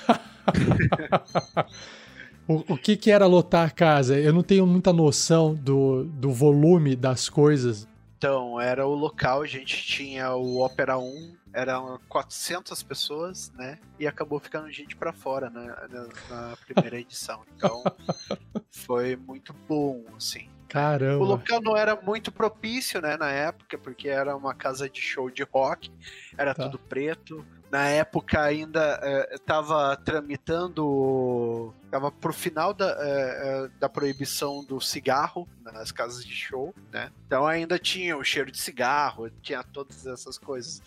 o, 2.48 2.74
o 2.74 2.78
que, 2.78 2.98
que 2.98 3.12
era 3.12 3.26
lotar 3.26 3.68
a 3.68 3.72
casa? 3.72 4.20
Eu 4.20 4.34
não 4.34 4.44
tenho 4.44 4.66
muita 4.66 4.92
noção 4.92 5.54
do, 5.54 6.04
do 6.04 6.32
volume 6.32 6.96
das 6.96 7.30
coisas. 7.30 7.88
Então, 8.18 8.60
era 8.60 8.86
o 8.86 8.96
local, 8.96 9.44
a 9.44 9.48
gente 9.48 9.86
tinha 9.86 10.34
o 10.34 10.66
Opera 10.66 10.98
1, 10.98 11.37
eram 11.58 12.00
400 12.08 12.84
pessoas, 12.84 13.52
né? 13.54 13.80
E 14.00 14.06
acabou 14.06 14.40
ficando 14.40 14.72
gente 14.72 14.96
para 14.96 15.12
fora 15.12 15.50
né, 15.50 15.76
na, 15.90 16.50
na 16.50 16.58
primeira 16.58 17.00
edição. 17.00 17.42
Então, 17.56 17.84
foi 18.70 19.16
muito 19.16 19.54
bom, 19.68 20.06
assim. 20.16 20.48
Caramba. 20.70 21.24
O 21.24 21.28
local 21.28 21.60
não 21.62 21.76
era 21.76 21.96
muito 21.96 22.32
propício, 22.32 23.02
né, 23.02 23.18
na 23.18 23.32
época, 23.32 23.76
porque 23.78 24.08
era 24.08 24.36
uma 24.36 24.54
casa 24.54 24.88
de 24.88 25.02
show 25.02 25.32
de 25.32 25.42
rock, 25.44 25.92
era 26.38 26.54
tá. 26.54 26.66
tudo 26.66 26.78
preto. 26.78 27.44
Na 27.72 27.88
época 27.88 28.42
ainda 28.42 29.28
estava 29.32 29.94
é, 29.94 29.96
tramitando, 30.04 31.74
estava 31.84 32.12
pro 32.12 32.32
final 32.32 32.74
da, 32.74 32.96
é, 33.00 33.70
da 33.80 33.90
proibição 33.90 34.64
do 34.64 34.80
cigarro 34.80 35.48
nas 35.62 35.92
casas 35.92 36.24
de 36.24 36.34
show, 36.34 36.74
né? 36.92 37.12
Então 37.26 37.46
ainda 37.46 37.78
tinha 37.78 38.16
o 38.16 38.24
cheiro 38.24 38.52
de 38.52 38.58
cigarro, 38.58 39.30
tinha 39.42 39.64
todas 39.64 40.06
essas 40.06 40.38
coisas. 40.38 40.82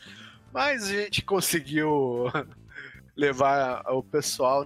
Mas 0.53 0.85
a 0.85 0.93
gente 0.93 1.23
conseguiu 1.23 2.27
levar 3.17 3.83
o 3.93 4.03
pessoal 4.03 4.65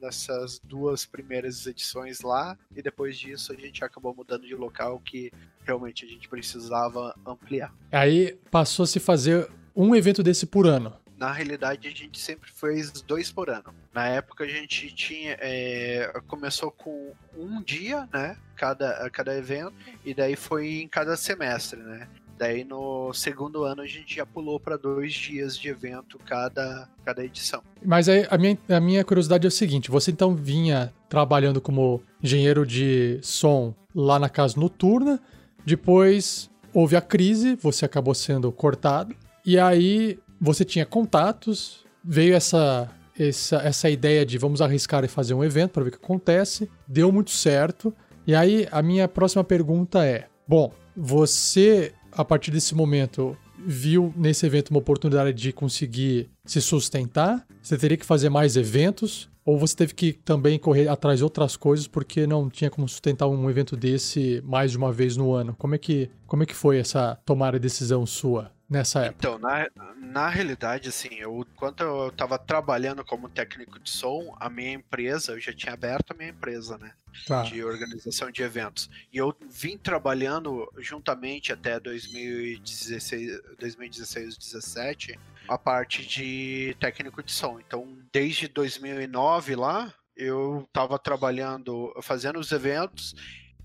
nessas 0.00 0.58
duas 0.64 1.06
primeiras 1.06 1.66
edições 1.66 2.20
lá 2.20 2.58
e 2.74 2.82
depois 2.82 3.16
disso 3.16 3.52
a 3.52 3.56
gente 3.56 3.84
acabou 3.84 4.14
mudando 4.14 4.46
de 4.46 4.54
local 4.54 5.00
que 5.00 5.30
realmente 5.64 6.04
a 6.04 6.08
gente 6.08 6.28
precisava 6.28 7.14
ampliar. 7.24 7.72
Aí 7.90 8.36
passou 8.50 8.84
a 8.84 8.86
se 8.86 8.98
fazer 8.98 9.48
um 9.74 9.94
evento 9.94 10.22
desse 10.22 10.46
por 10.46 10.66
ano. 10.66 10.94
Na 11.16 11.30
realidade, 11.30 11.86
a 11.86 11.90
gente 11.92 12.18
sempre 12.18 12.50
fez 12.50 12.90
dois 12.90 13.30
por 13.30 13.48
ano. 13.48 13.72
Na 13.94 14.08
época, 14.08 14.42
a 14.42 14.48
gente 14.48 14.92
tinha. 14.92 15.36
É, 15.40 16.12
começou 16.26 16.72
com 16.72 17.14
um 17.36 17.62
dia, 17.62 18.08
né? 18.12 18.36
Cada, 18.56 19.08
cada 19.10 19.36
evento, 19.38 19.72
e 20.04 20.12
daí 20.12 20.34
foi 20.34 20.80
em 20.80 20.88
cada 20.88 21.16
semestre, 21.16 21.78
né? 21.78 22.08
Daí 22.42 22.64
no 22.64 23.14
segundo 23.14 23.62
ano 23.62 23.82
a 23.82 23.86
gente 23.86 24.16
já 24.16 24.26
pulou 24.26 24.58
para 24.58 24.76
dois 24.76 25.12
dias 25.12 25.56
de 25.56 25.68
evento 25.68 26.18
cada, 26.26 26.88
cada 27.04 27.24
edição. 27.24 27.62
Mas 27.80 28.08
aí 28.08 28.26
a 28.28 28.36
minha, 28.36 28.58
a 28.68 28.80
minha 28.80 29.04
curiosidade 29.04 29.46
é 29.46 29.48
o 29.48 29.50
seguinte: 29.50 29.88
você 29.88 30.10
então 30.10 30.34
vinha 30.34 30.92
trabalhando 31.08 31.60
como 31.60 32.02
engenheiro 32.20 32.66
de 32.66 33.20
som 33.22 33.72
lá 33.94 34.18
na 34.18 34.28
casa 34.28 34.58
noturna, 34.58 35.20
depois 35.64 36.50
houve 36.74 36.96
a 36.96 37.00
crise, 37.00 37.54
você 37.54 37.84
acabou 37.84 38.12
sendo 38.12 38.50
cortado, 38.50 39.14
e 39.46 39.56
aí 39.56 40.18
você 40.40 40.64
tinha 40.64 40.84
contatos, 40.84 41.84
veio 42.02 42.34
essa, 42.34 42.90
essa, 43.16 43.58
essa 43.58 43.88
ideia 43.88 44.26
de 44.26 44.36
vamos 44.36 44.60
arriscar 44.60 45.04
e 45.04 45.08
fazer 45.08 45.34
um 45.34 45.44
evento 45.44 45.70
para 45.70 45.84
ver 45.84 45.90
o 45.90 45.92
que 45.92 46.04
acontece, 46.04 46.68
deu 46.88 47.12
muito 47.12 47.30
certo. 47.30 47.94
E 48.26 48.34
aí 48.34 48.66
a 48.72 48.82
minha 48.82 49.06
próxima 49.06 49.44
pergunta 49.44 50.04
é: 50.04 50.26
bom, 50.48 50.72
você 50.96 51.94
a 52.12 52.24
partir 52.24 52.50
desse 52.50 52.74
momento, 52.74 53.36
viu 53.58 54.12
nesse 54.16 54.44
evento 54.46 54.70
uma 54.70 54.78
oportunidade 54.78 55.32
de 55.32 55.52
conseguir 55.52 56.30
se 56.44 56.60
sustentar? 56.60 57.46
Você 57.62 57.76
teria 57.76 57.96
que 57.96 58.06
fazer 58.06 58.28
mais 58.28 58.56
eventos? 58.56 59.30
Ou 59.44 59.58
você 59.58 59.74
teve 59.74 59.94
que 59.94 60.12
também 60.12 60.58
correr 60.58 60.86
atrás 60.86 61.18
de 61.18 61.24
outras 61.24 61.56
coisas 61.56 61.88
porque 61.88 62.26
não 62.26 62.48
tinha 62.48 62.70
como 62.70 62.88
sustentar 62.88 63.26
um 63.26 63.50
evento 63.50 63.76
desse 63.76 64.40
mais 64.46 64.70
de 64.70 64.78
uma 64.78 64.92
vez 64.92 65.16
no 65.16 65.32
ano? 65.32 65.54
Como 65.58 65.74
é 65.74 65.78
que, 65.78 66.08
como 66.26 66.44
é 66.44 66.46
que 66.46 66.54
foi 66.54 66.78
essa 66.78 67.18
tomada 67.26 67.58
de 67.58 67.62
decisão 67.62 68.06
sua? 68.06 68.52
Nessa 68.72 69.04
época? 69.04 69.16
Então, 69.18 69.38
na, 69.38 69.68
na 69.96 70.28
realidade, 70.28 70.88
assim, 70.88 71.14
eu, 71.14 71.46
quando 71.56 71.82
eu 71.82 72.08
estava 72.08 72.38
trabalhando 72.38 73.04
como 73.04 73.28
técnico 73.28 73.78
de 73.78 73.90
som, 73.90 74.34
a 74.40 74.48
minha 74.48 74.72
empresa, 74.72 75.32
eu 75.32 75.40
já 75.40 75.52
tinha 75.52 75.74
aberto 75.74 76.12
a 76.12 76.14
minha 76.14 76.30
empresa, 76.30 76.78
né? 76.78 76.92
Tá. 77.26 77.42
De 77.42 77.62
organização 77.62 78.30
de 78.30 78.42
eventos. 78.42 78.88
E 79.12 79.18
eu 79.18 79.36
vim 79.50 79.76
trabalhando 79.76 80.72
juntamente 80.78 81.52
até 81.52 81.78
2016, 81.78 83.42
2016 83.58 84.38
2017 84.38 85.18
a 85.46 85.58
parte 85.58 86.06
de 86.06 86.74
técnico 86.80 87.22
de 87.22 87.30
som. 87.30 87.60
Então, 87.60 87.98
desde 88.10 88.48
2009 88.48 89.56
lá, 89.56 89.92
eu 90.16 90.64
estava 90.66 90.98
trabalhando, 90.98 91.92
fazendo 92.02 92.38
os 92.38 92.50
eventos, 92.52 93.14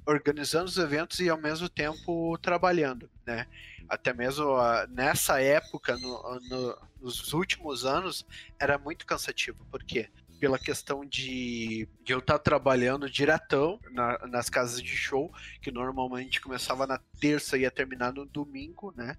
organizando 0.06 0.66
os 0.66 0.78
eventos 0.78 1.20
e 1.20 1.30
ao 1.30 1.38
mesmo 1.40 1.70
tempo 1.70 2.38
trabalhando, 2.40 3.10
né? 3.28 3.46
até 3.90 4.14
mesmo 4.14 4.46
uh, 4.56 4.88
nessa 4.90 5.42
época, 5.42 5.98
no, 5.98 6.40
no, 6.50 6.78
nos 7.02 7.34
últimos 7.34 7.86
anos, 7.86 8.26
era 8.60 8.78
muito 8.78 9.06
cansativo. 9.06 9.66
Por 9.72 9.84
quê? 9.84 10.10
Pela 10.40 10.60
questão 10.60 11.06
de, 11.06 11.88
de 12.04 12.14
eu 12.14 12.20
estar 12.20 12.38
trabalhando 12.40 13.10
diretão 13.10 13.80
na, 13.92 14.20
nas 14.28 14.50
casas 14.50 14.82
de 14.82 14.96
show, 14.96 15.32
que 15.62 15.72
normalmente 15.72 16.42
começava 16.42 16.86
na 16.86 17.00
terça 17.20 17.58
e 17.58 17.62
ia 17.62 17.72
terminar 17.72 18.14
no 18.14 18.26
domingo, 18.26 18.94
né? 18.96 19.18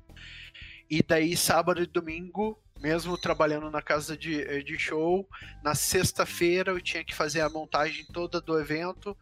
E 0.88 1.02
daí, 1.02 1.36
sábado 1.36 1.82
e 1.82 1.86
domingo, 1.86 2.58
mesmo 2.80 3.18
trabalhando 3.18 3.70
na 3.70 3.82
casa 3.82 4.16
de, 4.16 4.62
de 4.62 4.78
show, 4.78 5.28
na 5.62 5.74
sexta-feira 5.74 6.70
eu 6.70 6.80
tinha 6.80 7.04
que 7.04 7.14
fazer 7.14 7.40
a 7.40 7.50
montagem 7.50 8.06
toda 8.06 8.40
do 8.40 8.58
evento 8.58 9.16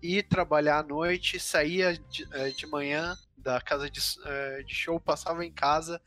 e 0.00 0.22
trabalhar 0.22 0.78
à 0.78 0.82
noite, 0.82 1.40
saía 1.40 1.94
de, 1.94 2.28
eh, 2.32 2.50
de 2.50 2.66
manhã 2.68 3.16
da 3.42 3.60
casa 3.60 3.90
de, 3.90 4.00
uh, 4.00 4.64
de 4.64 4.74
show, 4.74 4.98
passava 5.00 5.44
em 5.44 5.52
casa, 5.52 6.00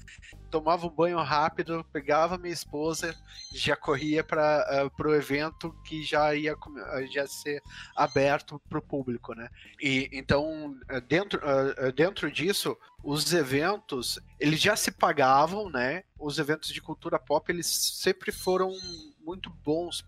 tomava 0.50 0.86
um 0.86 0.90
banho 0.90 1.18
rápido, 1.20 1.86
pegava 1.92 2.38
minha 2.38 2.54
esposa, 2.54 3.16
já 3.54 3.76
corria 3.76 4.24
para 4.24 4.92
uh, 5.00 5.08
o 5.08 5.16
evento 5.16 5.74
que 5.86 6.04
já 6.04 6.36
ia 6.36 6.54
uh, 6.54 7.08
já 7.12 7.26
ser 7.26 7.62
aberto 7.96 8.62
para 8.70 8.78
o 8.78 8.82
público, 8.82 9.34
né? 9.34 9.50
E 9.82 10.10
então 10.12 10.76
dentro 11.08 11.40
uh, 11.40 11.92
dentro 11.94 12.32
disso 12.32 12.78
os 13.04 13.34
eventos 13.34 14.20
eles 14.40 14.60
já 14.60 14.76
se 14.76 14.92
pagavam, 14.92 15.70
né? 15.70 16.04
Os 16.20 16.38
eventos 16.38 16.70
de 16.70 16.82
cultura 16.82 17.18
pop 17.18 17.50
eles 17.52 17.68
sempre 17.68 18.32
foram 18.32 18.72
muito 19.20 19.50
bons 19.50 20.06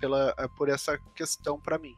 pela 0.00 0.34
por 0.56 0.68
essa 0.68 0.98
questão 1.14 1.60
para 1.60 1.78
mim. 1.78 1.94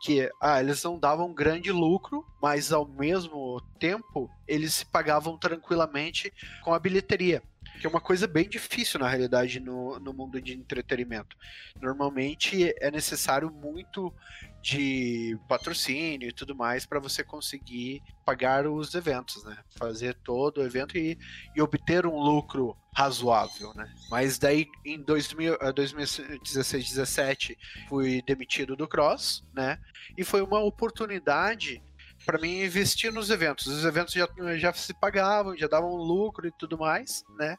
Que 0.00 0.30
ah, 0.40 0.60
eles 0.60 0.82
não 0.82 0.98
davam 0.98 1.32
grande 1.32 1.72
lucro, 1.72 2.24
mas 2.40 2.72
ao 2.72 2.86
mesmo 2.86 3.60
tempo 3.78 4.30
eles 4.46 4.74
se 4.74 4.86
pagavam 4.86 5.36
tranquilamente 5.36 6.32
com 6.62 6.72
a 6.72 6.78
bilheteria 6.78 7.42
que 7.78 7.86
é 7.86 7.90
uma 7.90 8.00
coisa 8.00 8.26
bem 8.26 8.48
difícil 8.48 9.00
na 9.00 9.08
realidade 9.08 9.60
no, 9.60 9.98
no 9.98 10.12
mundo 10.12 10.40
de 10.40 10.54
entretenimento. 10.54 11.36
Normalmente 11.80 12.74
é 12.78 12.90
necessário 12.90 13.50
muito 13.50 14.12
de 14.60 15.38
patrocínio 15.48 16.28
e 16.28 16.32
tudo 16.32 16.54
mais 16.54 16.84
para 16.84 16.98
você 16.98 17.22
conseguir 17.22 18.02
pagar 18.24 18.66
os 18.66 18.94
eventos, 18.94 19.44
né? 19.44 19.56
Fazer 19.76 20.14
todo 20.24 20.58
o 20.58 20.64
evento 20.64 20.98
e, 20.98 21.16
e 21.54 21.62
obter 21.62 22.04
um 22.04 22.18
lucro 22.18 22.76
razoável, 22.92 23.72
né? 23.74 23.90
Mas 24.10 24.38
daí 24.38 24.66
em 24.84 25.00
2000, 25.00 25.56
2016, 25.72 26.88
17 26.88 27.56
fui 27.88 28.20
demitido 28.22 28.74
do 28.74 28.88
Cross, 28.88 29.44
né? 29.54 29.78
E 30.16 30.24
foi 30.24 30.42
uma 30.42 30.60
oportunidade 30.60 31.80
para 32.28 32.38
mim 32.38 32.62
investir 32.62 33.10
nos 33.10 33.30
eventos. 33.30 33.66
Os 33.68 33.86
eventos 33.86 34.12
já, 34.12 34.28
já 34.58 34.70
se 34.74 34.92
pagavam, 34.92 35.56
já 35.56 35.66
davam 35.66 35.96
lucro 35.96 36.46
e 36.46 36.52
tudo 36.52 36.76
mais, 36.76 37.24
né? 37.38 37.56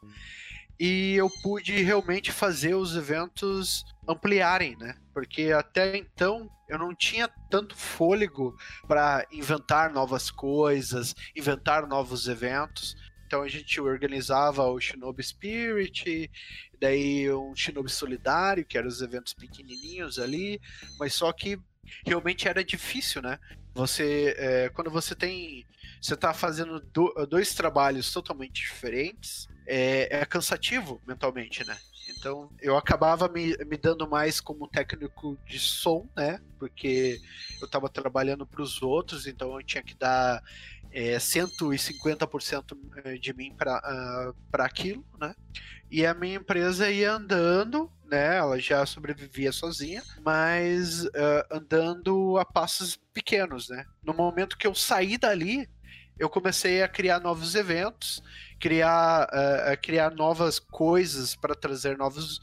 E 0.79 1.15
eu 1.15 1.27
pude 1.41 1.81
realmente 1.81 2.31
fazer 2.31 2.75
os 2.75 2.95
eventos 2.95 3.83
ampliarem, 4.07 4.77
né? 4.77 4.95
Porque 5.11 5.51
até 5.51 5.97
então 5.97 6.47
eu 6.67 6.77
não 6.77 6.93
tinha 6.93 7.27
tanto 7.49 7.75
fôlego 7.75 8.55
para 8.87 9.25
inventar 9.31 9.91
novas 9.91 10.29
coisas, 10.29 11.15
inventar 11.35 11.87
novos 11.87 12.27
eventos. 12.27 12.95
Então 13.25 13.41
a 13.41 13.47
gente 13.47 13.81
organizava 13.81 14.63
o 14.67 14.79
Shinobi 14.79 15.23
Spirit, 15.23 16.29
daí 16.79 17.33
um 17.33 17.55
Shinobi 17.55 17.89
Solidário, 17.89 18.63
que 18.63 18.77
eram 18.77 18.87
os 18.87 19.01
eventos 19.01 19.33
pequenininhos 19.33 20.19
ali, 20.19 20.61
mas 20.99 21.15
só 21.15 21.33
que 21.33 21.59
realmente 22.05 22.47
era 22.47 22.63
difícil, 22.63 23.19
né? 23.19 23.39
Você, 23.79 24.35
é, 24.37 24.69
quando 24.69 24.91
você 24.91 25.15
tem, 25.15 25.65
você 26.01 26.13
está 26.13 26.33
fazendo 26.33 26.81
do, 26.81 27.13
dois 27.25 27.53
trabalhos 27.53 28.11
totalmente 28.11 28.61
diferentes, 28.61 29.47
é, 29.65 30.19
é, 30.19 30.25
cansativo 30.25 31.01
mentalmente, 31.07 31.65
né? 31.65 31.77
Então 32.09 32.51
eu 32.59 32.75
acabava 32.75 33.29
me, 33.29 33.55
me 33.65 33.77
dando 33.77 34.05
mais 34.09 34.41
como 34.41 34.67
técnico 34.67 35.37
de 35.45 35.57
som, 35.59 36.05
né? 36.13 36.41
Porque 36.57 37.21
eu 37.61 37.65
estava 37.65 37.87
trabalhando 37.87 38.45
para 38.45 38.61
os 38.61 38.81
outros, 38.81 39.27
então 39.27 39.55
eu 39.55 39.63
tinha 39.63 39.81
que 39.81 39.95
dar 39.95 40.43
é, 40.91 41.15
150% 41.15 42.77
é, 43.05 43.17
de 43.17 43.33
mim 43.33 43.55
para 43.55 43.77
uh, 43.77 44.61
aquilo, 44.61 45.05
né? 45.17 45.33
E 45.89 46.05
a 46.05 46.13
minha 46.13 46.35
empresa 46.35 46.91
ia 46.91 47.13
andando, 47.13 47.89
né? 48.09 48.37
Ela 48.37 48.59
já 48.59 48.85
sobrevivia 48.85 49.51
sozinha, 49.51 50.03
mas 50.23 51.03
uh, 51.05 51.45
andando 51.51 52.37
a 52.37 52.45
passos 52.45 52.97
pequenos, 53.13 53.69
né? 53.69 53.85
No 54.03 54.13
momento 54.13 54.57
que 54.57 54.67
eu 54.67 54.75
saí 54.75 55.17
dali, 55.17 55.69
eu 56.17 56.29
comecei 56.29 56.83
a 56.83 56.87
criar 56.87 57.19
novos 57.19 57.55
eventos, 57.55 58.21
criar, 58.59 59.27
uh, 59.27 59.81
criar 59.81 60.11
novas 60.11 60.59
coisas 60.59 61.35
para 61.35 61.55
trazer 61.55 61.97
novos 61.97 62.39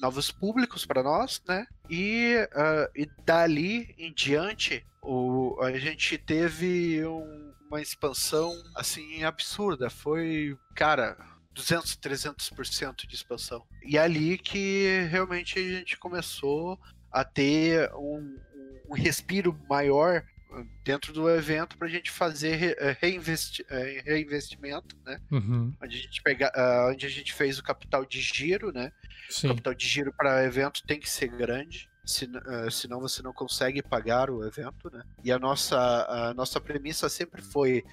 novos 0.00 0.30
públicos 0.30 0.86
para 0.86 1.02
nós, 1.02 1.42
né? 1.46 1.66
E, 1.88 2.34
uh, 2.52 2.90
e 2.96 3.06
dali 3.24 3.94
em 3.98 4.12
diante, 4.12 4.84
o, 5.02 5.58
a 5.60 5.72
gente 5.78 6.16
teve 6.16 7.04
um, 7.04 7.52
uma 7.68 7.80
expansão 7.80 8.52
assim 8.74 9.22
absurda. 9.22 9.90
Foi, 9.90 10.56
cara, 10.74 11.16
200, 11.52 11.96
300% 11.96 13.06
de 13.06 13.14
expansão. 13.14 13.66
E 13.82 13.96
é 13.96 14.00
ali 14.00 14.38
que 14.38 15.06
realmente 15.10 15.58
a 15.58 15.62
gente 15.62 15.96
começou 15.96 16.78
a 17.10 17.24
ter 17.24 17.90
um, 17.94 18.38
um 18.88 18.94
respiro 18.94 19.58
maior 19.68 20.24
dentro 20.84 21.12
do 21.12 21.30
evento 21.30 21.76
para 21.78 21.86
a 21.86 21.90
gente 21.90 22.10
fazer 22.10 22.76
eh, 22.78 22.96
reinvesti 23.00 23.64
eh, 23.68 24.02
reinvestimento, 24.04 24.96
né? 25.04 25.20
Uhum. 25.30 25.72
Onde, 25.80 25.96
a 25.96 26.00
gente 26.00 26.22
pega, 26.22 26.52
uh, 26.56 26.90
onde 26.90 27.06
a 27.06 27.08
gente 27.08 27.32
fez 27.32 27.58
o 27.58 27.62
capital 27.62 28.04
de 28.04 28.20
giro, 28.20 28.72
né? 28.72 28.92
Sim. 29.28 29.46
O 29.46 29.50
capital 29.50 29.74
de 29.74 29.86
giro 29.86 30.12
para 30.12 30.44
evento 30.44 30.82
tem 30.86 30.98
que 30.98 31.08
ser 31.08 31.28
grande. 31.28 31.88
Se, 32.04 32.24
uh, 32.24 32.70
senão 32.70 33.00
você 33.00 33.22
não 33.22 33.32
consegue 33.32 33.82
pagar 33.82 34.30
o 34.30 34.44
evento, 34.44 34.90
né? 34.90 35.04
E 35.22 35.30
a 35.30 35.38
nossa, 35.38 35.78
a 35.78 36.34
nossa 36.34 36.60
premissa 36.60 37.08
sempre 37.08 37.42
foi 37.42 37.84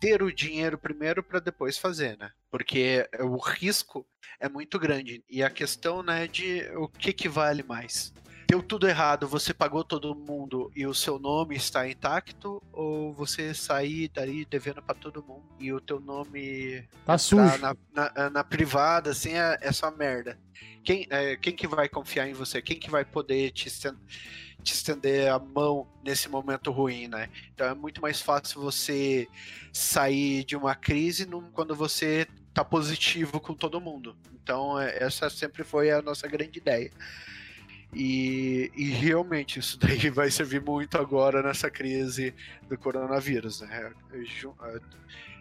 ter 0.00 0.22
o 0.22 0.32
dinheiro 0.32 0.78
primeiro 0.78 1.22
para 1.22 1.40
depois 1.40 1.78
fazer, 1.78 2.16
né? 2.18 2.30
Porque 2.50 3.08
o 3.20 3.36
risco 3.36 4.06
é 4.38 4.48
muito 4.48 4.78
grande 4.78 5.24
e 5.28 5.42
a 5.42 5.50
questão, 5.50 6.02
né, 6.02 6.26
de 6.26 6.62
o 6.76 6.88
que 6.88 7.12
que 7.12 7.28
vale 7.28 7.62
mais 7.62 8.12
deu 8.54 8.62
tudo 8.62 8.86
errado, 8.88 9.26
você 9.26 9.52
pagou 9.52 9.82
todo 9.82 10.14
mundo 10.14 10.70
e 10.76 10.86
o 10.86 10.94
seu 10.94 11.18
nome 11.18 11.56
está 11.56 11.88
intacto, 11.88 12.62
ou 12.72 13.12
você 13.12 13.52
sair 13.52 14.08
dali 14.08 14.44
devendo 14.44 14.80
para 14.80 14.94
todo 14.94 15.24
mundo 15.24 15.44
e 15.58 15.72
o 15.72 15.80
teu 15.80 15.98
nome 15.98 16.86
tá 17.04 17.18
sujo. 17.18 17.58
Na, 17.58 17.76
na, 17.92 18.30
na, 18.30 18.44
privada, 18.44 19.10
assim, 19.10 19.32
é, 19.32 19.58
é 19.60 19.72
só 19.72 19.90
merda. 19.90 20.38
Quem, 20.84 21.06
é, 21.10 21.36
quem 21.36 21.54
que 21.54 21.66
vai 21.66 21.88
confiar 21.88 22.28
em 22.28 22.32
você? 22.32 22.62
Quem 22.62 22.78
que 22.78 22.90
vai 22.90 23.04
poder 23.04 23.50
te 23.50 23.68
estender, 23.68 24.00
te 24.64 24.72
estender 24.72 25.30
a 25.30 25.38
mão 25.38 25.86
nesse 26.02 26.28
momento 26.28 26.72
ruim, 26.72 27.06
né? 27.06 27.28
Então 27.54 27.68
é 27.68 27.74
muito 27.74 28.00
mais 28.00 28.20
fácil 28.20 28.60
você 28.60 29.28
sair 29.72 30.42
de 30.44 30.56
uma 30.56 30.74
crise 30.74 31.28
quando 31.52 31.74
você 31.76 32.26
tá 32.52 32.64
positivo 32.64 33.38
com 33.40 33.54
todo 33.54 33.80
mundo. 33.80 34.16
Então 34.42 34.80
é, 34.80 35.02
essa 35.02 35.28
sempre 35.28 35.62
foi 35.62 35.90
a 35.90 36.00
nossa 36.00 36.26
grande 36.26 36.58
ideia. 36.58 36.90
E, 37.92 38.72
e, 38.74 38.90
realmente 38.90 39.60
isso 39.60 39.78
daí 39.78 40.08
vai 40.10 40.28
servir 40.28 40.60
muito 40.60 40.98
agora 40.98 41.42
nessa 41.42 41.70
crise 41.70 42.34
do 42.68 42.76
coronavírus, 42.76 43.60
né? 43.60 43.92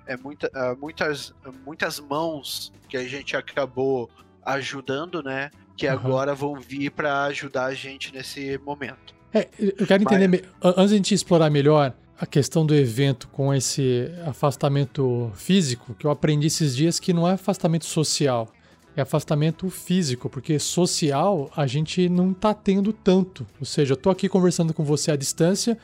É, 0.06 0.14
é 0.14 0.18
muita, 0.18 0.52
é, 0.54 0.76
muitas, 0.76 1.34
muitas 1.66 2.00
mãos 2.00 2.72
que 2.88 2.96
a 2.96 3.08
gente 3.08 3.36
acabou 3.36 4.10
ajudando, 4.46 5.24
né? 5.24 5.50
Que 5.76 5.88
uhum. 5.88 5.94
agora 5.94 6.36
vão 6.36 6.60
vir 6.60 6.92
para 6.92 7.24
ajudar 7.26 7.66
a 7.66 7.74
gente 7.74 8.14
nesse 8.14 8.58
momento. 8.60 9.14
É, 9.34 9.48
eu 9.60 9.88
quero 9.88 10.04
entender, 10.04 10.28
Mas... 10.28 10.78
antes 10.78 10.90
de 10.90 10.94
a 10.94 10.98
gente 10.98 11.14
explorar 11.14 11.50
melhor 11.50 11.94
a 12.20 12.26
questão 12.26 12.66
do 12.66 12.76
evento 12.76 13.28
com 13.30 13.54
esse 13.54 14.10
afastamento 14.26 15.32
físico, 15.36 15.96
que 15.96 16.06
eu 16.06 16.12
aprendi 16.12 16.48
esses 16.48 16.76
dias 16.76 17.00
que 17.00 17.12
não 17.12 17.28
é 17.28 17.34
afastamento 17.34 17.86
social 17.86 18.48
é 18.96 19.02
afastamento 19.02 19.70
físico, 19.70 20.30
porque 20.30 20.60
social 20.60 21.50
a 21.56 21.66
gente 21.66 22.08
não 22.08 22.34
tá 22.34 22.54
tendo 22.54 22.94
tanto. 22.94 23.46
Ou 23.60 23.66
seja, 23.66 23.94
eu 23.94 23.98
tô 23.98 24.10
aqui 24.10 24.30
conversando 24.30 24.74
com 24.74 24.84
você 24.84 25.12
à 25.12 25.16
distância, 25.16 25.78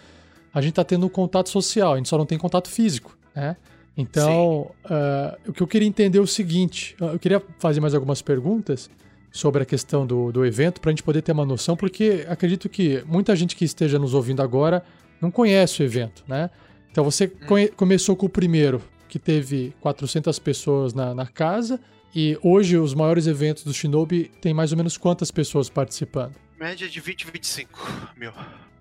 a 0.53 0.61
gente 0.61 0.73
tá 0.73 0.83
tendo 0.83 1.05
um 1.05 1.09
contato 1.09 1.49
social, 1.49 1.93
a 1.93 1.97
gente 1.97 2.09
só 2.09 2.17
não 2.17 2.25
tem 2.25 2.37
contato 2.37 2.69
físico, 2.69 3.17
né? 3.35 3.57
Então, 3.97 4.71
uh, 4.85 5.49
o 5.49 5.53
que 5.53 5.61
eu 5.61 5.67
queria 5.67 5.87
entender 5.87 6.19
é 6.19 6.21
o 6.21 6.27
seguinte: 6.27 6.95
eu 6.99 7.19
queria 7.19 7.43
fazer 7.57 7.81
mais 7.81 7.93
algumas 7.93 8.21
perguntas 8.21 8.89
sobre 9.31 9.63
a 9.63 9.65
questão 9.65 10.05
do, 10.05 10.31
do 10.31 10.45
evento 10.45 10.81
para 10.81 10.89
a 10.89 10.91
gente 10.91 11.03
poder 11.03 11.21
ter 11.21 11.31
uma 11.31 11.45
noção, 11.45 11.75
porque 11.75 12.25
acredito 12.27 12.67
que 12.67 13.03
muita 13.05 13.35
gente 13.35 13.55
que 13.55 13.65
esteja 13.65 13.99
nos 13.99 14.13
ouvindo 14.13 14.41
agora 14.41 14.83
não 15.21 15.29
conhece 15.29 15.81
o 15.81 15.85
evento, 15.85 16.23
né? 16.27 16.49
Então, 16.91 17.03
você 17.03 17.25
hum. 17.25 17.67
começou 17.75 18.15
com 18.15 18.25
o 18.25 18.29
primeiro, 18.29 18.81
que 19.07 19.19
teve 19.19 19.73
400 19.81 20.37
pessoas 20.39 20.93
na, 20.93 21.13
na 21.13 21.25
casa 21.25 21.79
e 22.15 22.37
hoje 22.41 22.77
os 22.77 22.93
maiores 22.93 23.27
eventos 23.27 23.63
do 23.63 23.73
Shinobi 23.73 24.31
tem 24.41 24.53
mais 24.53 24.71
ou 24.71 24.77
menos 24.77 24.97
quantas 24.97 25.29
pessoas 25.31 25.69
participando? 25.69 26.35
Média 26.59 26.87
de 26.87 26.99
20, 26.99 27.27
25 27.31 28.13
mil. 28.17 28.31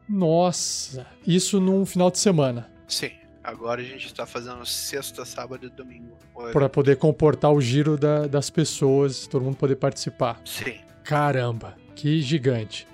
Nossa, 0.09 1.07
isso 1.27 1.61
num 1.61 1.85
final 1.85 2.11
de 2.11 2.19
semana. 2.19 2.71
Sim. 2.87 3.11
Agora 3.49 3.81
a 3.81 3.85
gente 3.85 4.05
está 4.05 4.27
fazendo 4.27 4.65
sexta, 4.67 5.25
sábado 5.25 5.65
e 5.65 5.71
domingo. 5.71 6.19
Para 6.53 6.69
poder 6.69 6.97
comportar 6.97 7.51
o 7.51 7.63
giro 7.63 7.97
da, 7.97 8.27
das 8.27 8.51
pessoas, 8.51 9.27
todo 9.27 9.43
mundo 9.43 9.57
poder 9.57 9.77
participar. 9.77 10.39
Sim. 10.45 10.75
Caramba, 11.03 11.75
que 11.97 12.21
gigante. 12.21 12.87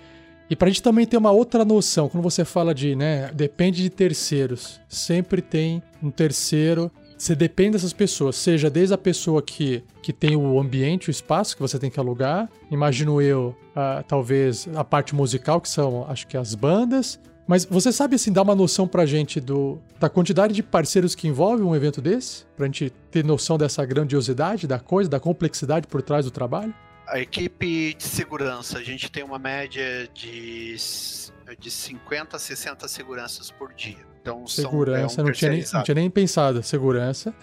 E 0.48 0.54
para 0.54 0.68
a 0.68 0.70
gente 0.70 0.80
também 0.80 1.06
ter 1.06 1.16
uma 1.16 1.32
outra 1.32 1.64
noção, 1.64 2.08
quando 2.08 2.22
você 2.22 2.44
fala 2.44 2.72
de, 2.72 2.94
né, 2.94 3.32
depende 3.34 3.82
de 3.82 3.90
terceiros, 3.90 4.80
sempre 4.88 5.42
tem 5.42 5.82
um 6.00 6.08
terceiro 6.08 6.88
você 7.16 7.34
depende 7.34 7.72
dessas 7.72 7.92
pessoas, 7.92 8.36
seja 8.36 8.68
desde 8.68 8.92
a 8.92 8.98
pessoa 8.98 9.40
que, 9.40 9.82
que 10.02 10.12
tem 10.12 10.36
o 10.36 10.60
ambiente, 10.60 11.08
o 11.08 11.10
espaço 11.10 11.54
que 11.54 11.62
você 11.62 11.78
tem 11.78 11.88
que 11.88 11.98
alugar, 11.98 12.50
imagino 12.70 13.22
eu, 13.22 13.56
uh, 13.70 14.02
talvez 14.06 14.68
a 14.74 14.84
parte 14.84 15.14
musical, 15.14 15.60
que 15.60 15.68
são, 15.68 16.04
acho 16.08 16.26
que 16.26 16.36
as 16.36 16.54
bandas, 16.54 17.18
mas 17.46 17.64
você 17.64 17.92
sabe, 17.92 18.16
assim, 18.16 18.32
dar 18.32 18.42
uma 18.42 18.54
noção 18.54 18.88
pra 18.88 19.04
gente 19.04 19.38
do, 19.40 19.78
da 20.00 20.08
quantidade 20.08 20.54
de 20.54 20.62
parceiros 20.62 21.14
que 21.14 21.28
envolve 21.28 21.62
um 21.62 21.74
evento 21.74 22.00
desse? 22.00 22.44
Pra 22.56 22.66
gente 22.66 22.90
ter 23.10 23.24
noção 23.24 23.58
dessa 23.58 23.84
grandiosidade 23.84 24.66
da 24.66 24.78
coisa, 24.78 25.10
da 25.10 25.20
complexidade 25.20 25.86
por 25.86 26.00
trás 26.00 26.24
do 26.24 26.30
trabalho? 26.30 26.74
A 27.06 27.20
equipe 27.20 27.94
de 27.94 28.02
segurança, 28.02 28.78
a 28.78 28.82
gente 28.82 29.10
tem 29.10 29.22
uma 29.22 29.38
média 29.38 30.08
de, 30.14 30.74
de 31.58 31.70
50 31.70 32.36
a 32.36 32.40
60 32.40 32.88
seguranças 32.88 33.50
por 33.50 33.74
dia. 33.74 33.98
Então, 34.22 34.46
segurança, 34.46 35.16
são, 35.16 35.22
é 35.22 35.24
um 35.24 35.26
não, 35.26 35.32
tinha 35.34 35.50
nem, 35.50 35.64
não 35.70 35.82
tinha 35.82 35.94
nem 35.94 36.08
pensado. 36.08 36.62
Segurança. 36.62 37.34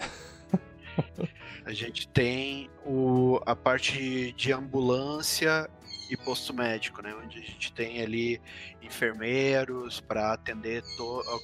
a 1.64 1.72
gente 1.72 2.08
tem 2.08 2.68
o, 2.84 3.40
a 3.46 3.54
parte 3.54 4.32
de 4.36 4.52
ambulância 4.52 5.70
e 6.12 6.16
posto 6.16 6.52
médico, 6.52 7.00
né? 7.00 7.14
Onde 7.14 7.38
a 7.38 7.42
gente 7.42 7.72
tem 7.72 8.02
ali 8.02 8.40
enfermeiros 8.82 10.00
para 10.00 10.34
atender 10.34 10.82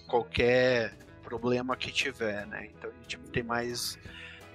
qualquer 0.07 0.93
problema 1.23 1.77
que 1.77 1.91
tiver, 1.91 2.47
né? 2.47 2.69
Então 2.77 2.91
a 2.91 3.03
gente 3.03 3.19
tem 3.31 3.43
mais 3.43 3.99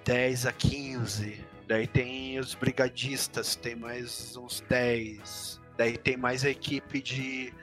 10 0.05 0.45
a 0.45 0.53
15. 0.53 1.43
Daí 1.68 1.88
tem 1.88 2.39
os 2.39 2.53
brigadistas, 2.53 3.55
tem 3.55 3.76
mais 3.76 4.36
uns 4.38 4.61
10. 4.70 5.59
Daí 5.78 5.97
tem 5.97 6.16
mais 6.16 6.45
a 6.45 6.49
equipe 6.49 7.01
de 7.01 7.53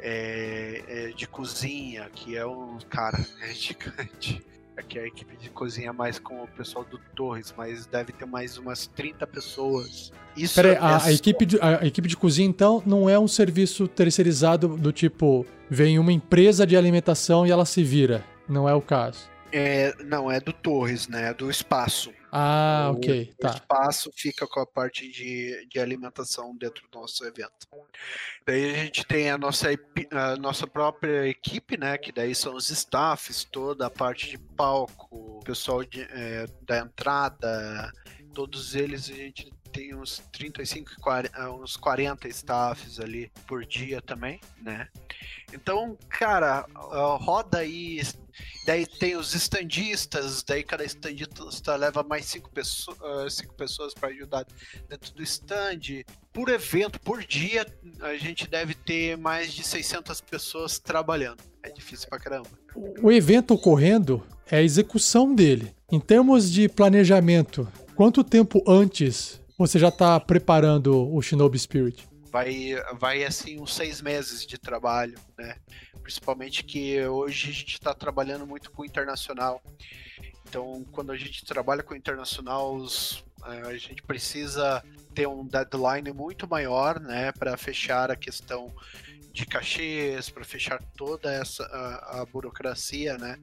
é, 0.00 0.84
é, 0.86 1.06
de 1.08 1.26
cozinha, 1.26 2.08
que 2.10 2.36
é 2.36 2.46
um 2.46 2.78
cara 2.88 3.18
é 3.40 3.48
gigante. 3.54 4.44
Aqui 4.76 4.98
a 4.98 5.06
equipe 5.06 5.36
de 5.36 5.50
cozinha 5.50 5.92
mais 5.92 6.18
com 6.18 6.42
o 6.42 6.48
pessoal 6.48 6.84
do 6.84 6.98
Torres, 7.14 7.54
mas 7.56 7.86
deve 7.86 8.12
ter 8.12 8.26
mais 8.26 8.58
umas 8.58 8.88
30 8.88 9.26
pessoas. 9.26 10.12
Isso 10.36 10.54
Peraí, 10.56 10.76
a, 10.76 11.04
a, 11.04 11.12
equipe 11.12 11.46
de, 11.46 11.58
a 11.60 11.86
equipe 11.86 12.08
de 12.08 12.16
cozinha, 12.16 12.48
então, 12.48 12.82
não 12.84 13.08
é 13.08 13.16
um 13.18 13.28
serviço 13.28 13.86
terceirizado 13.86 14.76
do 14.76 14.90
tipo, 14.90 15.46
vem 15.70 15.98
uma 15.98 16.12
empresa 16.12 16.66
de 16.66 16.76
alimentação 16.76 17.46
e 17.46 17.52
ela 17.52 17.64
se 17.64 17.84
vira. 17.84 18.24
Não 18.48 18.68
é 18.68 18.74
o 18.74 18.82
caso. 18.82 19.30
É, 19.52 19.94
não, 20.04 20.28
é 20.30 20.40
do 20.40 20.52
Torres, 20.52 21.06
né? 21.06 21.30
É 21.30 21.34
do 21.34 21.48
espaço. 21.48 22.10
Ah, 22.36 22.90
o, 22.90 22.96
ok. 22.96 23.32
O 23.32 23.36
tá. 23.36 23.50
espaço 23.50 24.10
fica 24.12 24.44
com 24.44 24.58
a 24.58 24.66
parte 24.66 25.08
de, 25.08 25.68
de 25.68 25.78
alimentação 25.78 26.56
dentro 26.56 26.82
do 26.90 26.98
nosso 26.98 27.24
evento. 27.24 27.68
Daí 28.44 28.72
a 28.72 28.76
gente 28.78 29.04
tem 29.06 29.30
a 29.30 29.38
nossa, 29.38 29.68
a 30.10 30.34
nossa 30.34 30.66
própria 30.66 31.28
equipe, 31.28 31.76
né? 31.76 31.96
Que 31.96 32.10
daí 32.10 32.34
são 32.34 32.56
os 32.56 32.70
staffs, 32.70 33.44
toda 33.44 33.86
a 33.86 33.90
parte 33.90 34.30
de 34.30 34.36
palco, 34.36 35.06
o 35.38 35.44
pessoal 35.44 35.84
de, 35.84 36.02
é, 36.02 36.48
da 36.62 36.80
entrada, 36.80 37.92
todos 38.34 38.74
eles 38.74 39.08
a 39.08 39.14
gente 39.14 39.52
tem 39.74 39.92
uns 39.92 40.22
35, 40.32 41.00
40, 41.00 41.36
ah, 41.36 41.52
uns 41.52 41.76
40 41.76 42.28
staffs 42.28 43.00
ali 43.00 43.30
por 43.46 43.66
dia 43.66 44.00
também, 44.00 44.40
né? 44.62 44.86
Então, 45.52 45.98
cara, 46.08 46.64
roda 47.20 47.58
aí. 47.58 48.00
Daí 48.66 48.86
tem 48.86 49.16
os 49.16 49.34
estandistas, 49.34 50.42
daí 50.42 50.62
cada 50.62 50.84
estandista 50.84 51.76
leva 51.76 52.02
mais 52.02 52.24
cinco, 52.24 52.50
ah, 52.56 53.28
cinco 53.28 53.54
pessoas 53.54 53.92
para 53.92 54.08
ajudar 54.10 54.46
dentro 54.88 55.12
do 55.12 55.22
stand. 55.22 56.04
Por 56.32 56.48
evento, 56.48 57.00
por 57.00 57.22
dia, 57.24 57.66
a 58.00 58.14
gente 58.14 58.48
deve 58.48 58.74
ter 58.74 59.16
mais 59.16 59.52
de 59.52 59.64
600 59.64 60.20
pessoas 60.20 60.78
trabalhando. 60.78 61.42
É 61.62 61.70
difícil 61.70 62.08
pra 62.08 62.18
caramba. 62.18 62.48
O 63.02 63.10
evento 63.10 63.54
ocorrendo 63.54 64.24
é 64.50 64.58
a 64.58 64.62
execução 64.62 65.34
dele. 65.34 65.74
Em 65.90 66.00
termos 66.00 66.50
de 66.50 66.68
planejamento, 66.68 67.70
quanto 67.94 68.24
tempo 68.24 68.62
antes 68.66 69.40
você 69.56 69.78
já 69.78 69.88
está 69.88 70.18
preparando 70.18 71.12
o 71.12 71.20
Shinobi 71.22 71.58
Spirit? 71.58 72.08
Vai, 72.30 72.74
vai 72.98 73.24
assim 73.24 73.60
uns 73.60 73.74
seis 73.74 74.00
meses 74.00 74.44
de 74.44 74.58
trabalho, 74.58 75.18
né? 75.38 75.56
Principalmente 76.02 76.64
que 76.64 77.00
hoje 77.06 77.50
a 77.50 77.52
gente 77.52 77.74
está 77.74 77.94
trabalhando 77.94 78.46
muito 78.46 78.70
com 78.72 78.82
o 78.82 78.84
internacional. 78.84 79.62
Então, 80.48 80.84
quando 80.92 81.12
a 81.12 81.16
gente 81.16 81.44
trabalha 81.44 81.82
com 81.82 81.94
o 81.94 81.96
internacional, 81.96 82.74
os, 82.74 83.24
é, 83.46 83.68
a 83.68 83.76
gente 83.76 84.02
precisa 84.02 84.84
ter 85.14 85.26
um 85.26 85.46
deadline 85.46 86.12
muito 86.12 86.48
maior, 86.48 87.00
né, 87.00 87.32
para 87.32 87.56
fechar 87.56 88.10
a 88.10 88.16
questão 88.16 88.74
de 89.32 89.46
cachês, 89.46 90.28
para 90.28 90.44
fechar 90.44 90.82
toda 90.96 91.32
essa 91.32 91.64
a, 91.64 92.20
a 92.20 92.26
burocracia, 92.26 93.16
né, 93.16 93.38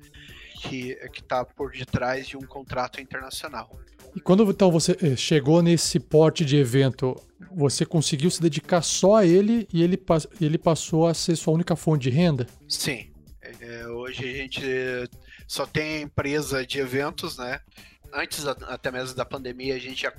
que 0.62 0.98
está 1.18 1.44
por 1.44 1.72
detrás 1.72 2.28
de 2.28 2.38
um 2.38 2.42
contrato 2.42 3.02
internacional. 3.02 3.78
E 4.16 4.20
quando 4.20 4.50
então 4.50 4.72
você 4.72 4.98
eh, 5.02 5.16
chegou 5.16 5.62
nesse 5.62 6.00
porte 6.00 6.44
de 6.44 6.58
evento, 6.58 7.16
você 7.54 7.86
conseguiu 7.86 8.30
se 8.30 8.42
dedicar 8.42 8.82
só 8.82 9.18
a 9.18 9.26
ele 9.26 9.68
e 9.74 9.84
ele, 9.84 10.02
ele 10.40 10.58
passou 10.58 11.08
a 11.08 11.14
ser 11.14 11.36
sua 11.36 11.54
única 11.54 11.76
fonte 11.76 12.04
de 12.04 12.10
renda? 12.10 12.48
Sim. 12.68 13.12
É, 13.60 13.88
hoje 13.88 14.30
a 14.30 14.34
gente 14.34 14.62
só 15.48 15.66
tem 15.66 16.04
empresa 16.04 16.66
de 16.66 16.80
eventos, 16.80 17.38
né? 17.38 17.60
Antes 18.14 18.46
até 18.46 18.92
mesmo 18.92 19.16
da 19.16 19.26
pandemia, 19.26 19.76
a 19.76 19.80
gente 19.80 20.02
já, 20.02 20.14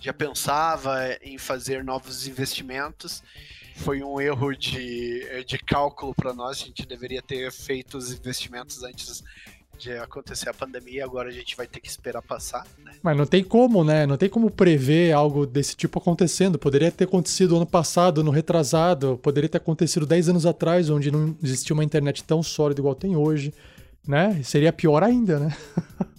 já 0.00 0.12
pensava 0.12 1.16
em 1.22 1.38
fazer 1.38 1.82
novos 1.82 2.26
investimentos. 2.26 3.22
Foi 3.76 4.02
um 4.02 4.20
erro 4.20 4.54
de, 4.54 5.44
de 5.44 5.58
cálculo 5.58 6.14
para 6.14 6.34
nós. 6.34 6.60
A 6.60 6.64
gente 6.66 6.84
deveria 6.84 7.22
ter 7.22 7.50
feito 7.52 7.96
os 7.96 8.12
investimentos 8.12 8.82
antes 8.82 9.22
de 9.78 9.92
acontecer 9.92 10.48
a 10.48 10.54
pandemia, 10.54 11.04
agora 11.04 11.28
a 11.28 11.32
gente 11.32 11.56
vai 11.56 11.66
ter 11.66 11.80
que 11.80 11.88
esperar 11.88 12.20
passar, 12.20 12.66
né? 12.84 12.92
Mas 13.02 13.16
não 13.16 13.24
tem 13.24 13.44
como, 13.44 13.84
né? 13.84 14.06
Não 14.06 14.16
tem 14.16 14.28
como 14.28 14.50
prever 14.50 15.12
algo 15.12 15.46
desse 15.46 15.76
tipo 15.76 15.98
acontecendo. 15.98 16.58
Poderia 16.58 16.90
ter 16.90 17.04
acontecido 17.04 17.56
ano 17.56 17.66
passado, 17.66 18.20
ano 18.20 18.30
retrasado, 18.30 19.18
poderia 19.22 19.48
ter 19.48 19.58
acontecido 19.58 20.04
10 20.04 20.30
anos 20.30 20.46
atrás, 20.46 20.90
onde 20.90 21.10
não 21.10 21.36
existia 21.42 21.72
uma 21.72 21.84
internet 21.84 22.24
tão 22.24 22.42
sólida 22.42 22.80
igual 22.80 22.94
tem 22.94 23.16
hoje, 23.16 23.54
né? 24.06 24.42
Seria 24.42 24.72
pior 24.72 25.02
ainda, 25.02 25.38
né? 25.38 25.56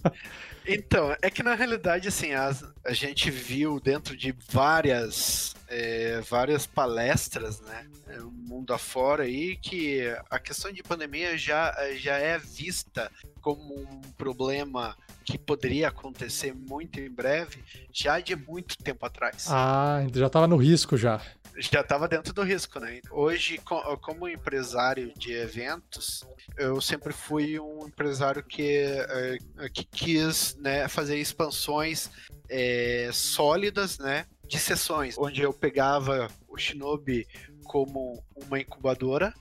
Então, 0.66 1.16
é 1.22 1.30
que 1.30 1.42
na 1.42 1.54
realidade, 1.54 2.08
assim, 2.08 2.32
a, 2.32 2.54
a 2.84 2.92
gente 2.92 3.30
viu 3.30 3.80
dentro 3.80 4.16
de 4.16 4.34
várias, 4.50 5.54
é, 5.68 6.20
várias 6.20 6.66
palestras, 6.66 7.60
né, 7.60 7.86
é, 8.08 8.18
mundo 8.20 8.72
afora 8.72 9.24
aí, 9.24 9.56
que 9.56 10.02
a 10.28 10.38
questão 10.38 10.72
de 10.72 10.82
pandemia 10.82 11.36
já, 11.38 11.74
já 11.96 12.16
é 12.16 12.38
vista 12.38 13.10
como 13.40 13.74
um 13.74 14.00
problema 14.16 14.96
que 15.24 15.38
poderia 15.38 15.88
acontecer 15.88 16.54
muito 16.54 17.00
em 17.00 17.10
breve, 17.10 17.62
já 17.92 18.20
de 18.20 18.34
muito 18.34 18.76
tempo 18.76 19.06
atrás. 19.06 19.46
Ah, 19.48 20.04
já 20.12 20.26
estava 20.26 20.46
no 20.46 20.56
risco 20.56 20.96
já 20.96 21.20
já 21.56 21.80
estava 21.80 22.08
dentro 22.08 22.32
do 22.32 22.42
risco, 22.42 22.78
né? 22.80 23.00
Hoje, 23.10 23.58
como 24.00 24.28
empresário 24.28 25.12
de 25.16 25.32
eventos, 25.32 26.24
eu 26.56 26.80
sempre 26.80 27.12
fui 27.12 27.58
um 27.58 27.86
empresário 27.86 28.42
que, 28.42 28.82
eh, 28.82 29.38
que 29.72 29.84
quis 29.84 30.56
né, 30.56 30.88
fazer 30.88 31.18
expansões 31.18 32.10
é, 32.48 33.10
sólidas, 33.12 33.98
né? 33.98 34.26
De 34.46 34.58
sessões, 34.58 35.16
onde 35.16 35.42
eu 35.42 35.52
pegava 35.52 36.28
o 36.48 36.58
Shinobi 36.58 37.26
como 37.64 38.22
uma 38.34 38.58
incubadora, 38.58 39.32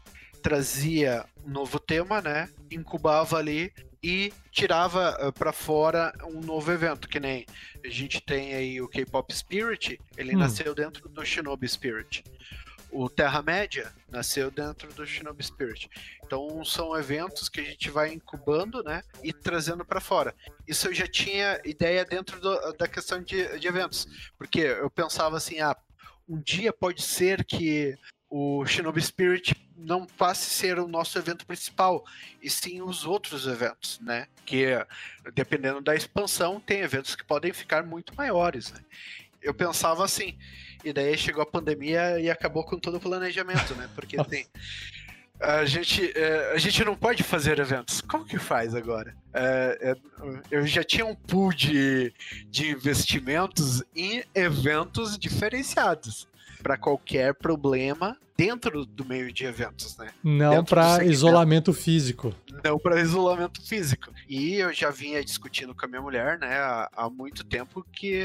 trazia 0.43 1.25
um 1.43 1.49
novo 1.49 1.79
tema, 1.79 2.21
né? 2.21 2.47
Incubava 2.69 3.37
ali 3.37 3.73
e 4.01 4.33
tirava 4.51 5.27
uh, 5.27 5.33
para 5.33 5.51
fora 5.51 6.13
um 6.23 6.41
novo 6.41 6.71
evento, 6.71 7.07
que 7.07 7.19
nem 7.19 7.45
a 7.83 7.89
gente 7.89 8.21
tem 8.21 8.53
aí 8.53 8.81
o 8.81 8.87
K-Pop 8.87 9.33
Spirit, 9.33 9.99
ele 10.17 10.35
hum. 10.35 10.39
nasceu 10.39 10.73
dentro 10.73 11.09
do 11.09 11.25
Shinobi 11.25 11.67
Spirit. 11.67 12.23
O 12.91 13.07
Terra-média 13.07 13.93
nasceu 14.09 14.49
dentro 14.49 14.91
do 14.93 15.05
Shinobi 15.05 15.43
Spirit. 15.43 15.87
Então 16.25 16.63
são 16.65 16.97
eventos 16.97 17.47
que 17.47 17.61
a 17.61 17.63
gente 17.63 17.89
vai 17.91 18.11
incubando, 18.13 18.81
né, 18.83 19.03
e 19.23 19.31
trazendo 19.31 19.85
para 19.85 19.99
fora. 19.99 20.33
Isso 20.67 20.87
eu 20.87 20.93
já 20.93 21.05
tinha 21.05 21.61
ideia 21.63 22.03
dentro 22.03 22.39
do, 22.39 22.73
da 22.73 22.87
questão 22.87 23.21
de, 23.21 23.59
de 23.59 23.67
eventos, 23.67 24.07
porque 24.37 24.61
eu 24.61 24.89
pensava 24.89 25.37
assim, 25.37 25.59
ah, 25.59 25.75
um 26.27 26.39
dia 26.41 26.73
pode 26.73 27.01
ser 27.01 27.43
que 27.43 27.95
o 28.29 28.65
Shinobi 28.65 29.01
Spirit 29.01 29.55
não 29.75 30.05
passe 30.05 30.47
a 30.47 30.51
ser 30.51 30.79
o 30.79 30.87
nosso 30.87 31.17
evento 31.17 31.45
principal, 31.45 32.05
e 32.41 32.49
sim 32.49 32.81
os 32.81 33.05
outros 33.05 33.47
eventos, 33.47 33.99
né? 34.01 34.27
Que 34.45 34.67
dependendo 35.33 35.81
da 35.81 35.95
expansão, 35.95 36.59
tem 36.59 36.81
eventos 36.81 37.15
que 37.15 37.23
podem 37.23 37.51
ficar 37.51 37.83
muito 37.83 38.13
maiores. 38.15 38.71
Né? 38.71 38.81
Eu 39.41 39.53
pensava 39.53 40.03
assim, 40.03 40.37
e 40.83 40.93
daí 40.93 41.17
chegou 41.17 41.41
a 41.41 41.45
pandemia 41.45 42.19
e 42.19 42.29
acabou 42.29 42.63
com 42.63 42.77
todo 42.77 42.97
o 42.97 42.99
planejamento, 42.99 43.73
né? 43.75 43.89
Porque 43.95 44.21
tem. 44.25 44.45
A 45.41 45.63
gente, 45.63 46.11
é, 46.17 46.51
a 46.53 46.57
gente 46.57 46.83
não 46.83 46.97
pode 46.97 47.23
fazer 47.23 47.59
eventos. 47.59 48.01
Como 48.01 48.25
que 48.25 48.37
faz 48.37 48.75
agora? 48.75 49.15
É, 49.33 49.77
é, 49.81 49.95
eu 50.51 50.67
já 50.67 50.83
tinha 50.83 51.05
um 51.05 51.15
pool 51.15 51.53
de, 51.53 52.13
de 52.47 52.71
investimentos 52.71 53.81
em 53.95 54.21
eventos 54.35 55.17
diferenciados 55.17 56.28
para 56.61 56.77
qualquer 56.77 57.33
problema 57.35 58.17
dentro 58.39 58.85
do 58.85 59.03
meio 59.03 59.33
de 59.33 59.43
eventos, 59.43 59.97
né? 59.97 60.11
Não 60.23 60.63
para 60.63 61.03
isolamento 61.03 61.73
físico. 61.73 62.33
Não 62.63 62.79
para 62.79 63.01
isolamento 63.01 63.61
físico. 63.61 64.13
E 64.29 64.55
eu 64.55 64.71
já 64.71 64.89
vinha 64.89 65.21
discutindo 65.21 65.75
com 65.75 65.85
a 65.85 65.89
minha 65.89 66.01
mulher, 66.01 66.39
né, 66.39 66.57
há, 66.57 66.89
há, 66.95 67.09
muito 67.09 67.43
tempo 67.43 67.85
que, 67.91 68.23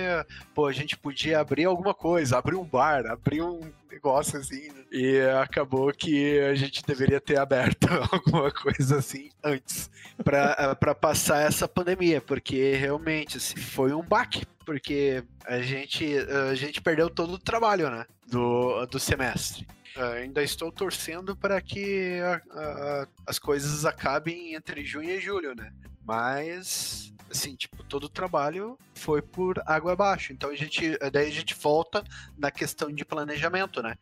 pô, 0.55 0.67
a 0.67 0.73
gente 0.73 0.97
podia 0.97 1.41
abrir 1.41 1.65
alguma 1.65 1.93
coisa, 1.93 2.39
abrir 2.39 2.55
um 2.55 2.63
bar, 2.63 3.05
abrir 3.07 3.43
um 3.43 3.61
negócio 3.91 4.39
assim. 4.39 4.69
Né? 4.69 4.85
E 4.93 5.21
acabou 5.43 5.93
que 5.93 6.39
a 6.39 6.55
gente 6.55 6.85
deveria 6.87 7.21
ter 7.21 7.37
aberto 7.37 7.89
alguma 8.13 8.53
coisa 8.53 8.99
assim 8.99 9.31
antes 9.43 9.91
para 10.23 10.95
passar 10.95 11.41
essa 11.41 11.67
pandemia, 11.67 12.21
porque 12.21 12.75
realmente 12.75 13.39
assim, 13.39 13.57
foi 13.57 13.93
um 13.93 14.03
baque 14.03 14.47
porque 14.65 15.25
a 15.45 15.61
gente, 15.61 16.17
a 16.51 16.55
gente 16.55 16.81
perdeu 16.81 17.11
todo 17.11 17.35
o 17.35 17.39
trabalho, 17.39 17.91
né? 17.91 18.07
Do, 18.27 18.87
do 18.87 18.99
semestre. 18.99 19.67
Uh, 19.97 20.23
ainda 20.23 20.43
estou 20.43 20.73
torcendo 20.73 21.37
para 21.37 21.61
que 21.61 22.19
a, 22.21 22.43
a, 22.51 23.09
as 23.27 23.39
coisas 23.39 23.85
acabem 23.85 24.55
entre 24.55 24.85
junho 24.85 25.11
e 25.11 25.21
julho, 25.21 25.55
né? 25.55 25.73
Mas 26.05 27.15
assim, 27.31 27.55
tipo, 27.57 27.83
todo 27.85 28.05
o 28.05 28.09
trabalho 28.09 28.79
foi 28.95 29.21
por 29.21 29.61
água 29.67 29.93
abaixo. 29.93 30.33
Então 30.33 30.51
a 30.51 30.55
gente, 30.55 30.97
daí 31.13 31.29
a 31.29 31.33
gente 31.33 31.55
volta 31.55 32.03
na 32.39 32.51
questão 32.51 32.93
de 32.93 33.05
planejamento, 33.05 33.83
né? 33.83 33.97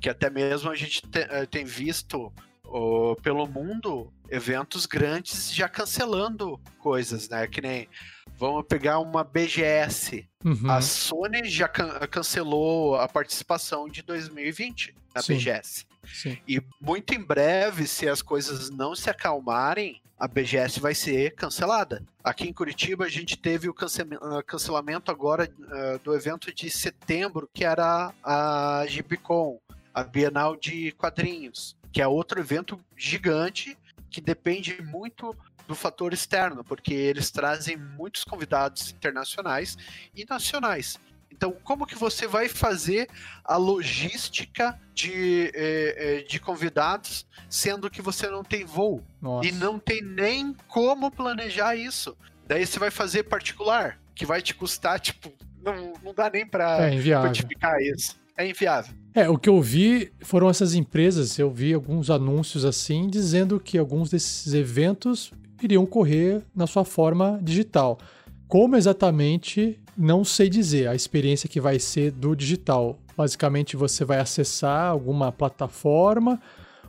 Que 0.00 0.08
até 0.08 0.30
mesmo 0.30 0.70
a 0.70 0.74
gente 0.74 1.02
te, 1.02 1.18
eh, 1.18 1.46
tem 1.46 1.64
visto 1.64 2.32
oh, 2.68 3.16
pelo 3.22 3.46
mundo 3.46 4.12
eventos 4.30 4.86
grandes 4.86 5.52
já 5.52 5.68
cancelando 5.68 6.60
coisas, 6.78 7.28
né? 7.28 7.46
Que 7.46 7.60
nem 7.60 7.88
vamos 8.36 8.64
pegar 8.66 8.98
uma 8.98 9.24
BGS. 9.24 10.28
Uhum. 10.44 10.70
A 10.70 10.80
Sony 10.80 11.44
já 11.48 11.68
can 11.68 11.88
cancelou 12.08 12.96
a 12.96 13.08
participação 13.08 13.88
de 13.88 14.02
2020 14.02 14.94
na 15.14 15.22
Sim. 15.22 15.34
BGS. 15.34 15.86
Sim. 16.04 16.38
E 16.46 16.62
muito 16.80 17.14
em 17.14 17.22
breve, 17.22 17.86
se 17.86 18.08
as 18.08 18.22
coisas 18.22 18.70
não 18.70 18.94
se 18.94 19.10
acalmarem, 19.10 20.00
a 20.18 20.26
BGS 20.26 20.80
vai 20.80 20.94
ser 20.94 21.34
cancelada. 21.34 22.02
Aqui 22.24 22.48
em 22.48 22.52
Curitiba 22.52 23.04
a 23.04 23.08
gente 23.08 23.36
teve 23.36 23.68
o 23.68 23.74
ah, 23.74 24.42
cancelamento 24.42 25.10
agora 25.10 25.48
uh, 25.48 25.98
do 26.00 26.14
evento 26.14 26.52
de 26.52 26.68
setembro, 26.70 27.48
que 27.52 27.64
era 27.64 28.12
a 28.24 28.84
Gibicon, 28.88 29.60
a 29.94 30.02
Bienal 30.02 30.56
de 30.56 30.92
Quadrinhos, 30.92 31.76
que 31.92 32.02
é 32.02 32.06
outro 32.06 32.40
evento 32.40 32.78
gigante 32.96 33.76
que 34.10 34.20
depende 34.20 34.80
muito 34.82 35.34
do 35.66 35.74
fator 35.74 36.12
externo, 36.14 36.64
porque 36.64 36.94
eles 36.94 37.30
trazem 37.30 37.76
muitos 37.76 38.24
convidados 38.24 38.90
internacionais 38.90 39.76
e 40.14 40.24
nacionais. 40.24 40.98
Então, 41.30 41.52
como 41.62 41.86
que 41.86 41.94
você 41.94 42.26
vai 42.26 42.48
fazer 42.48 43.08
a 43.44 43.56
logística 43.56 44.76
de, 44.92 45.52
eh, 45.54 45.94
eh, 45.96 46.24
de 46.26 46.40
convidados, 46.40 47.26
sendo 47.48 47.88
que 47.88 48.02
você 48.02 48.28
não 48.28 48.42
tem 48.42 48.64
voo? 48.64 49.04
Nossa. 49.20 49.46
E 49.46 49.52
não 49.52 49.78
tem 49.78 50.02
nem 50.02 50.56
como 50.66 51.10
planejar 51.12 51.76
isso. 51.76 52.16
Daí 52.46 52.66
você 52.66 52.78
vai 52.78 52.90
fazer 52.90 53.24
particular, 53.24 54.00
que 54.16 54.26
vai 54.26 54.42
te 54.42 54.52
custar, 54.52 54.98
tipo, 54.98 55.32
não, 55.62 55.92
não 56.02 56.14
dá 56.14 56.28
nem 56.28 56.46
para 56.46 56.90
é 56.90 57.20
quantificar 57.20 57.80
isso. 57.82 58.18
É 58.36 58.48
inviável. 58.48 58.94
É, 59.18 59.28
o 59.28 59.36
que 59.36 59.48
eu 59.48 59.60
vi 59.60 60.12
foram 60.20 60.48
essas 60.48 60.74
empresas, 60.74 61.40
eu 61.40 61.50
vi 61.50 61.74
alguns 61.74 62.08
anúncios 62.08 62.64
assim, 62.64 63.08
dizendo 63.08 63.58
que 63.58 63.76
alguns 63.76 64.10
desses 64.10 64.54
eventos 64.54 65.32
iriam 65.60 65.84
correr 65.84 66.40
na 66.54 66.68
sua 66.68 66.84
forma 66.84 67.40
digital. 67.42 67.98
Como 68.46 68.76
exatamente 68.76 69.76
não 69.96 70.24
sei 70.24 70.48
dizer 70.48 70.86
a 70.86 70.94
experiência 70.94 71.48
que 71.48 71.60
vai 71.60 71.80
ser 71.80 72.12
do 72.12 72.36
digital. 72.36 72.96
Basicamente, 73.16 73.76
você 73.76 74.04
vai 74.04 74.20
acessar 74.20 74.88
alguma 74.88 75.32
plataforma 75.32 76.40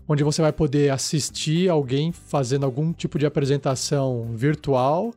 onde 0.07 0.23
você 0.23 0.39
vai 0.39 0.53
poder 0.53 0.91
assistir 0.91 1.67
alguém 1.67 2.11
fazendo 2.11 2.63
algum 2.63 2.93
tipo 2.93 3.17
de 3.17 3.25
apresentação 3.25 4.27
virtual. 4.36 5.15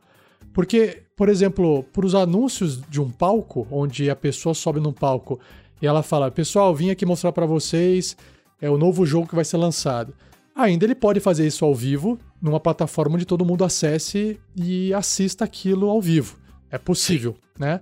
Porque, 0.51 1.03
por 1.15 1.29
exemplo, 1.29 1.83
para 1.93 2.07
os 2.07 2.15
anúncios 2.15 2.81
de 2.89 2.99
um 2.99 3.11
palco, 3.11 3.67
onde 3.69 4.09
a 4.09 4.15
pessoa 4.15 4.55
sobe 4.55 4.79
num 4.79 4.91
palco 4.91 5.39
e 5.83 5.85
ela 5.85 6.01
fala: 6.01 6.31
Pessoal, 6.31 6.73
vim 6.73 6.89
aqui 6.89 7.05
mostrar 7.05 7.33
para 7.33 7.45
vocês 7.45 8.15
é 8.61 8.69
o 8.69 8.77
novo 8.77 9.05
jogo 9.05 9.27
que 9.27 9.35
vai 9.35 9.43
ser 9.43 9.57
lançado. 9.57 10.13
Ainda 10.55 10.85
ele 10.85 10.95
pode 10.95 11.19
fazer 11.19 11.45
isso 11.45 11.65
ao 11.65 11.75
vivo, 11.75 12.17
numa 12.41 12.59
plataforma 12.59 13.15
onde 13.15 13.25
todo 13.25 13.43
mundo 13.43 13.65
acesse 13.65 14.39
e 14.55 14.93
assista 14.93 15.43
aquilo 15.43 15.89
ao 15.89 16.01
vivo. 16.01 16.37
É 16.71 16.77
possível, 16.77 17.35
né? 17.59 17.81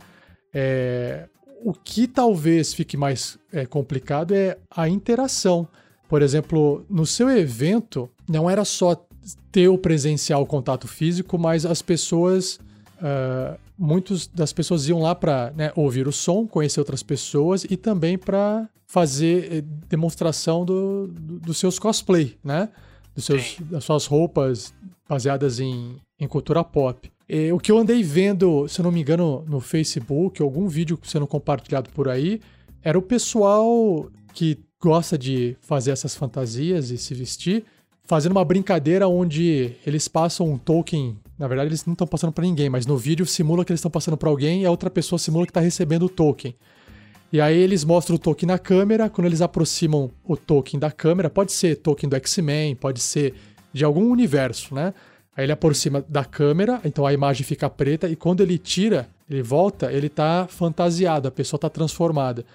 É, 0.51 1.27
o 1.63 1.73
que 1.73 2.07
talvez 2.07 2.73
fique 2.73 2.97
mais 2.97 3.37
é, 3.53 3.67
complicado 3.67 4.33
é 4.33 4.57
a 4.75 4.89
interação. 4.89 5.67
Por 6.09 6.23
exemplo, 6.23 6.83
no 6.89 7.05
seu 7.05 7.29
evento, 7.29 8.09
não 8.27 8.49
era 8.49 8.65
só 8.65 8.95
ter 9.51 9.67
o 9.67 9.77
presencial 9.77 10.41
o 10.41 10.47
contato 10.47 10.87
físico, 10.87 11.37
mas 11.37 11.67
as 11.67 11.83
pessoas. 11.83 12.59
Uh, 13.01 13.57
muitos 13.77 14.27
das 14.27 14.53
pessoas 14.53 14.87
iam 14.87 14.99
lá 14.99 15.15
para 15.15 15.51
né, 15.55 15.71
ouvir 15.75 16.07
o 16.07 16.11
som, 16.11 16.45
conhecer 16.45 16.79
outras 16.79 17.01
pessoas 17.01 17.63
e 17.63 17.75
também 17.75 18.17
para 18.17 18.69
fazer 18.85 19.51
eh, 19.51 19.63
demonstração 19.87 20.63
do, 20.63 21.07
do, 21.07 21.39
dos 21.39 21.57
seus 21.57 21.79
cosplay, 21.79 22.37
né? 22.43 22.69
Dos 23.15 23.25
seus, 23.25 23.57
das 23.61 23.83
suas 23.83 24.05
roupas 24.05 24.73
baseadas 25.07 25.59
em, 25.59 25.95
em 26.19 26.27
cultura 26.27 26.63
pop. 26.63 27.09
E, 27.27 27.51
o 27.51 27.57
que 27.57 27.71
eu 27.71 27.77
andei 27.77 28.03
vendo, 28.03 28.67
se 28.67 28.81
eu 28.81 28.83
não 28.83 28.91
me 28.91 29.01
engano, 29.01 29.43
no 29.47 29.61
Facebook, 29.61 30.41
algum 30.41 30.67
vídeo 30.67 30.99
sendo 31.03 31.25
compartilhado 31.25 31.89
por 31.91 32.09
aí, 32.09 32.41
era 32.83 32.99
o 32.99 33.01
pessoal 33.01 34.09
que 34.33 34.59
gosta 34.81 35.17
de 35.17 35.55
fazer 35.61 35.91
essas 35.91 36.13
fantasias 36.13 36.91
e 36.91 36.97
se 36.97 37.13
vestir, 37.13 37.63
fazendo 38.03 38.33
uma 38.33 38.43
brincadeira 38.43 39.07
onde 39.07 39.73
eles 39.85 40.07
passam 40.07 40.51
um 40.51 40.57
token. 40.57 41.17
Na 41.41 41.47
verdade, 41.47 41.69
eles 41.69 41.87
não 41.87 41.93
estão 41.93 42.05
passando 42.05 42.31
para 42.31 42.43
ninguém, 42.43 42.69
mas 42.69 42.85
no 42.85 42.95
vídeo 42.95 43.25
simula 43.25 43.65
que 43.65 43.71
eles 43.71 43.79
estão 43.79 43.89
passando 43.89 44.15
para 44.15 44.29
alguém 44.29 44.61
e 44.61 44.65
a 44.67 44.69
outra 44.69 44.91
pessoa 44.91 45.17
simula 45.17 45.43
que 45.43 45.49
está 45.49 45.59
recebendo 45.59 46.05
o 46.05 46.09
token. 46.09 46.53
E 47.33 47.41
aí 47.41 47.57
eles 47.57 47.83
mostram 47.83 48.15
o 48.15 48.19
token 48.19 48.45
na 48.45 48.59
câmera, 48.59 49.09
quando 49.09 49.25
eles 49.25 49.41
aproximam 49.41 50.11
o 50.23 50.37
token 50.37 50.79
da 50.79 50.91
câmera, 50.91 51.31
pode 51.31 51.51
ser 51.51 51.77
token 51.77 52.07
do 52.07 52.15
X-Men, 52.15 52.75
pode 52.75 52.99
ser 52.99 53.33
de 53.73 53.83
algum 53.83 54.11
universo, 54.11 54.75
né? 54.75 54.93
Aí 55.35 55.45
ele 55.45 55.51
aproxima 55.51 56.05
da 56.07 56.23
câmera, 56.23 56.79
então 56.85 57.07
a 57.07 57.11
imagem 57.11 57.43
fica 57.43 57.67
preta 57.67 58.07
e 58.07 58.15
quando 58.15 58.41
ele 58.41 58.59
tira, 58.59 59.09
ele 59.27 59.41
volta, 59.41 59.91
ele 59.91 60.09
tá 60.09 60.45
fantasiado, 60.47 61.27
a 61.27 61.31
pessoa 61.31 61.59
tá 61.59 61.69
transformada. 61.69 62.45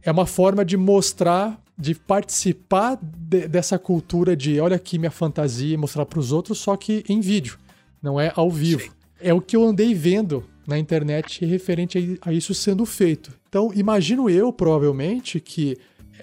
É 0.00 0.12
uma 0.12 0.26
forma 0.26 0.64
de 0.64 0.76
mostrar, 0.76 1.60
de 1.76 1.92
participar 1.92 3.00
de, 3.02 3.48
dessa 3.48 3.80
cultura 3.80 4.36
de 4.36 4.60
olha 4.60 4.76
aqui 4.76 4.96
minha 4.96 5.10
fantasia 5.10 5.74
e 5.74 5.76
mostrar 5.76 6.06
para 6.06 6.20
os 6.20 6.30
outros, 6.30 6.58
só 6.58 6.76
que 6.76 7.04
em 7.08 7.20
vídeo, 7.20 7.58
não 8.02 8.20
é 8.20 8.32
ao 8.34 8.50
vivo. 8.50 8.82
Sim. 8.82 8.90
É 9.20 9.34
o 9.34 9.40
que 9.40 9.56
eu 9.56 9.64
andei 9.64 9.94
vendo 9.94 10.44
na 10.66 10.78
internet 10.78 11.44
referente 11.44 12.18
a 12.20 12.32
isso 12.32 12.54
sendo 12.54 12.84
feito. 12.84 13.32
Então, 13.48 13.72
imagino 13.74 14.28
eu, 14.28 14.52
provavelmente, 14.52 15.40
que 15.40 15.76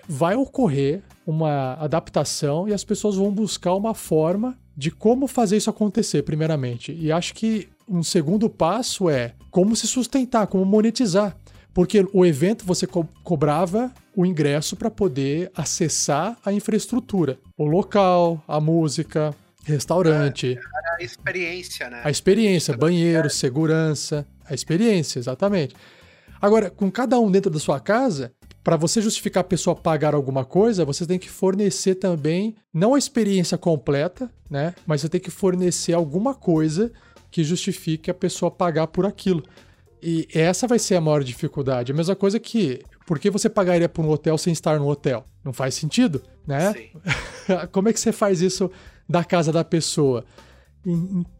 vai 0.08 0.36
ocorrer 0.36 1.02
uma 1.26 1.74
adaptação 1.74 2.68
e 2.68 2.74
as 2.74 2.84
pessoas 2.84 3.16
vão 3.16 3.32
buscar 3.32 3.74
uma 3.74 3.94
forma 3.94 4.58
de 4.78 4.92
como 4.92 5.28
fazer 5.28 5.58
isso 5.58 5.70
acontecer, 5.70 6.24
primeiramente. 6.24 6.92
E 6.94 7.12
acho 7.12 7.34
que 7.34 7.68
um 7.90 8.04
segundo 8.04 8.50
passo 8.50 9.10
é 9.10 9.34
como 9.50 9.76
se 9.76 9.88
sustentar, 9.88 10.48
como 10.48 10.66
monetizar. 10.66 11.36
Porque 11.74 12.06
o 12.14 12.26
evento 12.26 12.66
você 12.66 12.88
co 12.88 13.06
cobrava 13.24 13.92
o 14.16 14.26
ingresso 14.26 14.76
para 14.76 14.90
poder 14.90 15.52
acessar 15.54 16.38
a 16.46 16.54
infraestrutura, 16.54 17.38
o 17.58 17.66
local, 17.66 18.42
a 18.48 18.62
música, 18.62 19.36
restaurante. 19.66 20.58
É, 20.58 21.02
a 21.02 21.04
experiência, 21.04 21.90
né? 21.90 22.02
A 22.04 22.10
experiência, 22.10 22.78
banheiro, 22.78 23.30
segurança, 23.30 24.26
a 24.46 24.54
experiência, 24.54 25.20
exatamente. 25.20 25.76
Agora, 26.42 26.70
com 26.70 26.92
cada 26.92 27.20
um 27.20 27.32
dentro 27.32 27.50
da 27.50 27.60
sua 27.60 27.80
casa, 27.80 28.32
para 28.64 28.78
você 28.78 29.02
justificar 29.02 29.42
a 29.42 29.44
pessoa 29.44 29.76
pagar 29.76 30.14
alguma 30.14 30.46
coisa, 30.46 30.86
você 30.86 31.06
tem 31.06 31.20
que 31.20 31.30
fornecer 31.30 31.96
também, 31.96 32.56
não 32.74 32.96
a 32.96 32.98
experiência 32.98 33.58
completa, 33.58 34.30
né? 34.50 34.74
Mas 34.86 35.02
você 35.02 35.10
tem 35.10 35.22
que 35.22 35.32
fornecer 35.32 35.94
alguma 35.94 36.34
coisa 36.34 36.92
que 37.32 37.44
justifique 37.44 38.10
a 38.10 38.14
pessoa 38.14 38.50
pagar 38.50 38.88
por 38.88 39.06
aquilo. 39.06 39.44
E 40.02 40.28
essa 40.34 40.68
vai 40.68 40.78
ser 40.78 40.96
a 40.96 41.02
maior 41.02 41.24
dificuldade. 41.24 41.92
A 41.92 41.96
mesma 41.96 42.16
coisa 42.16 42.40
que, 42.40 42.82
por 43.06 43.20
que 43.20 43.30
você 43.30 43.50
pagaria 43.50 43.90
por 43.90 44.06
um 44.06 44.10
hotel 44.10 44.38
sem 44.38 44.54
estar 44.54 44.80
no 44.80 44.88
hotel? 44.88 45.26
Não 45.44 45.52
faz 45.52 45.76
sentido, 45.76 46.22
né? 46.46 46.74
Sim. 46.74 46.90
Como 47.72 47.90
é 47.90 47.94
que 47.94 48.00
você 48.00 48.12
faz 48.12 48.42
isso 48.42 48.70
da 49.08 49.24
casa 49.24 49.52
da 49.52 49.64
pessoa? 49.64 50.26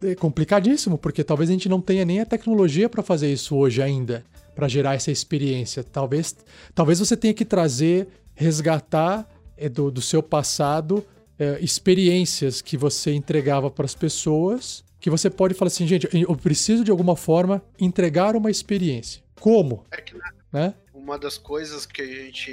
É 0.02 0.14
complicadíssimo, 0.14 0.98
porque 0.98 1.22
talvez 1.22 1.48
a 1.50 1.52
gente 1.52 1.68
não 1.68 1.80
tenha 1.80 2.04
nem 2.04 2.20
a 2.20 2.26
tecnologia 2.26 2.88
para 2.88 3.02
fazer 3.02 3.32
isso 3.32 3.56
hoje 3.56 3.80
ainda 3.80 4.24
para 4.56 4.66
gerar 4.66 4.94
essa 4.94 5.10
experiência. 5.10 5.84
Talvez, 5.84 6.34
talvez 6.74 6.98
você 6.98 7.14
tenha 7.16 7.34
que 7.34 7.44
trazer, 7.44 8.08
resgatar 8.34 9.28
é, 9.56 9.68
do, 9.68 9.90
do 9.90 10.00
seu 10.00 10.22
passado 10.22 11.04
é, 11.38 11.58
experiências 11.60 12.62
que 12.62 12.76
você 12.76 13.12
entregava 13.12 13.70
para 13.70 13.84
as 13.84 13.94
pessoas, 13.94 14.82
que 14.98 15.10
você 15.10 15.28
pode 15.28 15.52
falar 15.52 15.68
assim, 15.68 15.86
gente, 15.86 16.08
eu 16.10 16.34
preciso 16.34 16.82
de 16.82 16.90
alguma 16.90 17.14
forma 17.14 17.62
entregar 17.78 18.34
uma 18.34 18.50
experiência. 18.50 19.22
Como? 19.38 19.84
É 19.90 20.00
que, 20.00 20.14
né? 20.50 20.74
Uma 21.06 21.20
das 21.20 21.38
coisas 21.38 21.86
que 21.86 22.02
a 22.02 22.04
gente 22.04 22.50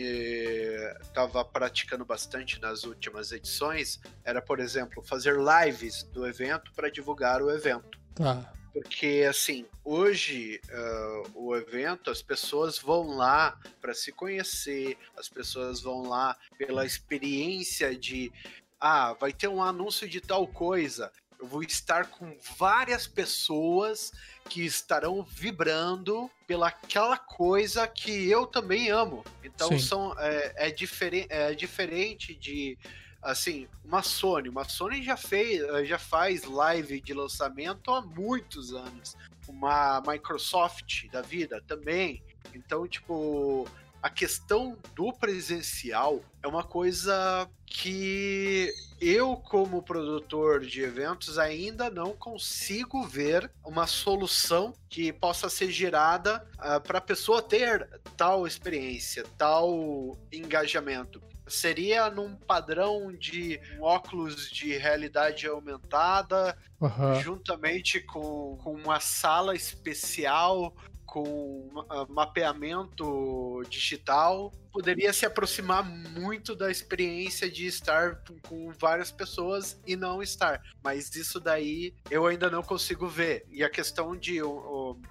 estava 1.02 1.44
praticando 1.44 2.06
bastante 2.06 2.62
nas 2.62 2.84
últimas 2.84 3.32
edições 3.32 4.00
era, 4.24 4.44
por 4.44 4.60
exemplo, 4.60 5.02
fazer 5.02 5.38
lives 5.40 6.04
do 6.04 6.28
evento 6.28 6.72
para 6.76 6.88
divulgar 6.88 7.42
o 7.42 7.50
evento. 7.50 8.00
Tá. 8.14 8.54
Porque, 8.72 9.26
assim, 9.28 9.66
hoje 9.84 10.62
uh, 10.70 11.32
o 11.34 11.56
evento, 11.56 12.12
as 12.12 12.22
pessoas 12.22 12.78
vão 12.78 13.18
lá 13.18 13.60
para 13.82 13.96
se 13.96 14.12
conhecer, 14.12 15.00
as 15.18 15.28
pessoas 15.28 15.82
vão 15.82 16.04
lá 16.04 16.38
pela 16.56 16.86
experiência 16.86 17.98
de. 17.98 18.32
Ah, 18.80 19.14
vai 19.14 19.34
ter 19.34 19.48
um 19.48 19.64
anúncio 19.64 20.08
de 20.08 20.22
tal 20.22 20.46
coisa. 20.46 21.12
Eu 21.44 21.50
vou 21.50 21.62
estar 21.62 22.08
com 22.08 22.38
várias 22.58 23.06
pessoas 23.06 24.14
que 24.50 24.66
estarão 24.66 25.24
vibrando 25.24 26.32
pelaquela 26.48 27.18
coisa 27.18 27.86
que 27.86 28.30
eu 28.30 28.48
também 28.48 28.90
amo. 28.90 29.26
Então 29.44 29.78
são, 29.78 30.16
é, 30.18 30.70
é, 30.70 30.72
diferen 30.72 31.26
é 31.28 31.54
diferente 31.54 32.34
de 32.34 32.78
assim, 33.22 33.68
uma 33.84 34.02
Sony, 34.02 34.48
uma 34.48 34.64
Sony 34.64 35.04
já 35.04 35.18
fez, 35.18 35.62
já 35.86 36.00
faz 36.00 36.46
live 36.46 37.02
de 37.02 37.14
lançamento 37.14 37.92
há 37.92 38.02
muitos 38.02 38.74
anos. 38.74 39.18
uma 39.46 40.02
Microsoft 40.08 41.10
da 41.12 41.22
vida 41.22 41.62
também. 41.68 42.24
Então, 42.54 42.88
tipo, 42.88 43.68
a 44.04 44.10
questão 44.10 44.78
do 44.94 45.14
presencial 45.14 46.20
é 46.44 46.48
uma 46.48 46.62
coisa 46.62 47.50
que 47.66 48.70
eu, 49.00 49.38
como 49.38 49.82
produtor 49.82 50.60
de 50.60 50.82
eventos, 50.82 51.40
ainda 51.40 51.90
não 51.90 52.12
consigo 52.12 53.08
ver 53.08 53.50
uma 53.64 53.88
solução 53.88 54.74
que 54.90 55.14
possa 55.14 55.50
ser 55.50 55.72
gerada 55.72 56.46
uh, 56.56 56.82
para 56.82 56.98
a 56.98 57.02
pessoa 57.02 57.42
ter 57.42 57.88
tal 58.18 58.46
experiência, 58.46 59.24
tal 59.38 60.18
engajamento 60.34 61.22
seria 61.48 62.10
num 62.10 62.36
padrão 62.36 63.12
de 63.12 63.60
um 63.78 63.84
óculos 63.84 64.50
de 64.50 64.78
realidade 64.78 65.46
aumentada, 65.46 66.58
uhum. 66.80 67.20
juntamente 67.22 68.00
com, 68.00 68.58
com 68.64 68.74
uma 68.74 69.00
sala 69.00 69.54
especial 69.56 70.74
com 71.06 71.70
mapeamento 72.10 73.62
digital, 73.70 74.52
poderia 74.72 75.14
se 75.14 75.26
aproximar 75.26 75.84
muito 75.84 76.56
da 76.56 76.72
experiência 76.72 77.50
de 77.50 77.68
estar 77.68 78.24
com 78.48 78.72
várias 78.72 79.12
pessoas 79.12 79.80
e 79.86 79.96
não 79.96 80.22
estar. 80.22 80.62
Mas 80.84 81.16
isso 81.16 81.40
daí 81.40 81.94
eu 82.10 82.26
ainda 82.26 82.50
não 82.50 82.64
consigo 82.64 83.08
ver. 83.08 83.46
E 83.52 83.64
a 83.64 83.70
questão 83.70 84.16
de, 84.16 84.40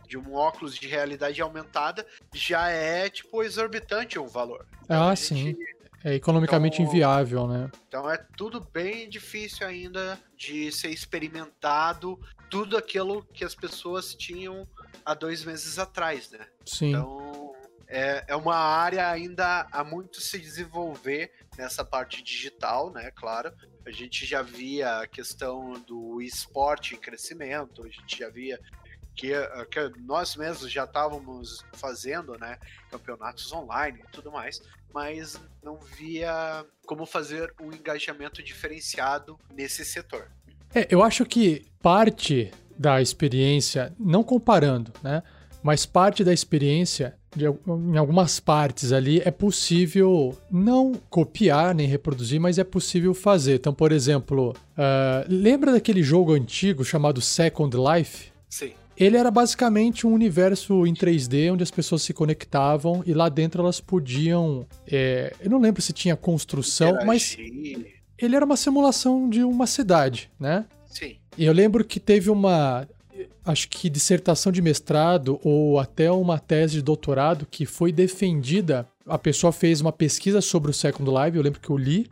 de 0.08 0.18
um 0.18 0.34
óculos 0.34 0.74
de 0.74 0.88
realidade 0.88 1.40
aumentada 1.40 2.04
já 2.34 2.68
é, 2.68 3.08
tipo, 3.08 3.42
exorbitante 3.42 4.18
o 4.18 4.26
valor. 4.26 4.66
Ah, 4.88 5.14
sim. 5.14 5.56
É 6.04 6.14
economicamente 6.14 6.82
então, 6.82 6.92
inviável, 6.92 7.46
né? 7.46 7.70
Então 7.86 8.10
é 8.10 8.18
tudo 8.36 8.60
bem 8.72 9.08
difícil 9.08 9.64
ainda 9.64 10.18
de 10.36 10.72
ser 10.72 10.90
experimentado 10.90 12.18
tudo 12.50 12.76
aquilo 12.76 13.24
que 13.32 13.44
as 13.44 13.54
pessoas 13.54 14.12
tinham 14.12 14.66
há 15.04 15.14
dois 15.14 15.44
meses 15.44 15.78
atrás, 15.78 16.30
né? 16.30 16.46
Sim. 16.64 16.90
Então 16.90 17.54
é, 17.88 18.24
é 18.28 18.36
uma 18.36 18.56
área 18.56 19.10
ainda 19.10 19.66
há 19.70 19.84
muito 19.84 20.18
se 20.20 20.38
desenvolver 20.38 21.30
nessa 21.58 21.84
parte 21.84 22.22
digital, 22.22 22.90
né? 22.90 23.10
Claro. 23.10 23.52
A 23.84 23.90
gente 23.90 24.24
já 24.24 24.40
via 24.40 25.00
a 25.00 25.06
questão 25.06 25.74
do 25.86 26.22
esporte 26.22 26.94
em 26.94 26.98
crescimento, 26.98 27.84
a 27.84 27.88
gente 27.88 28.18
já 28.18 28.30
via 28.30 28.58
que, 29.14 29.32
que 29.70 30.00
nós 30.00 30.36
mesmos 30.36 30.70
já 30.70 30.84
estávamos 30.84 31.64
fazendo, 31.74 32.38
né? 32.38 32.58
Campeonatos 32.90 33.52
online 33.52 34.00
e 34.00 34.10
tudo 34.10 34.32
mais, 34.32 34.62
mas 34.94 35.38
não 35.62 35.78
via 35.78 36.64
como 36.86 37.04
fazer 37.04 37.54
um 37.60 37.72
engajamento 37.72 38.42
diferenciado 38.42 39.38
nesse 39.52 39.84
setor. 39.84 40.30
É, 40.74 40.86
eu 40.90 41.02
acho 41.02 41.26
que 41.26 41.66
parte 41.82 42.50
da 42.78 43.00
experiência, 43.00 43.92
não 43.98 44.22
comparando, 44.22 44.92
né? 45.02 45.22
Mas 45.62 45.86
parte 45.86 46.24
da 46.24 46.32
experiência, 46.32 47.14
de, 47.36 47.44
em 47.46 47.96
algumas 47.96 48.40
partes 48.40 48.92
ali, 48.92 49.22
é 49.24 49.30
possível 49.30 50.36
não 50.50 50.92
copiar 51.08 51.74
nem 51.74 51.86
reproduzir, 51.86 52.40
mas 52.40 52.58
é 52.58 52.64
possível 52.64 53.14
fazer. 53.14 53.54
Então, 53.54 53.72
por 53.72 53.92
exemplo, 53.92 54.50
uh, 54.50 55.24
lembra 55.28 55.70
daquele 55.70 56.02
jogo 56.02 56.32
antigo 56.32 56.84
chamado 56.84 57.20
Second 57.20 57.76
Life? 57.76 58.32
Sim. 58.48 58.72
Ele 58.96 59.16
era 59.16 59.30
basicamente 59.30 60.06
um 60.06 60.12
universo 60.12 60.86
em 60.86 60.94
3D 60.94 61.52
onde 61.52 61.62
as 61.62 61.70
pessoas 61.70 62.02
se 62.02 62.12
conectavam 62.12 63.02
e 63.06 63.14
lá 63.14 63.28
dentro 63.28 63.62
elas 63.62 63.80
podiam. 63.80 64.66
É, 64.86 65.32
eu 65.40 65.50
não 65.50 65.60
lembro 65.60 65.80
se 65.80 65.92
tinha 65.92 66.14
construção, 66.14 66.88
Interagir. 66.88 67.06
mas 67.06 67.36
ele 68.18 68.36
era 68.36 68.44
uma 68.44 68.56
simulação 68.56 69.28
de 69.28 69.42
uma 69.42 69.66
cidade, 69.66 70.30
né? 70.38 70.66
Sim. 70.92 71.16
E 71.38 71.44
eu 71.46 71.52
lembro 71.52 71.84
que 71.84 71.98
teve 71.98 72.30
uma, 72.30 72.86
acho 73.44 73.68
que 73.68 73.88
dissertação 73.88 74.52
de 74.52 74.60
mestrado 74.60 75.40
ou 75.42 75.78
até 75.78 76.12
uma 76.12 76.38
tese 76.38 76.74
de 76.74 76.82
doutorado 76.82 77.46
que 77.50 77.64
foi 77.64 77.90
defendida. 77.90 78.86
A 79.06 79.18
pessoa 79.18 79.52
fez 79.52 79.80
uma 79.80 79.90
pesquisa 79.90 80.40
sobre 80.40 80.70
o 80.70 80.74
Second 80.74 81.10
Life, 81.10 81.36
eu 81.36 81.42
lembro 81.42 81.60
que 81.60 81.70
eu 81.70 81.76
li, 81.76 82.10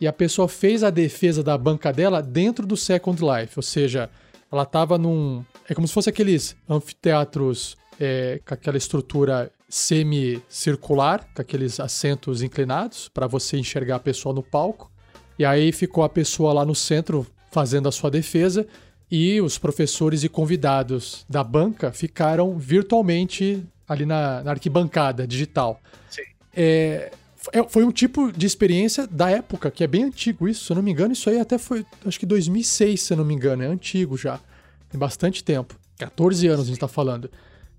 e 0.00 0.06
a 0.06 0.12
pessoa 0.12 0.48
fez 0.48 0.82
a 0.82 0.90
defesa 0.90 1.42
da 1.42 1.56
banca 1.56 1.92
dela 1.92 2.22
dentro 2.22 2.66
do 2.66 2.76
Second 2.76 3.20
Life, 3.22 3.52
ou 3.56 3.62
seja, 3.62 4.10
ela 4.50 4.62
estava 4.62 4.96
num. 4.96 5.44
É 5.68 5.74
como 5.74 5.86
se 5.86 5.94
fosse 5.94 6.08
aqueles 6.08 6.56
anfiteatros 6.68 7.76
é, 8.00 8.40
com 8.46 8.54
aquela 8.54 8.78
estrutura 8.78 9.52
semicircular, 9.68 11.26
com 11.34 11.40
aqueles 11.40 11.78
assentos 11.78 12.42
inclinados, 12.42 13.08
para 13.08 13.26
você 13.26 13.58
enxergar 13.58 13.96
a 13.96 14.00
pessoa 14.00 14.34
no 14.34 14.42
palco. 14.42 14.90
E 15.38 15.44
aí 15.44 15.70
ficou 15.70 16.02
a 16.02 16.08
pessoa 16.08 16.52
lá 16.52 16.64
no 16.64 16.74
centro 16.74 17.26
fazendo 17.52 17.88
a 17.88 17.92
sua 17.92 18.10
defesa 18.10 18.66
e 19.10 19.40
os 19.42 19.58
professores 19.58 20.24
e 20.24 20.28
convidados 20.28 21.24
da 21.28 21.44
banca 21.44 21.92
ficaram 21.92 22.58
virtualmente 22.58 23.62
ali 23.86 24.06
na, 24.06 24.42
na 24.42 24.52
arquibancada 24.52 25.26
digital. 25.26 25.78
Sim. 26.10 26.22
É, 26.56 27.12
é 27.52 27.62
foi 27.68 27.84
um 27.84 27.92
tipo 27.92 28.32
de 28.32 28.46
experiência 28.46 29.06
da 29.06 29.30
época, 29.30 29.70
que 29.70 29.84
é 29.84 29.86
bem 29.86 30.04
antigo 30.04 30.48
isso, 30.48 30.64
se 30.64 30.72
eu 30.72 30.76
não 30.76 30.82
me 30.82 30.90
engano, 30.90 31.12
isso 31.12 31.28
aí 31.28 31.38
até 31.38 31.58
foi, 31.58 31.84
acho 32.06 32.18
que 32.18 32.24
2006, 32.24 33.02
se 33.02 33.12
eu 33.12 33.18
não 33.18 33.24
me 33.24 33.34
engano, 33.34 33.62
é 33.62 33.66
antigo 33.66 34.16
já, 34.16 34.40
tem 34.88 34.98
bastante 34.98 35.44
tempo, 35.44 35.78
14 35.98 36.46
anos 36.48 36.60
a 36.60 36.64
gente 36.64 36.76
está 36.76 36.88
falando. 36.88 37.30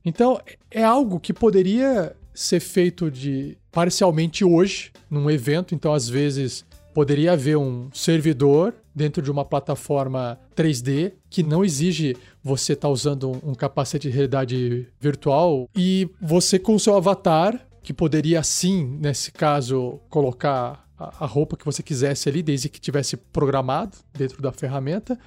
Então, 0.06 0.40
é 0.70 0.84
algo 0.84 1.20
que 1.20 1.34
poderia 1.34 2.16
ser 2.34 2.60
feito 2.60 3.10
de 3.10 3.58
parcialmente 3.72 4.44
hoje, 4.46 4.92
num 5.10 5.32
evento, 5.32 5.74
então 5.74 5.94
às 5.94 6.08
vezes 6.08 6.64
poderia 6.94 7.34
haver 7.34 7.58
um 7.58 7.90
servidor 7.92 8.74
dentro 8.94 9.22
de 9.22 9.32
uma 9.32 9.44
plataforma 9.44 10.40
3D 10.56 11.14
que 11.30 11.42
não 11.42 11.66
exige 11.66 12.16
você 12.44 12.74
estar 12.74 12.88
tá 12.88 12.92
usando 12.92 13.32
um 13.44 13.56
capacete 13.56 14.08
de 14.08 14.14
realidade 14.14 14.88
virtual 15.00 15.68
e 15.76 16.10
você 16.22 16.60
com 16.60 16.76
o 16.76 16.80
seu 16.80 16.96
avatar, 16.96 17.68
que 17.82 17.94
poderia 17.94 18.42
sim, 18.44 18.98
nesse 19.02 19.32
caso, 19.32 20.00
colocar 20.10 20.88
a 20.98 21.26
roupa 21.26 21.58
que 21.58 21.66
você 21.66 21.82
quisesse 21.82 22.30
ali, 22.30 22.42
desde 22.42 22.70
que 22.70 22.80
tivesse 22.80 23.18
programado 23.18 23.98
dentro 24.14 24.42
da 24.42 24.52
ferramenta, 24.52 25.20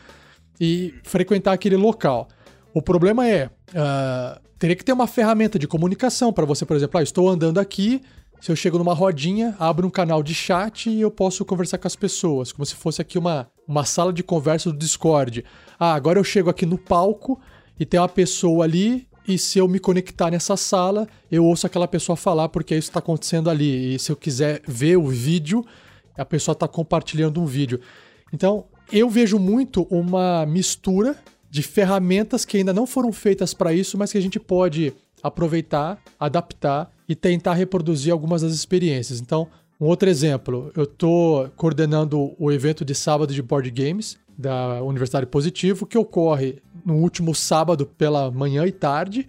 e 0.60 0.94
frequentar 1.02 1.52
aquele 1.52 1.76
local. 1.76 2.28
O 2.72 2.80
problema 2.80 3.28
é, 3.28 3.46
uh, 3.46 4.40
teria 4.58 4.76
que 4.76 4.84
ter 4.84 4.92
uma 4.92 5.06
ferramenta 5.06 5.58
de 5.58 5.66
comunicação 5.66 6.32
para 6.32 6.46
você, 6.46 6.64
por 6.64 6.76
exemplo, 6.76 6.98
ah, 6.98 7.02
estou 7.02 7.28
andando 7.28 7.58
aqui, 7.58 8.00
se 8.40 8.52
eu 8.52 8.56
chego 8.56 8.78
numa 8.78 8.94
rodinha, 8.94 9.56
abro 9.58 9.86
um 9.86 9.90
canal 9.90 10.22
de 10.22 10.34
chat 10.34 10.90
e 10.90 11.00
eu 11.00 11.10
posso 11.10 11.44
conversar 11.44 11.78
com 11.78 11.86
as 11.86 11.96
pessoas, 11.96 12.52
como 12.52 12.64
se 12.64 12.74
fosse 12.74 13.00
aqui 13.00 13.18
uma, 13.18 13.48
uma 13.66 13.84
sala 13.84 14.12
de 14.12 14.22
conversa 14.22 14.70
do 14.70 14.78
Discord. 14.78 15.44
Ah, 15.78 15.94
agora 15.94 16.18
eu 16.18 16.24
chego 16.24 16.50
aqui 16.50 16.66
no 16.66 16.78
palco 16.78 17.40
e 17.78 17.84
tem 17.84 17.98
uma 17.98 18.08
pessoa 18.08 18.64
ali 18.64 19.08
e 19.26 19.36
se 19.38 19.58
eu 19.58 19.66
me 19.66 19.80
conectar 19.80 20.30
nessa 20.30 20.56
sala, 20.56 21.08
eu 21.30 21.44
ouço 21.44 21.66
aquela 21.66 21.88
pessoa 21.88 22.16
falar 22.16 22.48
porque 22.48 22.76
isso 22.76 22.88
está 22.88 23.00
acontecendo 23.00 23.50
ali. 23.50 23.94
E 23.94 23.98
se 23.98 24.12
eu 24.12 24.16
quiser 24.16 24.62
ver 24.66 24.96
o 24.96 25.08
vídeo, 25.08 25.64
a 26.16 26.24
pessoa 26.24 26.52
está 26.52 26.68
compartilhando 26.68 27.40
um 27.40 27.46
vídeo. 27.46 27.80
Então, 28.32 28.66
eu 28.92 29.10
vejo 29.10 29.38
muito 29.38 29.82
uma 29.90 30.46
mistura 30.46 31.16
de 31.50 31.62
ferramentas 31.62 32.44
que 32.44 32.58
ainda 32.58 32.72
não 32.72 32.86
foram 32.86 33.12
feitas 33.12 33.52
para 33.52 33.72
isso, 33.72 33.98
mas 33.98 34.12
que 34.12 34.18
a 34.18 34.22
gente 34.22 34.38
pode 34.38 34.92
aproveitar, 35.22 36.00
adaptar 36.20 36.90
e 37.08 37.14
tentar 37.14 37.54
reproduzir 37.54 38.12
algumas 38.12 38.42
das 38.42 38.52
experiências. 38.52 39.20
Então, 39.20 39.48
um 39.80 39.86
outro 39.86 40.08
exemplo, 40.08 40.72
eu 40.74 40.84
estou 40.84 41.48
coordenando 41.56 42.34
o 42.38 42.50
evento 42.50 42.84
de 42.84 42.94
sábado 42.94 43.34
de 43.34 43.42
board 43.42 43.70
games 43.70 44.18
da 44.36 44.82
Universidade 44.82 45.26
Positivo, 45.26 45.86
que 45.86 45.98
ocorre 45.98 46.58
no 46.84 46.96
último 46.96 47.34
sábado 47.34 47.86
pela 47.86 48.30
manhã 48.30 48.66
e 48.66 48.72
tarde, 48.72 49.28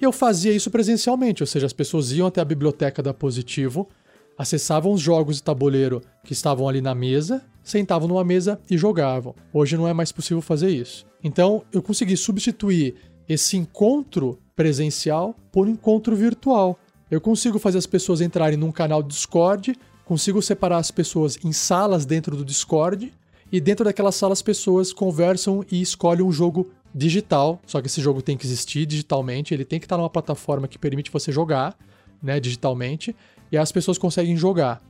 e 0.00 0.04
eu 0.04 0.12
fazia 0.12 0.52
isso 0.52 0.70
presencialmente, 0.70 1.42
ou 1.42 1.46
seja, 1.46 1.66
as 1.66 1.72
pessoas 1.72 2.12
iam 2.12 2.28
até 2.28 2.40
a 2.40 2.44
biblioteca 2.44 3.02
da 3.02 3.12
Positivo, 3.12 3.88
acessavam 4.36 4.92
os 4.92 5.00
jogos 5.00 5.36
de 5.36 5.42
tabuleiro 5.42 6.00
que 6.24 6.32
estavam 6.32 6.68
ali 6.68 6.80
na 6.80 6.94
mesa, 6.94 7.42
sentavam 7.62 8.06
numa 8.06 8.24
mesa 8.24 8.60
e 8.70 8.78
jogavam. 8.78 9.34
Hoje 9.52 9.76
não 9.76 9.88
é 9.88 9.92
mais 9.92 10.12
possível 10.12 10.40
fazer 10.40 10.70
isso. 10.70 11.04
Então, 11.22 11.64
eu 11.72 11.82
consegui 11.82 12.16
substituir 12.16 12.94
esse 13.28 13.56
encontro 13.56 14.38
presencial 14.54 15.34
por 15.50 15.66
um 15.66 15.72
encontro 15.72 16.14
virtual. 16.14 16.78
Eu 17.10 17.20
consigo 17.20 17.58
fazer 17.58 17.78
as 17.78 17.86
pessoas 17.86 18.20
entrarem 18.20 18.58
num 18.58 18.70
canal 18.70 19.02
Discord, 19.02 19.74
consigo 20.04 20.42
separar 20.42 20.78
as 20.78 20.90
pessoas 20.90 21.38
em 21.44 21.52
salas 21.52 22.04
dentro 22.04 22.36
do 22.36 22.44
Discord, 22.44 23.12
e 23.50 23.60
dentro 23.60 23.84
daquela 23.84 24.12
sala 24.12 24.34
as 24.34 24.42
pessoas 24.42 24.92
conversam 24.92 25.64
e 25.70 25.80
escolhem 25.80 26.22
um 26.22 26.30
jogo 26.30 26.70
digital. 26.94 27.60
Só 27.66 27.80
que 27.80 27.86
esse 27.86 28.00
jogo 28.00 28.20
tem 28.20 28.36
que 28.36 28.46
existir 28.46 28.84
digitalmente, 28.84 29.54
ele 29.54 29.64
tem 29.64 29.78
que 29.80 29.86
estar 29.86 29.96
numa 29.96 30.10
plataforma 30.10 30.68
que 30.68 30.78
permite 30.78 31.10
você 31.10 31.32
jogar, 31.32 31.76
né, 32.22 32.38
digitalmente, 32.38 33.16
e 33.50 33.56
as 33.56 33.72
pessoas 33.72 33.96
conseguem 33.96 34.36
jogar. 34.36 34.82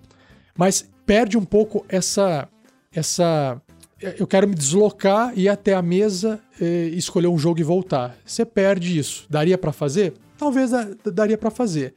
Mas 0.56 0.88
perde 1.06 1.38
um 1.38 1.44
pouco 1.44 1.86
essa 1.88 2.48
essa 2.92 3.60
eu 4.00 4.26
quero 4.26 4.48
me 4.48 4.54
deslocar 4.54 5.36
ir 5.36 5.48
até 5.48 5.74
a 5.74 5.82
mesa 5.82 6.40
e 6.60 6.96
escolher 6.96 7.28
um 7.28 7.38
jogo 7.38 7.60
e 7.60 7.64
voltar. 7.64 8.16
Você 8.24 8.44
perde 8.44 8.96
isso. 8.96 9.26
Daria 9.28 9.58
para 9.58 9.72
fazer? 9.72 10.14
Talvez 10.36 10.70
daria 11.12 11.36
para 11.36 11.50
fazer. 11.50 11.94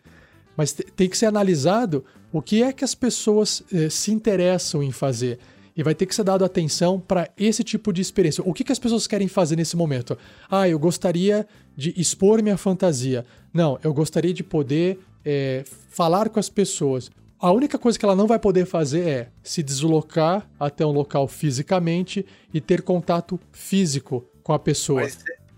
Mas 0.56 0.74
tem 0.74 1.10
que 1.10 1.18
ser 1.18 1.28
analisado 1.28 2.04
o 2.32 2.42
que 2.42 2.64
é 2.64 2.72
que 2.72 2.84
as 2.84 2.96
pessoas 2.96 3.64
eh, 3.74 3.90
se 3.90 4.12
interessam 4.12 4.82
em 4.84 4.92
fazer. 4.92 5.40
e 5.76 5.84
vai 5.84 5.96
ter 5.96 6.06
que 6.06 6.14
ser 6.14 6.24
dado 6.24 6.44
atenção 6.44 7.00
para 7.00 7.30
esse 7.38 7.64
tipo 7.64 7.94
de 7.94 8.02
experiência. 8.02 8.44
O 8.46 8.54
que, 8.54 8.62
que 8.62 8.74
as 8.74 8.78
pessoas 8.78 9.08
querem 9.08 9.30
fazer 9.30 9.56
nesse 9.56 9.78
momento? 9.78 10.18
Ah, 10.50 10.68
eu 10.68 10.78
gostaria 10.78 11.48
de 11.78 11.94
expor 11.98 12.44
minha 12.44 12.58
fantasia. 12.58 13.26
Não, 13.54 13.80
eu 13.82 13.94
gostaria 13.94 14.34
de 14.34 14.44
poder 14.44 15.00
é, 15.24 15.64
falar 15.90 16.30
com 16.30 16.40
as 16.40 16.50
pessoas. 16.50 17.10
A 17.40 17.52
única 17.52 17.80
coisa 17.80 17.98
que 17.98 18.06
ela 18.06 18.16
não 18.16 18.28
vai 18.28 18.38
poder 18.38 18.66
fazer 18.66 19.08
é 19.08 19.30
se 19.42 19.64
deslocar 19.64 20.48
até 20.60 20.86
um 20.86 20.92
local 20.92 21.28
fisicamente 21.28 22.26
e 22.54 22.62
ter 22.62 22.82
contato 22.82 23.40
físico 23.52 24.26
com 24.44 24.54
a 24.54 24.60
pessoa. 24.60 25.02
Mas 25.02 25.18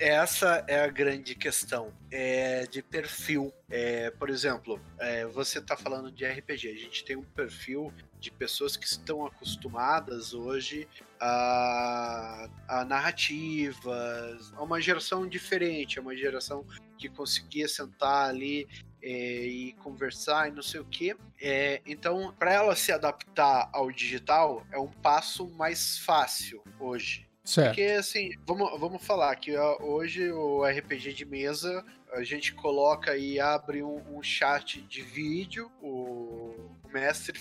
essa 0.10 0.66
é 0.68 0.82
a 0.82 0.88
grande 0.88 1.34
questão 1.34 1.94
é 2.12 2.68
de 2.68 2.82
perfil. 2.82 3.54
É, 3.70 4.12
por 4.12 4.30
exemplo, 4.30 4.80
é, 5.00 5.26
você 5.26 5.60
está 5.60 5.78
falando 5.78 6.12
de 6.12 6.26
RPG. 6.26 6.68
A 6.70 6.76
gente 6.76 7.06
tem 7.06 7.16
um 7.16 7.24
perfil 7.24 7.94
de 8.20 8.30
pessoas 8.30 8.76
que 8.76 8.86
estão 8.86 9.26
acostumadas 9.26 10.34
hoje 10.34 10.88
a, 11.20 12.50
a 12.68 12.86
narrativas, 12.86 14.54
a 14.56 14.62
uma 14.62 14.82
geração 14.82 15.28
diferente, 15.28 15.98
a 15.98 16.02
uma 16.02 16.16
geração 16.16 16.66
que 16.98 17.08
conseguia 17.08 17.68
sentar 17.68 18.30
ali 18.30 18.68
é, 19.02 19.46
e 19.46 19.74
conversar 19.74 20.50
e 20.50 20.52
não 20.52 20.62
sei 20.62 20.82
o 20.82 20.86
que. 20.86 21.16
É, 21.42 21.82
então, 21.86 22.34
para 22.38 22.54
ela 22.54 22.76
se 22.76 22.92
adaptar 22.92 23.70
ao 23.72 23.92
digital 23.92 24.66
é 24.72 24.78
um 24.78 24.92
passo 24.92 25.50
mais 25.52 25.98
fácil 25.98 26.62
hoje. 26.80 27.26
Certo. 27.44 27.76
Porque, 27.76 27.92
assim, 27.92 28.32
vamos, 28.46 28.80
vamos 28.80 29.06
falar 29.06 29.36
que 29.36 29.58
hoje 29.82 30.32
o 30.32 30.64
RPG 30.64 31.14
de 31.14 31.26
mesa, 31.26 31.84
a 32.14 32.24
gente 32.24 32.54
coloca 32.54 33.18
e 33.18 33.40
abre 33.40 33.84
um, 33.84 34.18
um 34.18 34.24
chat 34.24 34.82
de 34.82 35.02
vídeo, 35.02 35.70
o, 35.82 36.74
mestre, 36.94 37.40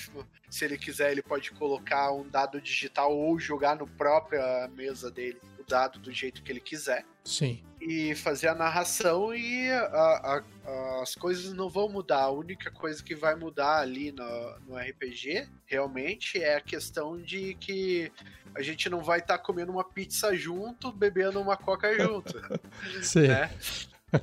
se 0.49 0.65
ele 0.65 0.79
quiser, 0.79 1.13
ele 1.13 1.23
pode 1.23 1.53
colocar 1.53 2.11
um 2.13 2.27
dado 2.27 2.61
digital 2.61 3.15
ou 3.15 3.39
jogar 3.39 3.77
no 3.77 3.87
própria 3.87 4.67
mesa 4.69 5.11
dele 5.11 5.39
o 5.59 5.65
dado 5.65 5.99
do 5.99 6.11
jeito 6.11 6.43
que 6.43 6.51
ele 6.51 6.61
quiser. 6.61 7.05
Sim. 7.25 7.63
E 7.81 8.15
fazer 8.15 8.49
a 8.49 8.55
narração 8.55 9.35
e 9.35 9.71
a, 9.71 10.43
a, 10.67 11.03
as 11.03 11.15
coisas 11.15 11.53
não 11.53 11.69
vão 11.69 11.89
mudar. 11.89 12.23
A 12.23 12.31
única 12.31 12.71
coisa 12.71 13.03
que 13.03 13.15
vai 13.15 13.35
mudar 13.35 13.81
ali 13.81 14.11
no, 14.11 14.59
no 14.61 14.77
RPG, 14.77 15.49
realmente, 15.67 16.43
é 16.43 16.57
a 16.57 16.61
questão 16.61 17.21
de 17.21 17.55
que 17.55 18.11
a 18.55 18.63
gente 18.63 18.89
não 18.89 19.03
vai 19.03 19.19
estar 19.19 19.39
tá 19.39 19.45
comendo 19.45 19.73
uma 19.73 19.85
pizza 19.85 20.35
junto, 20.37 20.93
bebendo 20.93 21.41
uma 21.41 21.57
coca 21.57 21.95
junto. 21.99 22.41
Sim. 23.03 23.29
Né? 23.29 23.51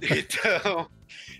Então, 0.01 0.89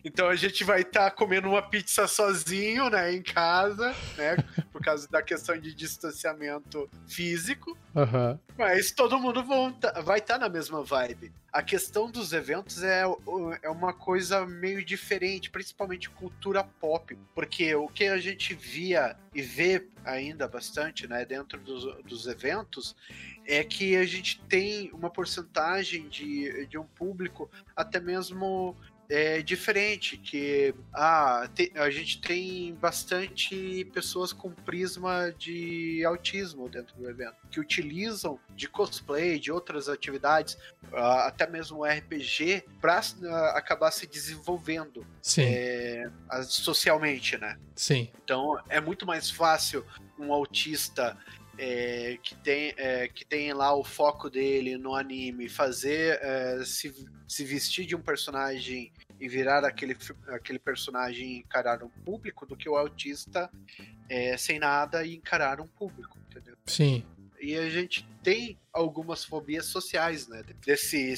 então 0.03 0.28
a 0.28 0.36
gente 0.36 0.63
vai 0.63 0.82
estar 0.82 1.05
tá 1.05 1.11
comendo 1.11 1.49
uma 1.49 1.61
pizza 1.61 2.07
sozinho, 2.07 2.89
né, 2.89 3.13
em 3.13 3.22
casa, 3.22 3.95
né, 4.17 4.38
por 4.72 4.82
causa 4.82 5.07
da 5.09 5.22
questão 5.22 5.57
de 5.57 5.74
distanciamento 5.74 6.89
físico. 7.07 7.78
Uhum. 7.95 8.39
Mas 8.57 8.91
todo 8.91 9.20
mundo 9.20 9.43
tá, 9.80 10.01
vai 10.01 10.20
estar 10.20 10.36
tá 10.36 10.39
na 10.39 10.49
mesma 10.49 10.84
vibe. 10.84 11.32
A 11.51 11.63
questão 11.63 12.11
dos 12.11 12.32
eventos 12.32 12.84
é, 12.84 13.03
é 13.63 13.70
uma 13.70 13.91
coisa 13.91 14.45
meio 14.45 14.86
diferente, 14.86 15.49
principalmente 15.49 16.09
cultura 16.09 16.63
pop, 16.63 17.17
porque 17.34 17.74
o 17.74 17.88
que 17.88 18.05
a 18.05 18.20
gente 18.20 18.53
via 18.53 19.17
e 19.34 19.41
vê 19.41 19.88
ainda 20.05 20.47
bastante, 20.47 21.07
né, 21.07 21.26
dentro 21.26 21.59
dos, 21.59 22.03
dos 22.03 22.28
eventos, 22.28 22.95
é 23.45 23.63
que 23.63 23.95
a 23.95 24.05
gente 24.05 24.39
tem 24.41 24.91
uma 24.93 25.09
porcentagem 25.09 26.07
de, 26.07 26.67
de 26.67 26.78
um 26.78 26.86
público 26.86 27.49
até 27.76 27.99
mesmo 27.99 28.76
é 29.10 29.41
diferente, 29.41 30.18
que 30.18 30.74
ah, 30.93 31.49
te, 31.53 31.72
a 31.76 31.89
gente 31.89 32.22
tem 32.22 32.76
bastante 32.76 33.84
pessoas 33.91 34.32
com 34.32 34.51
prisma 34.51 35.34
de 35.36 36.05
autismo 36.05 36.70
dentro 36.70 36.95
do 36.95 37.10
evento, 37.10 37.36
que 37.49 37.60
utilizam 37.60 38.39
de 38.55 38.70
cosplay, 38.70 39.39
de 39.39 39.51
outras 39.51 39.89
atividades, 39.89 40.53
uh, 40.91 41.26
até 41.26 41.47
mesmo 41.47 41.84
RPG, 41.84 42.66
para 42.80 43.01
ah, 43.24 43.57
acabar 43.57 43.89
se 43.89 44.05
desenvolvendo 44.05 45.03
é, 45.39 46.07
socialmente, 46.43 47.36
né? 47.38 47.57
Sim. 47.76 48.10
Então 48.24 48.62
é 48.70 48.80
muito 48.80 49.07
mais 49.07 49.32
fácil 49.32 49.84
um 50.20 50.32
autista 50.32 51.18
é, 51.60 52.18
que, 52.24 52.36
tem, 52.36 52.74
é, 52.78 53.10
que 53.10 53.26
tem 53.26 53.51
lá 53.51 53.76
o 53.76 53.84
foco 53.84 54.30
dele 54.30 54.78
no 54.78 54.95
anime, 54.95 55.49
fazer 55.49 56.18
é, 56.22 56.64
se, 56.64 56.93
se 57.28 57.43
vestir 57.43 57.86
de 57.86 57.95
um 57.97 58.01
personagem 58.01 58.93
e 59.20 59.28
virar 59.28 59.66
aquele, 59.66 59.97
aquele 60.30 60.57
personagem 60.57 61.34
e 61.34 61.38
encarar 61.39 61.84
um 61.84 61.89
público 61.89 62.45
do 62.45 62.55
que 62.55 62.70
o 62.70 62.78
autista 62.78 63.51
é, 64.07 64.38
sem 64.38 64.57
nada 64.57 65.05
e 65.05 65.16
encarar 65.16 65.60
um 65.60 65.68
público, 65.68 66.18
entendeu? 66.30 66.55
Sim. 66.66 67.03
E 67.41 67.55
a 67.55 67.70
gente 67.70 68.07
tem 68.24 68.57
algumas 68.72 69.26
fobias 69.26 69.66
sociais, 69.66 70.28
né? 70.28 70.43
Desse 70.66 71.14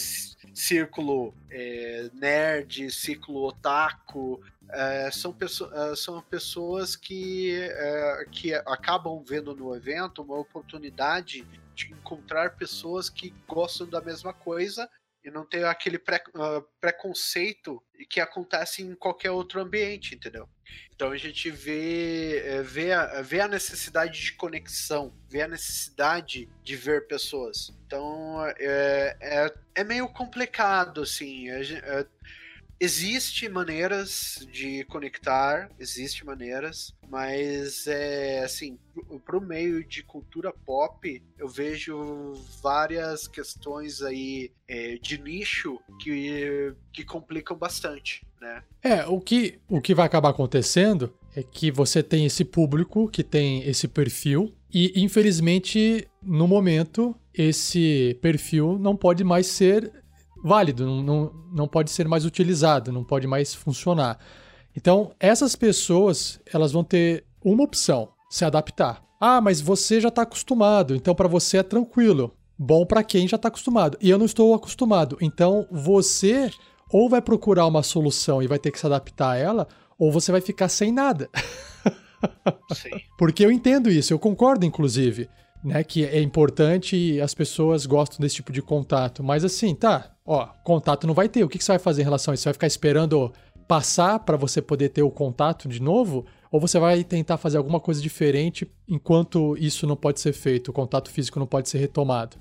círculo 0.53 1.33
é, 1.49 2.09
nerd, 2.13 2.91
círculo 2.91 3.43
otaku, 3.43 4.41
é, 4.73 5.11
são, 5.11 5.33
pessoas, 5.33 5.71
é, 5.73 5.95
são 5.95 6.21
pessoas 6.21 6.95
que, 6.95 7.53
é, 7.55 8.25
que 8.31 8.53
acabam 8.53 9.23
vendo 9.23 9.55
no 9.55 9.75
evento 9.75 10.21
uma 10.21 10.37
oportunidade 10.37 11.47
de 11.73 11.91
encontrar 11.91 12.55
pessoas 12.55 13.09
que 13.09 13.33
gostam 13.47 13.87
da 13.87 14.01
mesma 14.01 14.33
coisa 14.33 14.89
e 15.23 15.29
não 15.29 15.45
ter 15.45 15.65
aquele 15.65 15.99
pré, 15.99 16.23
uh, 16.29 16.61
preconceito 16.79 17.81
que 18.09 18.19
acontece 18.19 18.81
em 18.81 18.95
qualquer 18.95 19.29
outro 19.29 19.61
ambiente, 19.61 20.15
entendeu? 20.15 20.49
Então 20.95 21.11
a 21.11 21.17
gente 21.17 21.49
vê, 21.49 22.39
é, 22.39 22.63
vê, 22.63 22.91
a, 22.91 23.21
vê 23.21 23.39
a 23.39 23.47
necessidade 23.47 24.19
de 24.19 24.33
conexão, 24.33 25.13
vê 25.29 25.43
a 25.43 25.47
necessidade 25.47 26.49
de 26.63 26.75
ver 26.75 27.07
pessoas. 27.07 27.71
Então 27.85 28.43
é, 28.57 29.17
é, 29.21 29.53
é 29.75 29.83
meio 29.83 30.07
complicado, 30.09 31.01
assim. 31.01 31.49
É, 31.49 31.61
é 31.61 32.05
Existe 32.83 33.47
maneiras 33.47 34.43
de 34.51 34.83
conectar, 34.85 35.69
existe 35.79 36.25
maneiras, 36.25 36.91
mas 37.07 37.85
é 37.85 38.43
assim, 38.43 38.79
para 39.23 39.37
o 39.37 39.39
meio 39.39 39.85
de 39.85 40.01
cultura 40.01 40.51
pop, 40.51 41.21
eu 41.37 41.47
vejo 41.47 42.33
várias 42.59 43.27
questões 43.27 44.01
aí 44.01 44.51
é, 44.67 44.97
de 44.99 45.21
nicho 45.21 45.79
que, 46.01 46.73
que 46.91 47.05
complicam 47.05 47.55
bastante, 47.55 48.25
né? 48.41 48.63
É, 48.81 49.05
o 49.05 49.21
que, 49.21 49.59
o 49.69 49.79
que 49.79 49.93
vai 49.93 50.07
acabar 50.07 50.29
acontecendo 50.29 51.13
é 51.35 51.43
que 51.43 51.69
você 51.69 52.01
tem 52.01 52.25
esse 52.25 52.43
público 52.43 53.07
que 53.07 53.23
tem 53.23 53.61
esse 53.61 53.87
perfil 53.87 54.55
e, 54.73 54.99
infelizmente, 54.99 56.07
no 56.19 56.47
momento, 56.47 57.15
esse 57.31 58.17
perfil 58.23 58.79
não 58.79 58.95
pode 58.95 59.23
mais 59.23 59.45
ser 59.45 60.00
válido, 60.43 60.85
não, 60.85 61.03
não, 61.03 61.33
não 61.53 61.67
pode 61.67 61.91
ser 61.91 62.07
mais 62.07 62.25
utilizado, 62.25 62.91
não 62.91 63.03
pode 63.03 63.27
mais 63.27 63.53
funcionar. 63.53 64.19
Então, 64.75 65.11
essas 65.19 65.55
pessoas, 65.55 66.39
elas 66.51 66.71
vão 66.71 66.83
ter 66.83 67.25
uma 67.43 67.63
opção, 67.63 68.09
se 68.29 68.45
adaptar. 68.45 69.03
Ah, 69.19 69.41
mas 69.41 69.61
você 69.61 69.99
já 70.01 70.09
está 70.09 70.23
acostumado, 70.23 70.95
então 70.95 71.13
para 71.13 71.27
você 71.27 71.57
é 71.57 71.63
tranquilo. 71.63 72.33
Bom 72.57 72.85
para 72.85 73.03
quem 73.03 73.27
já 73.27 73.35
está 73.35 73.47
acostumado. 73.47 73.97
E 74.01 74.09
eu 74.09 74.17
não 74.17 74.25
estou 74.25 74.53
acostumado. 74.53 75.17
Então, 75.19 75.67
você 75.71 76.51
ou 76.91 77.09
vai 77.09 77.21
procurar 77.21 77.65
uma 77.65 77.83
solução 77.83 78.41
e 78.41 78.47
vai 78.47 78.59
ter 78.59 78.71
que 78.71 78.79
se 78.79 78.85
adaptar 78.85 79.31
a 79.31 79.37
ela, 79.37 79.67
ou 79.97 80.11
você 80.11 80.31
vai 80.31 80.41
ficar 80.41 80.67
sem 80.67 80.91
nada. 80.91 81.29
Sim. 82.73 82.89
Porque 83.17 83.45
eu 83.45 83.51
entendo 83.51 83.89
isso, 83.89 84.13
eu 84.13 84.19
concordo, 84.19 84.65
inclusive 84.65 85.29
né? 85.63 85.83
Que 85.83 86.05
é 86.05 86.21
importante 86.21 86.95
e 86.95 87.21
as 87.21 87.33
pessoas 87.33 87.85
gostam 87.85 88.19
desse 88.19 88.35
tipo 88.35 88.51
de 88.51 88.61
contato. 88.61 89.23
Mas 89.23 89.43
assim, 89.43 89.75
tá, 89.75 90.11
ó, 90.25 90.47
contato 90.63 91.07
não 91.07 91.13
vai 91.13 91.29
ter. 91.29 91.43
O 91.43 91.49
que, 91.49 91.57
que 91.57 91.63
você 91.63 91.73
vai 91.73 91.79
fazer 91.79 92.01
em 92.01 92.05
relação 92.05 92.31
a 92.31 92.35
isso? 92.35 92.43
Você 92.43 92.49
vai 92.49 92.53
ficar 92.53 92.67
esperando 92.67 93.31
passar 93.67 94.19
para 94.19 94.35
você 94.35 94.61
poder 94.61 94.89
ter 94.89 95.03
o 95.03 95.11
contato 95.11 95.69
de 95.69 95.81
novo? 95.81 96.25
Ou 96.51 96.59
você 96.59 96.77
vai 96.77 97.03
tentar 97.03 97.37
fazer 97.37 97.57
alguma 97.57 97.79
coisa 97.79 98.01
diferente 98.01 98.69
enquanto 98.87 99.55
isso 99.57 99.87
não 99.87 99.95
pode 99.95 100.19
ser 100.19 100.33
feito, 100.33 100.69
o 100.69 100.73
contato 100.73 101.09
físico 101.09 101.39
não 101.39 101.47
pode 101.47 101.69
ser 101.69 101.77
retomado? 101.77 102.35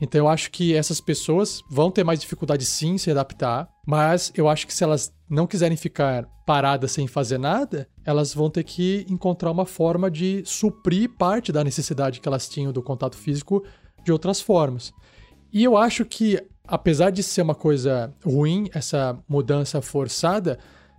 Então 0.00 0.20
eu 0.20 0.28
acho 0.28 0.50
que 0.50 0.74
essas 0.74 1.00
pessoas 1.00 1.62
vão 1.70 1.90
ter 1.90 2.04
mais 2.04 2.20
dificuldade 2.20 2.64
sim 2.64 2.90
em 2.90 2.98
se 2.98 3.10
adaptar, 3.10 3.68
mas 3.86 4.32
eu 4.34 4.48
acho 4.48 4.66
que 4.66 4.74
se 4.74 4.84
elas 4.84 5.12
não 5.28 5.46
quiserem 5.46 5.76
ficar 5.76 6.26
paradas 6.44 6.92
sem 6.92 7.06
fazer 7.06 7.38
nada, 7.38 7.88
elas 8.04 8.32
vão 8.32 8.48
ter 8.50 8.62
que 8.62 9.06
encontrar 9.08 9.50
uma 9.50 9.66
forma 9.66 10.10
de 10.10 10.42
suprir 10.44 11.10
parte 11.16 11.50
da 11.50 11.64
necessidade 11.64 12.20
que 12.20 12.28
elas 12.28 12.48
tinham 12.48 12.72
do 12.72 12.82
contato 12.82 13.16
físico 13.16 13.64
de 14.04 14.12
outras 14.12 14.40
formas. 14.40 14.92
E 15.52 15.64
eu 15.64 15.76
acho 15.76 16.04
que, 16.04 16.40
apesar 16.66 17.10
de 17.10 17.22
ser 17.22 17.42
uma 17.42 17.54
coisa 17.54 18.14
ruim, 18.24 18.68
essa 18.72 19.18
mudança 19.28 19.80
forçada, 19.80 20.58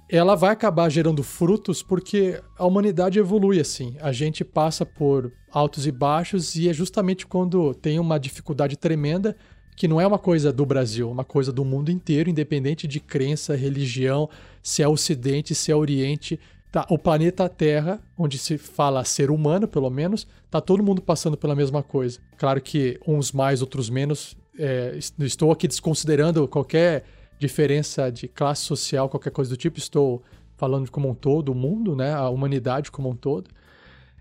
ela 0.10 0.36
vai 0.36 0.52
acabar 0.52 0.90
gerando 0.90 1.22
frutos 1.22 1.84
porque 1.84 2.42
a 2.58 2.66
humanidade 2.66 3.20
evolui 3.20 3.60
assim. 3.60 3.96
A 4.00 4.12
gente 4.12 4.44
passa 4.44 4.86
por 4.86 5.32
altos 5.52 5.86
e 5.86 5.92
baixos 5.92 6.56
e 6.56 6.70
é 6.70 6.74
justamente 6.74 7.26
quando 7.26 7.74
tem 7.74 8.00
uma 8.00 8.18
dificuldade 8.18 8.78
tremenda 8.78 9.36
que 9.76 9.88
não 9.88 10.02
é 10.02 10.08
uma 10.08 10.18
coisa 10.18 10.52
do 10.52 10.66
Brasil, 10.66 11.08
é 11.08 11.12
uma 11.12 11.24
coisa 11.24 11.52
do 11.52 11.64
mundo 11.64 11.92
inteiro, 11.92 12.30
independente 12.30 12.88
de 12.88 13.00
crença, 13.00 13.56
religião, 13.56 14.28
se 14.64 14.82
é 14.82 14.88
Ocidente, 14.88 15.54
se 15.54 15.72
é 15.72 15.76
Oriente, 15.76 16.40
Tá, 16.70 16.86
o 16.90 16.98
planeta 16.98 17.48
Terra, 17.48 18.02
onde 18.18 18.38
se 18.38 18.58
fala 18.58 19.04
ser 19.06 19.32
humano, 19.32 19.70
pelo 19.70 19.90
menos, 19.90 20.28
tá 20.52 20.60
todo 20.60 20.84
mundo 20.84 21.02
passando 21.02 21.38
pela 21.38 21.56
mesma 21.56 21.82
coisa. 21.82 22.20
Claro 22.38 22.62
que 22.62 23.00
uns 23.08 23.32
mais, 23.32 23.62
outros 23.62 23.90
menos. 23.90 24.36
É, 24.60 24.98
estou 25.20 25.52
aqui 25.52 25.68
desconsiderando 25.68 26.46
qualquer 26.48 27.06
diferença 27.40 28.12
de 28.12 28.28
classe 28.28 28.64
social, 28.64 29.10
qualquer 29.10 29.32
coisa 29.32 29.50
do 29.50 29.58
tipo. 29.58 29.78
Estou 29.78 30.24
falando 30.56 30.90
como 30.92 31.10
um 31.10 31.16
todo, 31.16 31.50
o 31.50 31.56
mundo, 31.56 31.96
né? 31.96 32.14
A 32.14 32.30
humanidade 32.30 32.92
como 32.92 33.10
um 33.10 33.16
todo. 33.16 33.50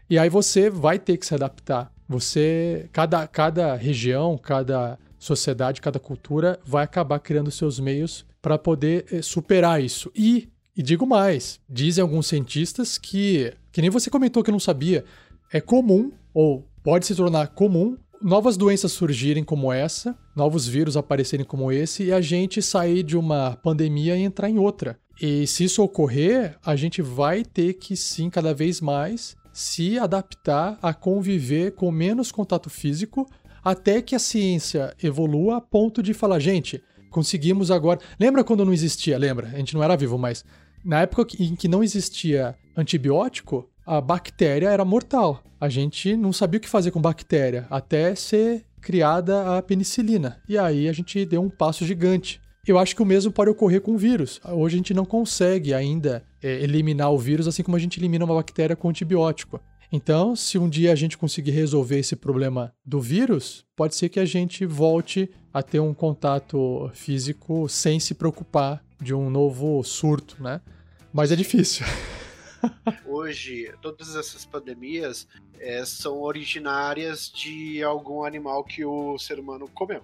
E 0.08 0.18
aí 0.18 0.28
você 0.28 0.70
vai 0.70 0.98
ter 0.98 1.16
que 1.16 1.26
se 1.26 1.34
adaptar. 1.34 1.92
Você, 2.08 2.88
cada, 2.92 3.26
cada 3.26 3.74
região, 3.74 4.38
cada 4.38 4.98
sociedade, 5.18 5.80
cada 5.80 5.98
cultura 5.98 6.60
vai 6.64 6.84
acabar 6.84 7.18
criando 7.18 7.50
seus 7.50 7.80
meios 7.80 8.24
para 8.40 8.56
poder 8.56 9.06
eh, 9.10 9.22
superar 9.22 9.82
isso. 9.82 10.12
E, 10.14 10.48
e 10.76 10.82
digo 10.82 11.04
mais, 11.04 11.58
dizem 11.68 12.02
alguns 12.02 12.28
cientistas 12.28 12.96
que, 12.96 13.52
que 13.72 13.80
nem 13.80 13.90
você 13.90 14.08
comentou 14.08 14.44
que 14.44 14.52
não 14.52 14.60
sabia, 14.60 15.04
é 15.52 15.60
comum, 15.60 16.12
ou 16.32 16.68
pode 16.82 17.06
se 17.06 17.14
tornar 17.14 17.48
comum, 17.48 17.96
novas 18.22 18.56
doenças 18.56 18.92
surgirem 18.92 19.42
como 19.42 19.72
essa, 19.72 20.16
novos 20.37 20.68
vírus 20.68 20.97
aparecerem 20.97 21.47
como 21.47 21.72
esse, 21.72 22.05
e 22.05 22.12
a 22.12 22.20
gente 22.20 22.61
sair 22.61 23.03
de 23.03 23.16
uma 23.16 23.57
pandemia 23.62 24.16
e 24.16 24.22
entrar 24.22 24.51
em 24.51 24.59
outra. 24.59 24.99
E 25.20 25.47
se 25.47 25.64
isso 25.64 25.82
ocorrer, 25.82 26.59
a 26.64 26.76
gente 26.76 27.01
vai 27.01 27.43
ter 27.43 27.72
que 27.74 27.97
sim, 27.97 28.28
cada 28.28 28.53
vez 28.53 28.80
mais, 28.82 29.34
se 29.51 29.99
adaptar 29.99 30.78
a 30.82 30.93
conviver 30.93 31.72
com 31.72 31.91
menos 31.91 32.30
contato 32.30 32.68
físico, 32.68 33.26
até 33.64 34.03
que 34.03 34.14
a 34.14 34.18
ciência 34.18 34.95
evolua 35.03 35.57
a 35.57 35.61
ponto 35.61 36.03
de 36.03 36.12
falar, 36.12 36.39
gente, 36.39 36.82
conseguimos 37.11 37.70
agora. 37.70 37.99
Lembra 38.20 38.45
quando 38.45 38.64
não 38.64 38.74
existia? 38.74 39.16
Lembra? 39.16 39.49
A 39.49 39.57
gente 39.57 39.74
não 39.74 39.82
era 39.82 39.97
vivo, 39.97 40.18
mas 40.18 40.45
na 40.84 41.01
época 41.01 41.34
em 41.41 41.57
que 41.57 41.66
não 41.66 41.82
existia 41.82 42.55
antibiótico, 42.76 43.66
a 43.87 44.01
bactéria 44.01 44.68
era 44.68 44.84
mortal. 44.84 45.43
A 45.59 45.70
gente 45.70 46.14
não 46.14 46.32
sabia 46.32 46.59
o 46.59 46.61
que 46.61 46.68
fazer 46.68 46.91
com 46.91 47.01
bactéria 47.01 47.66
até 47.70 48.14
ser 48.14 48.65
criada 48.87 49.59
a 49.59 49.61
penicilina. 49.61 50.41
E 50.49 50.57
aí 50.57 50.89
a 50.89 50.93
gente 50.93 51.26
deu 51.26 51.43
um 51.43 51.51
passo 51.51 51.84
gigante. 51.84 52.41
Eu 52.64 52.78
acho 52.78 52.95
que 52.95 53.03
o 53.03 53.07
mesmo 53.07 53.32
pode 53.32 53.51
ocorrer 53.51 53.80
com 53.80 53.97
o 53.97 53.99
vírus. 53.99 54.41
Hoje 54.45 54.76
a 54.76 54.78
gente 54.78 54.95
não 54.95 55.05
consegue 55.05 55.74
ainda 55.74 56.22
é, 56.41 56.62
eliminar 56.62 57.11
o 57.11 57.18
vírus 57.18 57.49
assim 57.49 57.64
como 57.64 57.76
a 57.76 57.80
gente 57.80 57.99
elimina 57.99 58.24
uma 58.24 58.37
bactéria 58.37 58.76
com 58.76 58.89
antibiótico. 58.89 59.61
Então, 59.91 60.37
se 60.37 60.57
um 60.57 60.68
dia 60.68 60.93
a 60.93 60.95
gente 60.95 61.18
conseguir 61.18 61.51
resolver 61.51 61.99
esse 61.99 62.14
problema 62.14 62.72
do 62.84 63.01
vírus, 63.01 63.64
pode 63.74 63.97
ser 63.97 64.09
que 64.09 64.20
a 64.20 64.24
gente 64.24 64.64
volte 64.64 65.28
a 65.53 65.64
ter 65.64 65.80
um 65.80 65.93
contato 65.93 66.89
físico 66.95 67.68
sem 67.68 67.99
se 67.99 68.14
preocupar 68.14 68.84
de 69.03 69.12
um 69.12 69.28
novo 69.28 69.82
surto, 69.82 70.41
né? 70.41 70.61
Mas 71.12 71.32
é 71.32 71.37
difícil. 71.37 71.84
Hoje, 73.04 73.72
todas 73.80 74.14
essas 74.16 74.44
pandemias 74.44 75.26
é, 75.58 75.84
são 75.84 76.20
originárias 76.20 77.30
de 77.30 77.82
algum 77.82 78.24
animal 78.24 78.64
que 78.64 78.84
o 78.84 79.18
ser 79.18 79.38
humano 79.38 79.68
comeu. 79.68 80.02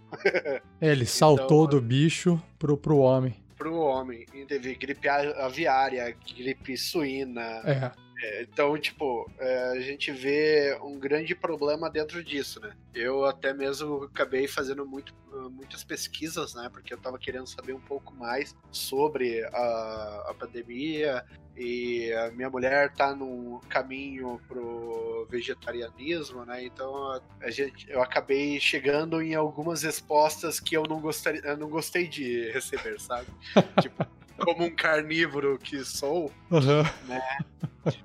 É, 0.81 0.89
ele 0.89 1.07
saltou 1.07 1.65
então, 1.67 1.79
do 1.79 1.81
bicho 1.81 2.43
pro, 2.59 2.77
pro 2.77 2.99
homem. 2.99 3.37
Pro 3.57 3.77
homem. 3.77 4.27
E 4.35 4.45
teve 4.45 4.75
gripe 4.75 5.09
aviária, 5.09 6.17
gripe 6.37 6.77
suína. 6.77 7.43
É. 7.65 7.93
É, 8.23 8.43
então, 8.43 8.79
tipo, 8.79 9.29
é, 9.41 9.71
a 9.71 9.81
gente 9.81 10.13
vê 10.13 10.79
um 10.81 10.97
grande 10.97 11.35
problema 11.35 11.91
dentro 11.91 12.23
disso, 12.23 12.61
né? 12.61 12.73
Eu 12.95 13.25
até 13.25 13.53
mesmo 13.53 14.05
acabei 14.05 14.47
fazendo 14.47 14.87
muito, 14.87 15.13
muitas 15.51 15.83
pesquisas, 15.83 16.55
né? 16.55 16.71
Porque 16.73 16.95
eu 16.95 16.99
tava 16.99 17.19
querendo 17.19 17.49
saber 17.49 17.73
um 17.73 17.81
pouco 17.81 18.15
mais 18.15 18.55
sobre 18.71 19.45
a, 19.47 20.27
a 20.29 20.35
pandemia, 20.39 21.25
e 21.57 22.13
a 22.13 22.31
minha 22.31 22.49
mulher 22.49 22.93
tá 22.95 23.15
num 23.15 23.61
caminho 23.69 24.41
pro 24.49 25.27
vegetarianismo, 25.29 26.45
né? 26.45 26.65
Então 26.65 27.21
a 27.41 27.51
gente, 27.51 27.91
eu 27.91 28.01
acabei 28.01 28.59
chegando 28.59 29.21
em 29.21 29.35
algumas 29.35 29.83
respostas 29.83 30.59
que 30.59 30.77
eu 30.77 30.85
não 30.85 31.01
gostaria, 31.01 31.43
eu 31.45 31.57
não 31.57 31.69
gostei 31.69 32.09
de 32.09 32.51
receber, 32.51 32.99
sabe? 33.01 33.27
tipo, 33.83 34.07
como 34.39 34.65
um 34.65 34.75
carnívoro 34.75 35.59
que 35.59 35.85
sou, 35.85 36.31
uhum. 36.51 36.83
né? 37.07 37.39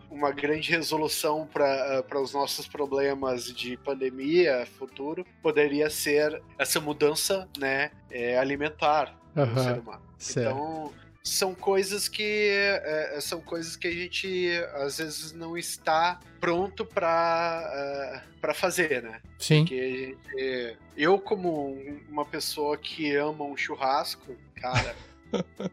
Uma 0.10 0.32
grande 0.32 0.72
resolução 0.72 1.48
para 1.48 2.20
os 2.20 2.34
nossos 2.34 2.68
problemas 2.68 3.54
de 3.54 3.78
pandemia 3.78 4.66
futuro 4.66 5.24
poderia 5.42 5.90
ser 5.90 6.42
essa 6.58 6.80
mudança, 6.82 7.48
né, 7.60 7.92
é, 8.10 8.38
alimentar 8.40 9.16
uhum. 9.36 9.54
do 9.54 9.64
ser 9.64 9.80
humano. 9.80 10.02
Certo. 10.18 10.50
Então 10.50 10.94
são 11.28 11.54
coisas 11.54 12.08
que 12.08 12.50
é, 12.50 13.20
são 13.20 13.42
coisas 13.42 13.76
que 13.76 13.88
a 13.88 13.92
gente 13.92 14.50
às 14.76 14.98
vezes 14.98 15.34
não 15.34 15.58
está 15.58 16.20
pronto 16.40 16.86
para 16.86 18.24
uh, 18.24 18.40
para 18.40 18.54
fazer, 18.54 19.04
né? 19.04 19.20
Sim. 19.38 19.62
Porque 19.62 20.16
gente, 20.32 20.78
eu 20.96 21.20
como 21.20 21.78
uma 22.10 22.26
pessoa 22.26 22.78
que 22.78 23.14
ama 23.16 23.44
um 23.44 23.58
churrasco, 23.58 24.36
cara, 24.56 24.96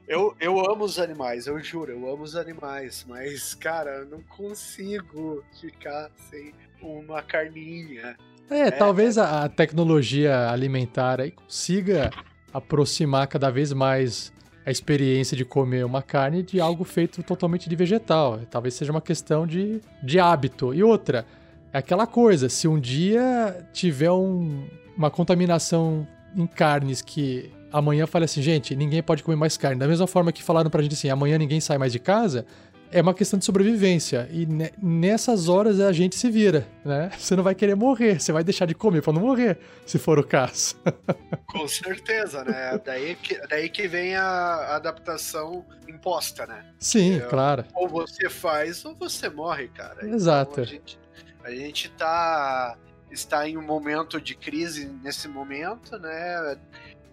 eu, 0.09 0.35
eu 0.41 0.59
amo 0.71 0.85
os 0.85 0.99
animais, 0.99 1.47
eu 1.47 1.59
juro, 1.61 1.93
eu 1.93 2.11
amo 2.11 2.23
os 2.23 2.37
animais, 2.37 3.05
mas, 3.09 3.55
cara, 3.55 3.99
eu 3.99 4.07
não 4.07 4.21
consigo 4.23 5.45
ficar 5.61 6.11
sem 6.31 6.53
uma 6.83 7.23
carninha. 7.23 8.17
É, 8.51 8.61
é 8.61 8.71
talvez 8.71 9.17
a, 9.17 9.45
a 9.45 9.49
tecnologia 9.49 10.51
alimentar 10.51 11.21
aí 11.21 11.31
consiga 11.31 12.11
aproximar 12.53 13.27
cada 13.27 13.51
vez 13.51 13.73
mais 13.73 14.33
a 14.67 14.71
experiência 14.71 15.37
de 15.37 15.45
comer 15.45 15.85
uma 15.85 16.03
carne 16.03 16.43
de 16.43 16.61
algo 16.61 16.85
feito 16.85 17.23
totalmente 17.23 17.69
de 17.69 17.77
vegetal. 17.77 18.41
Talvez 18.51 18.75
seja 18.75 18.91
uma 18.91 19.01
questão 19.01 19.47
de, 19.47 19.81
de 20.03 20.19
hábito. 20.19 20.73
E 20.73 20.83
outra, 20.83 21.27
é 21.73 21.79
aquela 21.79 22.07
coisa, 22.07 22.49
se 22.49 22.67
um 22.67 22.81
dia 22.81 23.67
tiver 23.73 24.11
um, 24.11 24.67
uma 24.97 25.11
contaminação 25.11 26.07
em 26.35 26.47
carnes 26.47 27.03
que 27.03 27.51
amanhã 27.75 28.07
fale 28.07 28.25
assim, 28.25 28.41
gente, 28.41 28.77
ninguém 28.77 29.03
pode 29.03 29.22
comer 29.25 29.37
mais 29.37 29.57
carne. 29.57 29.79
Da 29.79 29.89
mesma 29.89 30.07
forma 30.07 30.33
que 30.33 30.43
falaram 30.43 30.70
pra 30.70 30.81
gente 30.81 30.95
assim, 30.95 31.11
amanhã 31.11 31.37
ninguém 31.37 31.61
sai 31.61 31.77
mais 31.77 31.93
de 31.93 31.99
casa, 31.99 32.47
é 32.93 33.03
uma 33.03 33.12
questão 33.12 33.37
de 33.37 33.45
sobrevivência. 33.45 34.29
E 34.31 34.47
nessas 34.81 35.49
horas 35.49 35.81
a 35.81 35.91
gente 35.93 36.14
se 36.14 36.31
vira, 36.31 36.68
né? 36.85 37.11
Você 37.18 37.35
não 37.35 37.43
vai 37.43 37.55
querer 37.55 37.75
morrer, 37.75 38.20
você 38.20 38.31
vai 38.31 38.45
deixar 38.45 38.66
de 38.66 38.75
comer 38.75 39.03
para 39.03 39.12
não 39.12 39.20
morrer, 39.20 39.59
se 39.85 39.99
for 39.99 40.20
o 40.20 40.25
caso. 40.25 40.77
Com 41.51 41.66
certeza, 41.66 42.45
né? 42.45 42.81
Daí 42.85 43.16
que, 43.16 43.37
daí 43.49 43.68
que 43.68 43.89
vem 43.89 44.14
a 44.14 44.77
adaptação 44.77 45.64
imposta, 45.89 46.47
né? 46.47 46.64
Sim, 46.79 47.16
é, 47.16 47.20
claro. 47.20 47.64
Ou 47.75 47.89
você 47.89 48.31
faz 48.31 48.85
ou 48.85 48.95
você 48.95 49.29
morre, 49.29 49.66
cara. 49.68 50.07
Exato. 50.07 50.61
Então, 50.61 50.64
a, 50.64 50.66
gente, 50.66 50.99
a 51.43 51.51
gente 51.51 51.91
tá 51.91 52.77
está 53.11 53.49
em 53.49 53.57
um 53.57 53.62
momento 53.62 54.20
de 54.20 54.35
crise 54.35 54.87
nesse 55.03 55.29
momento, 55.29 55.99
né? 55.99 56.59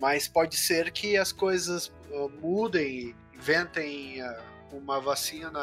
Mas 0.02 0.28
pode 0.28 0.58
ser 0.58 0.89
que 0.91 1.16
as 1.16 1.32
coisas 1.32 1.93
uh, 2.10 2.28
mudem, 2.41 3.14
inventem 3.36 4.20
uh, 4.24 4.76
uma 4.76 4.99
vacina 4.99 5.60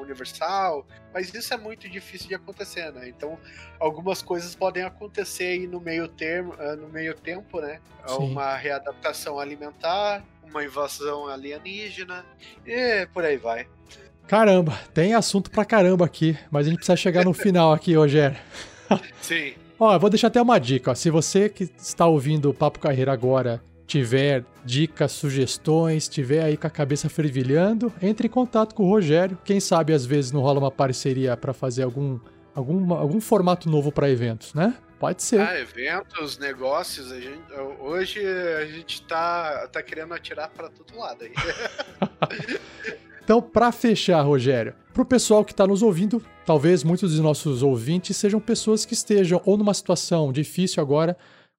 universal, 0.00 0.84
mas 1.14 1.32
isso 1.32 1.54
é 1.54 1.56
muito 1.56 1.88
difícil 1.88 2.26
de 2.26 2.34
acontecer, 2.34 2.92
né? 2.92 3.08
Então, 3.08 3.38
algumas 3.78 4.20
coisas 4.22 4.56
podem 4.56 4.82
acontecer 4.82 5.44
aí 5.44 5.66
no 5.68 5.80
meio 5.80 6.08
termo, 6.08 6.54
uh, 6.54 6.74
no 6.76 6.88
meio 6.88 7.14
tempo, 7.14 7.60
né? 7.60 7.78
Sim. 8.08 8.32
Uma 8.32 8.56
readaptação 8.56 9.38
alimentar, 9.38 10.24
uma 10.42 10.64
invasão 10.64 11.28
alienígena 11.28 12.26
e 12.66 13.06
por 13.14 13.24
aí 13.24 13.36
vai. 13.36 13.68
Caramba, 14.26 14.76
tem 14.92 15.14
assunto 15.14 15.48
pra 15.48 15.64
caramba 15.64 16.04
aqui, 16.04 16.36
mas 16.50 16.66
a 16.66 16.70
gente 16.70 16.78
precisa 16.78 16.96
chegar 16.96 17.24
no 17.24 17.32
final 17.32 17.72
aqui, 17.72 17.94
Rogério. 17.94 18.36
Sim. 19.22 19.54
Ó, 19.78 19.94
eu 19.94 20.00
vou 20.00 20.10
deixar 20.10 20.26
até 20.26 20.42
uma 20.42 20.58
dica. 20.58 20.90
Ó. 20.90 20.94
Se 20.96 21.08
você 21.08 21.48
que 21.48 21.70
está 21.78 22.06
ouvindo 22.06 22.50
o 22.50 22.54
Papo 22.54 22.80
Carreira 22.80 23.12
agora 23.12 23.62
tiver 23.86 24.44
dicas, 24.64 25.12
sugestões, 25.12 26.08
tiver 26.08 26.42
aí 26.42 26.56
com 26.56 26.66
a 26.66 26.70
cabeça 26.70 27.08
fervilhando, 27.08 27.92
entre 28.02 28.26
em 28.26 28.30
contato 28.30 28.74
com 28.74 28.84
o 28.84 28.88
Rogério. 28.88 29.38
Quem 29.44 29.60
sabe 29.60 29.92
às 29.92 30.04
vezes 30.04 30.32
não 30.32 30.40
rola 30.40 30.58
uma 30.58 30.70
parceria 30.70 31.36
para 31.36 31.52
fazer 31.52 31.84
algum, 31.84 32.18
algum, 32.54 32.92
algum 32.94 33.20
formato 33.20 33.70
novo 33.70 33.92
para 33.92 34.10
eventos, 34.10 34.52
né? 34.52 34.74
Pode 34.98 35.22
ser. 35.22 35.40
Ah, 35.40 35.58
eventos, 35.60 36.38
negócios, 36.38 37.12
a 37.12 37.20
gente, 37.20 37.52
hoje 37.80 38.18
a 38.26 38.64
gente 38.64 39.02
tá, 39.02 39.68
tá 39.68 39.82
querendo 39.82 40.14
atirar 40.14 40.48
para 40.48 40.70
todo 40.70 40.98
lado 40.98 41.22
aí. 41.22 41.32
então, 43.22 43.42
para 43.42 43.70
fechar, 43.70 44.22
Rogério, 44.22 44.74
para 44.94 45.02
o 45.02 45.06
pessoal 45.06 45.44
que 45.44 45.52
está 45.52 45.66
nos 45.66 45.82
ouvindo, 45.82 46.24
talvez 46.46 46.82
muitos 46.82 47.10
dos 47.10 47.20
nossos 47.20 47.62
ouvintes 47.62 48.16
sejam 48.16 48.40
pessoas 48.40 48.86
que 48.86 48.94
estejam 48.94 49.42
ou 49.44 49.58
numa 49.58 49.74
situação 49.74 50.32
difícil 50.32 50.82
agora, 50.82 51.14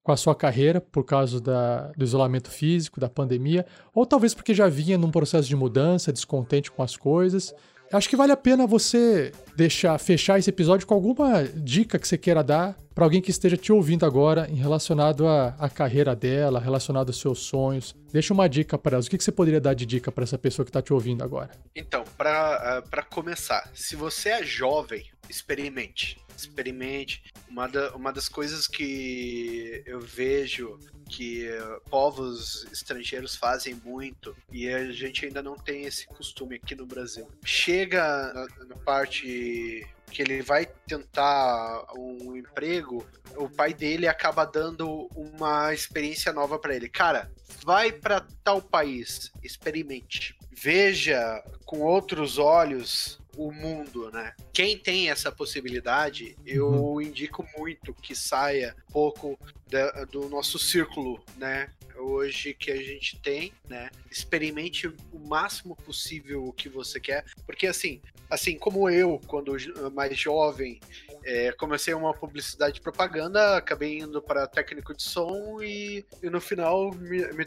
com 0.08 0.12
a 0.12 0.16
sua 0.16 0.34
carreira 0.34 0.80
por 0.80 1.04
causa 1.04 1.38
da, 1.38 1.92
do 1.94 2.02
isolamento 2.02 2.50
físico, 2.50 2.98
da 2.98 3.10
pandemia, 3.10 3.66
ou 3.94 4.06
talvez 4.06 4.32
porque 4.32 4.54
já 4.54 4.66
vinha 4.66 4.96
num 4.96 5.10
processo 5.10 5.46
de 5.46 5.54
mudança, 5.54 6.10
descontente 6.10 6.70
com 6.70 6.82
as 6.82 6.96
coisas, 6.96 7.54
acho 7.92 8.08
que 8.08 8.16
vale 8.16 8.32
a 8.32 8.36
pena 8.36 8.66
você 8.66 9.32
deixar 9.54 9.98
fechar 9.98 10.38
esse 10.38 10.48
episódio 10.48 10.86
com 10.86 10.94
alguma 10.94 11.44
dica 11.44 11.98
que 11.98 12.08
você 12.08 12.16
queira 12.16 12.42
dar 12.42 12.74
para 12.94 13.04
alguém 13.04 13.20
que 13.20 13.30
esteja 13.30 13.54
te 13.54 13.70
ouvindo 13.70 14.06
agora 14.06 14.48
em 14.50 14.54
relacionado 14.54 15.28
à, 15.28 15.48
à 15.58 15.68
carreira 15.68 16.16
dela, 16.16 16.58
relacionado 16.58 17.08
aos 17.08 17.20
seus 17.20 17.40
sonhos. 17.40 17.94
Deixa 18.10 18.32
uma 18.32 18.48
dica 18.48 18.78
para 18.78 18.94
elas. 18.94 19.08
O 19.08 19.10
que, 19.10 19.18
que 19.18 19.24
você 19.24 19.30
poderia 19.30 19.60
dar 19.60 19.74
de 19.74 19.84
dica 19.84 20.10
para 20.10 20.24
essa 20.24 20.38
pessoa 20.38 20.64
que 20.64 20.70
está 20.70 20.80
te 20.80 20.90
ouvindo 20.90 21.22
agora? 21.22 21.50
Então, 21.76 22.02
para 22.16 22.82
uh, 22.82 23.14
começar, 23.14 23.70
se 23.74 23.94
você 23.94 24.30
é 24.30 24.42
jovem, 24.42 25.04
experimente. 25.28 26.16
Experimente. 26.38 27.24
Uma, 27.48 27.66
da, 27.66 27.94
uma 27.94 28.12
das 28.12 28.28
coisas 28.28 28.66
que 28.66 29.82
eu 29.84 30.00
vejo 30.00 30.78
que 31.08 31.48
povos 31.90 32.66
estrangeiros 32.70 33.34
fazem 33.34 33.74
muito 33.74 34.36
e 34.52 34.68
a 34.68 34.92
gente 34.92 35.24
ainda 35.24 35.42
não 35.42 35.56
tem 35.56 35.84
esse 35.84 36.06
costume 36.06 36.56
aqui 36.56 36.74
no 36.74 36.86
Brasil. 36.86 37.26
Chega 37.44 38.32
na, 38.32 38.64
na 38.66 38.76
parte 38.76 39.86
que 40.08 40.22
ele 40.22 40.42
vai 40.42 40.66
tentar 40.86 41.84
um 41.96 42.36
emprego, 42.36 43.06
o 43.36 43.48
pai 43.48 43.74
dele 43.74 44.08
acaba 44.08 44.44
dando 44.44 45.08
uma 45.14 45.72
experiência 45.72 46.32
nova 46.32 46.58
para 46.58 46.74
ele. 46.74 46.88
Cara, 46.88 47.30
vai 47.64 47.92
para 47.92 48.26
tal 48.42 48.60
país, 48.60 49.30
experimente. 49.42 50.36
Veja 50.50 51.42
com 51.64 51.80
outros 51.80 52.38
olhos 52.38 53.20
o 53.38 53.52
mundo, 53.52 54.10
né? 54.10 54.34
Quem 54.52 54.76
tem 54.76 55.10
essa 55.10 55.30
possibilidade, 55.30 56.36
eu 56.44 56.66
uhum. 56.66 57.00
indico 57.00 57.46
muito 57.56 57.94
que 57.94 58.14
saia 58.14 58.74
pouco 58.92 59.38
da, 59.70 60.04
do 60.06 60.28
nosso 60.28 60.58
círculo, 60.58 61.24
né? 61.36 61.70
Hoje 61.96 62.52
que 62.52 62.70
a 62.70 62.76
gente 62.76 63.18
tem, 63.20 63.52
né? 63.68 63.90
Experimente 64.10 64.88
o 64.88 65.18
máximo 65.28 65.76
possível 65.76 66.46
o 66.46 66.52
que 66.52 66.68
você 66.68 66.98
quer, 66.98 67.24
porque 67.46 67.68
assim, 67.68 68.00
assim 68.28 68.58
como 68.58 68.90
eu, 68.90 69.20
quando 69.26 69.56
mais 69.94 70.18
jovem, 70.18 70.80
é, 71.28 71.52
comecei 71.52 71.92
uma 71.92 72.14
publicidade 72.14 72.76
de 72.76 72.80
propaganda, 72.80 73.58
acabei 73.58 73.98
indo 73.98 74.22
para 74.22 74.46
técnico 74.46 74.96
de 74.96 75.02
som 75.02 75.60
e, 75.60 76.06
e 76.22 76.30
no 76.30 76.40
final 76.40 76.90
me, 76.94 77.18
me, 77.34 77.44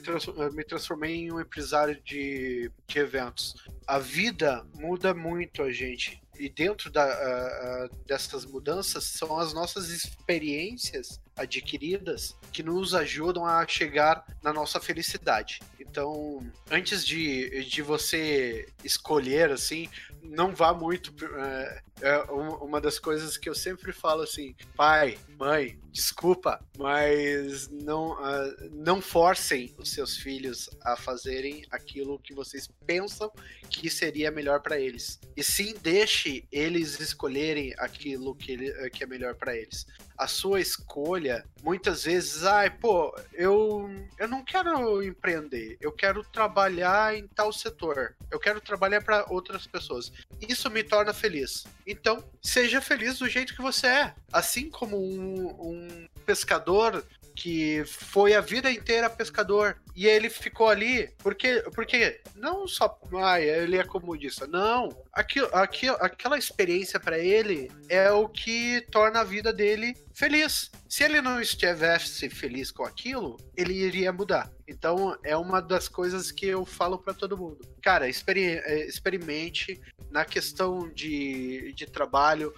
me, 0.53 0.63
transformei 0.63 1.15
em 1.15 1.31
um 1.31 1.41
empresário 1.41 1.99
de, 2.03 2.71
de 2.85 2.99
eventos. 2.99 3.55
A 3.87 3.97
vida 3.97 4.63
muda 4.75 5.15
muito 5.15 5.63
a 5.63 5.71
gente 5.71 6.21
e 6.41 6.49
dentro 6.49 6.89
da, 6.89 7.87
dessas 8.07 8.45
mudanças 8.45 9.03
são 9.03 9.37
as 9.37 9.53
nossas 9.53 9.89
experiências 9.89 11.21
adquiridas 11.35 12.35
que 12.51 12.63
nos 12.63 12.95
ajudam 12.95 13.45
a 13.45 13.65
chegar 13.67 14.25
na 14.41 14.51
nossa 14.51 14.79
felicidade. 14.79 15.59
Então, 15.79 16.43
antes 16.69 17.05
de, 17.05 17.63
de 17.65 17.83
você 17.83 18.67
escolher, 18.83 19.51
assim, 19.51 19.87
não 20.23 20.55
vá 20.55 20.73
muito. 20.73 21.13
É, 21.35 21.81
é, 22.01 22.17
uma 22.31 22.81
das 22.81 22.97
coisas 22.97 23.37
que 23.37 23.47
eu 23.47 23.53
sempre 23.53 23.91
falo 23.91 24.23
assim, 24.23 24.55
pai, 24.75 25.19
mãe, 25.37 25.79
desculpa, 25.91 26.63
mas 26.77 27.69
não, 27.69 28.13
uh, 28.13 28.69
não 28.71 29.01
forcem 29.01 29.73
os 29.77 29.91
seus 29.91 30.17
filhos 30.17 30.69
a 30.81 30.95
fazerem 30.95 31.65
aquilo 31.69 32.19
que 32.19 32.33
vocês 32.33 32.69
pensam 32.85 33.31
que 33.69 33.89
seria 33.89 34.31
melhor 34.31 34.61
para 34.61 34.79
eles. 34.79 35.19
E 35.35 35.43
sim, 35.43 35.75
deixe 35.81 36.47
eles 36.51 36.99
escolherem 36.99 37.73
aquilo 37.77 38.33
que, 38.35 38.51
ele, 38.53 38.89
que 38.89 39.03
é 39.03 39.07
melhor 39.07 39.35
para 39.35 39.55
eles 39.55 39.85
a 40.21 40.27
sua 40.27 40.61
escolha, 40.61 41.43
muitas 41.63 42.03
vezes, 42.03 42.43
ai, 42.43 42.69
pô, 42.69 43.11
eu, 43.33 43.89
eu 44.19 44.27
não 44.27 44.45
quero 44.45 45.01
empreender, 45.01 45.77
eu 45.81 45.91
quero 45.91 46.23
trabalhar 46.23 47.17
em 47.17 47.27
tal 47.27 47.51
setor, 47.51 48.15
eu 48.29 48.39
quero 48.39 48.61
trabalhar 48.61 49.03
para 49.03 49.25
outras 49.29 49.65
pessoas. 49.65 50.11
Isso 50.39 50.69
me 50.69 50.83
torna 50.83 51.11
feliz. 51.11 51.65
Então, 51.87 52.23
seja 52.39 52.79
feliz 52.79 53.17
do 53.17 53.27
jeito 53.27 53.55
que 53.55 53.63
você 53.63 53.87
é. 53.87 54.13
Assim 54.31 54.69
como 54.69 54.95
um, 54.95 55.47
um 55.59 56.07
pescador 56.23 57.03
que 57.35 57.83
foi 57.85 58.33
a 58.33 58.41
vida 58.41 58.71
inteira 58.71 59.09
pescador. 59.09 59.77
E 59.95 60.07
ele 60.07 60.29
ficou 60.29 60.69
ali 60.69 61.09
porque 61.17 61.61
porque 61.73 62.21
não 62.35 62.67
só 62.67 62.97
ah, 63.21 63.39
ele 63.39 63.77
é 63.77 63.83
comodista. 63.83 64.47
Não 64.47 64.89
aquilo, 65.11 65.49
aquilo, 65.51 65.97
aquela 65.99 66.37
experiência 66.37 66.99
para 66.99 67.19
ele 67.19 67.69
é 67.89 68.09
o 68.11 68.27
que 68.27 68.81
torna 68.91 69.19
a 69.19 69.25
vida 69.25 69.51
dele 69.51 69.95
feliz. 70.13 70.71
Se 70.87 71.03
ele 71.03 71.21
não 71.21 71.41
estivesse 71.41 72.29
feliz 72.29 72.71
com 72.71 72.83
aquilo 72.83 73.37
ele 73.55 73.73
iria 73.73 74.13
mudar. 74.13 74.51
Então 74.67 75.17
é 75.23 75.35
uma 75.35 75.61
das 75.61 75.89
coisas 75.89 76.31
que 76.31 76.47
eu 76.47 76.65
falo 76.65 76.97
para 76.97 77.13
todo 77.13 77.37
mundo. 77.37 77.59
Cara 77.81 78.07
é, 78.07 78.87
experimente 78.87 79.81
na 80.09 80.25
questão 80.25 80.89
de, 80.89 81.73
de 81.73 81.85
trabalho 81.85 82.53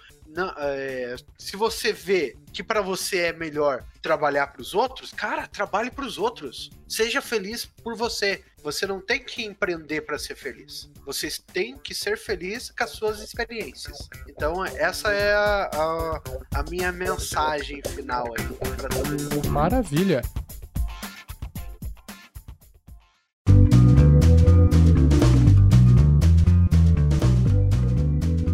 é, 0.58 1.16
se 1.38 1.56
você 1.56 1.92
vê 1.92 2.36
que 2.52 2.62
para 2.62 2.80
você 2.80 3.18
é 3.18 3.32
melhor 3.32 3.84
trabalhar 4.02 4.48
para 4.48 4.62
os 4.62 4.74
outros, 4.74 5.12
cara, 5.12 5.46
trabalhe 5.46 5.90
para 5.90 6.04
os 6.04 6.18
outros. 6.18 6.70
Seja 6.88 7.20
feliz 7.20 7.64
por 7.64 7.96
você. 7.96 8.42
Você 8.62 8.86
não 8.86 9.00
tem 9.00 9.22
que 9.22 9.44
empreender 9.44 10.02
para 10.02 10.18
ser 10.18 10.34
feliz. 10.34 10.90
Vocês 11.04 11.38
têm 11.38 11.76
que 11.76 11.94
ser 11.94 12.16
felizes 12.16 12.70
com 12.70 12.84
as 12.84 12.90
suas 12.90 13.20
experiências. 13.20 14.08
Então, 14.28 14.64
essa 14.64 15.12
é 15.12 15.34
a, 15.34 15.70
a, 15.72 16.22
a 16.60 16.62
minha 16.70 16.90
mensagem 16.90 17.82
final 17.94 18.26
aí. 18.38 19.48
Maravilha. 19.50 20.22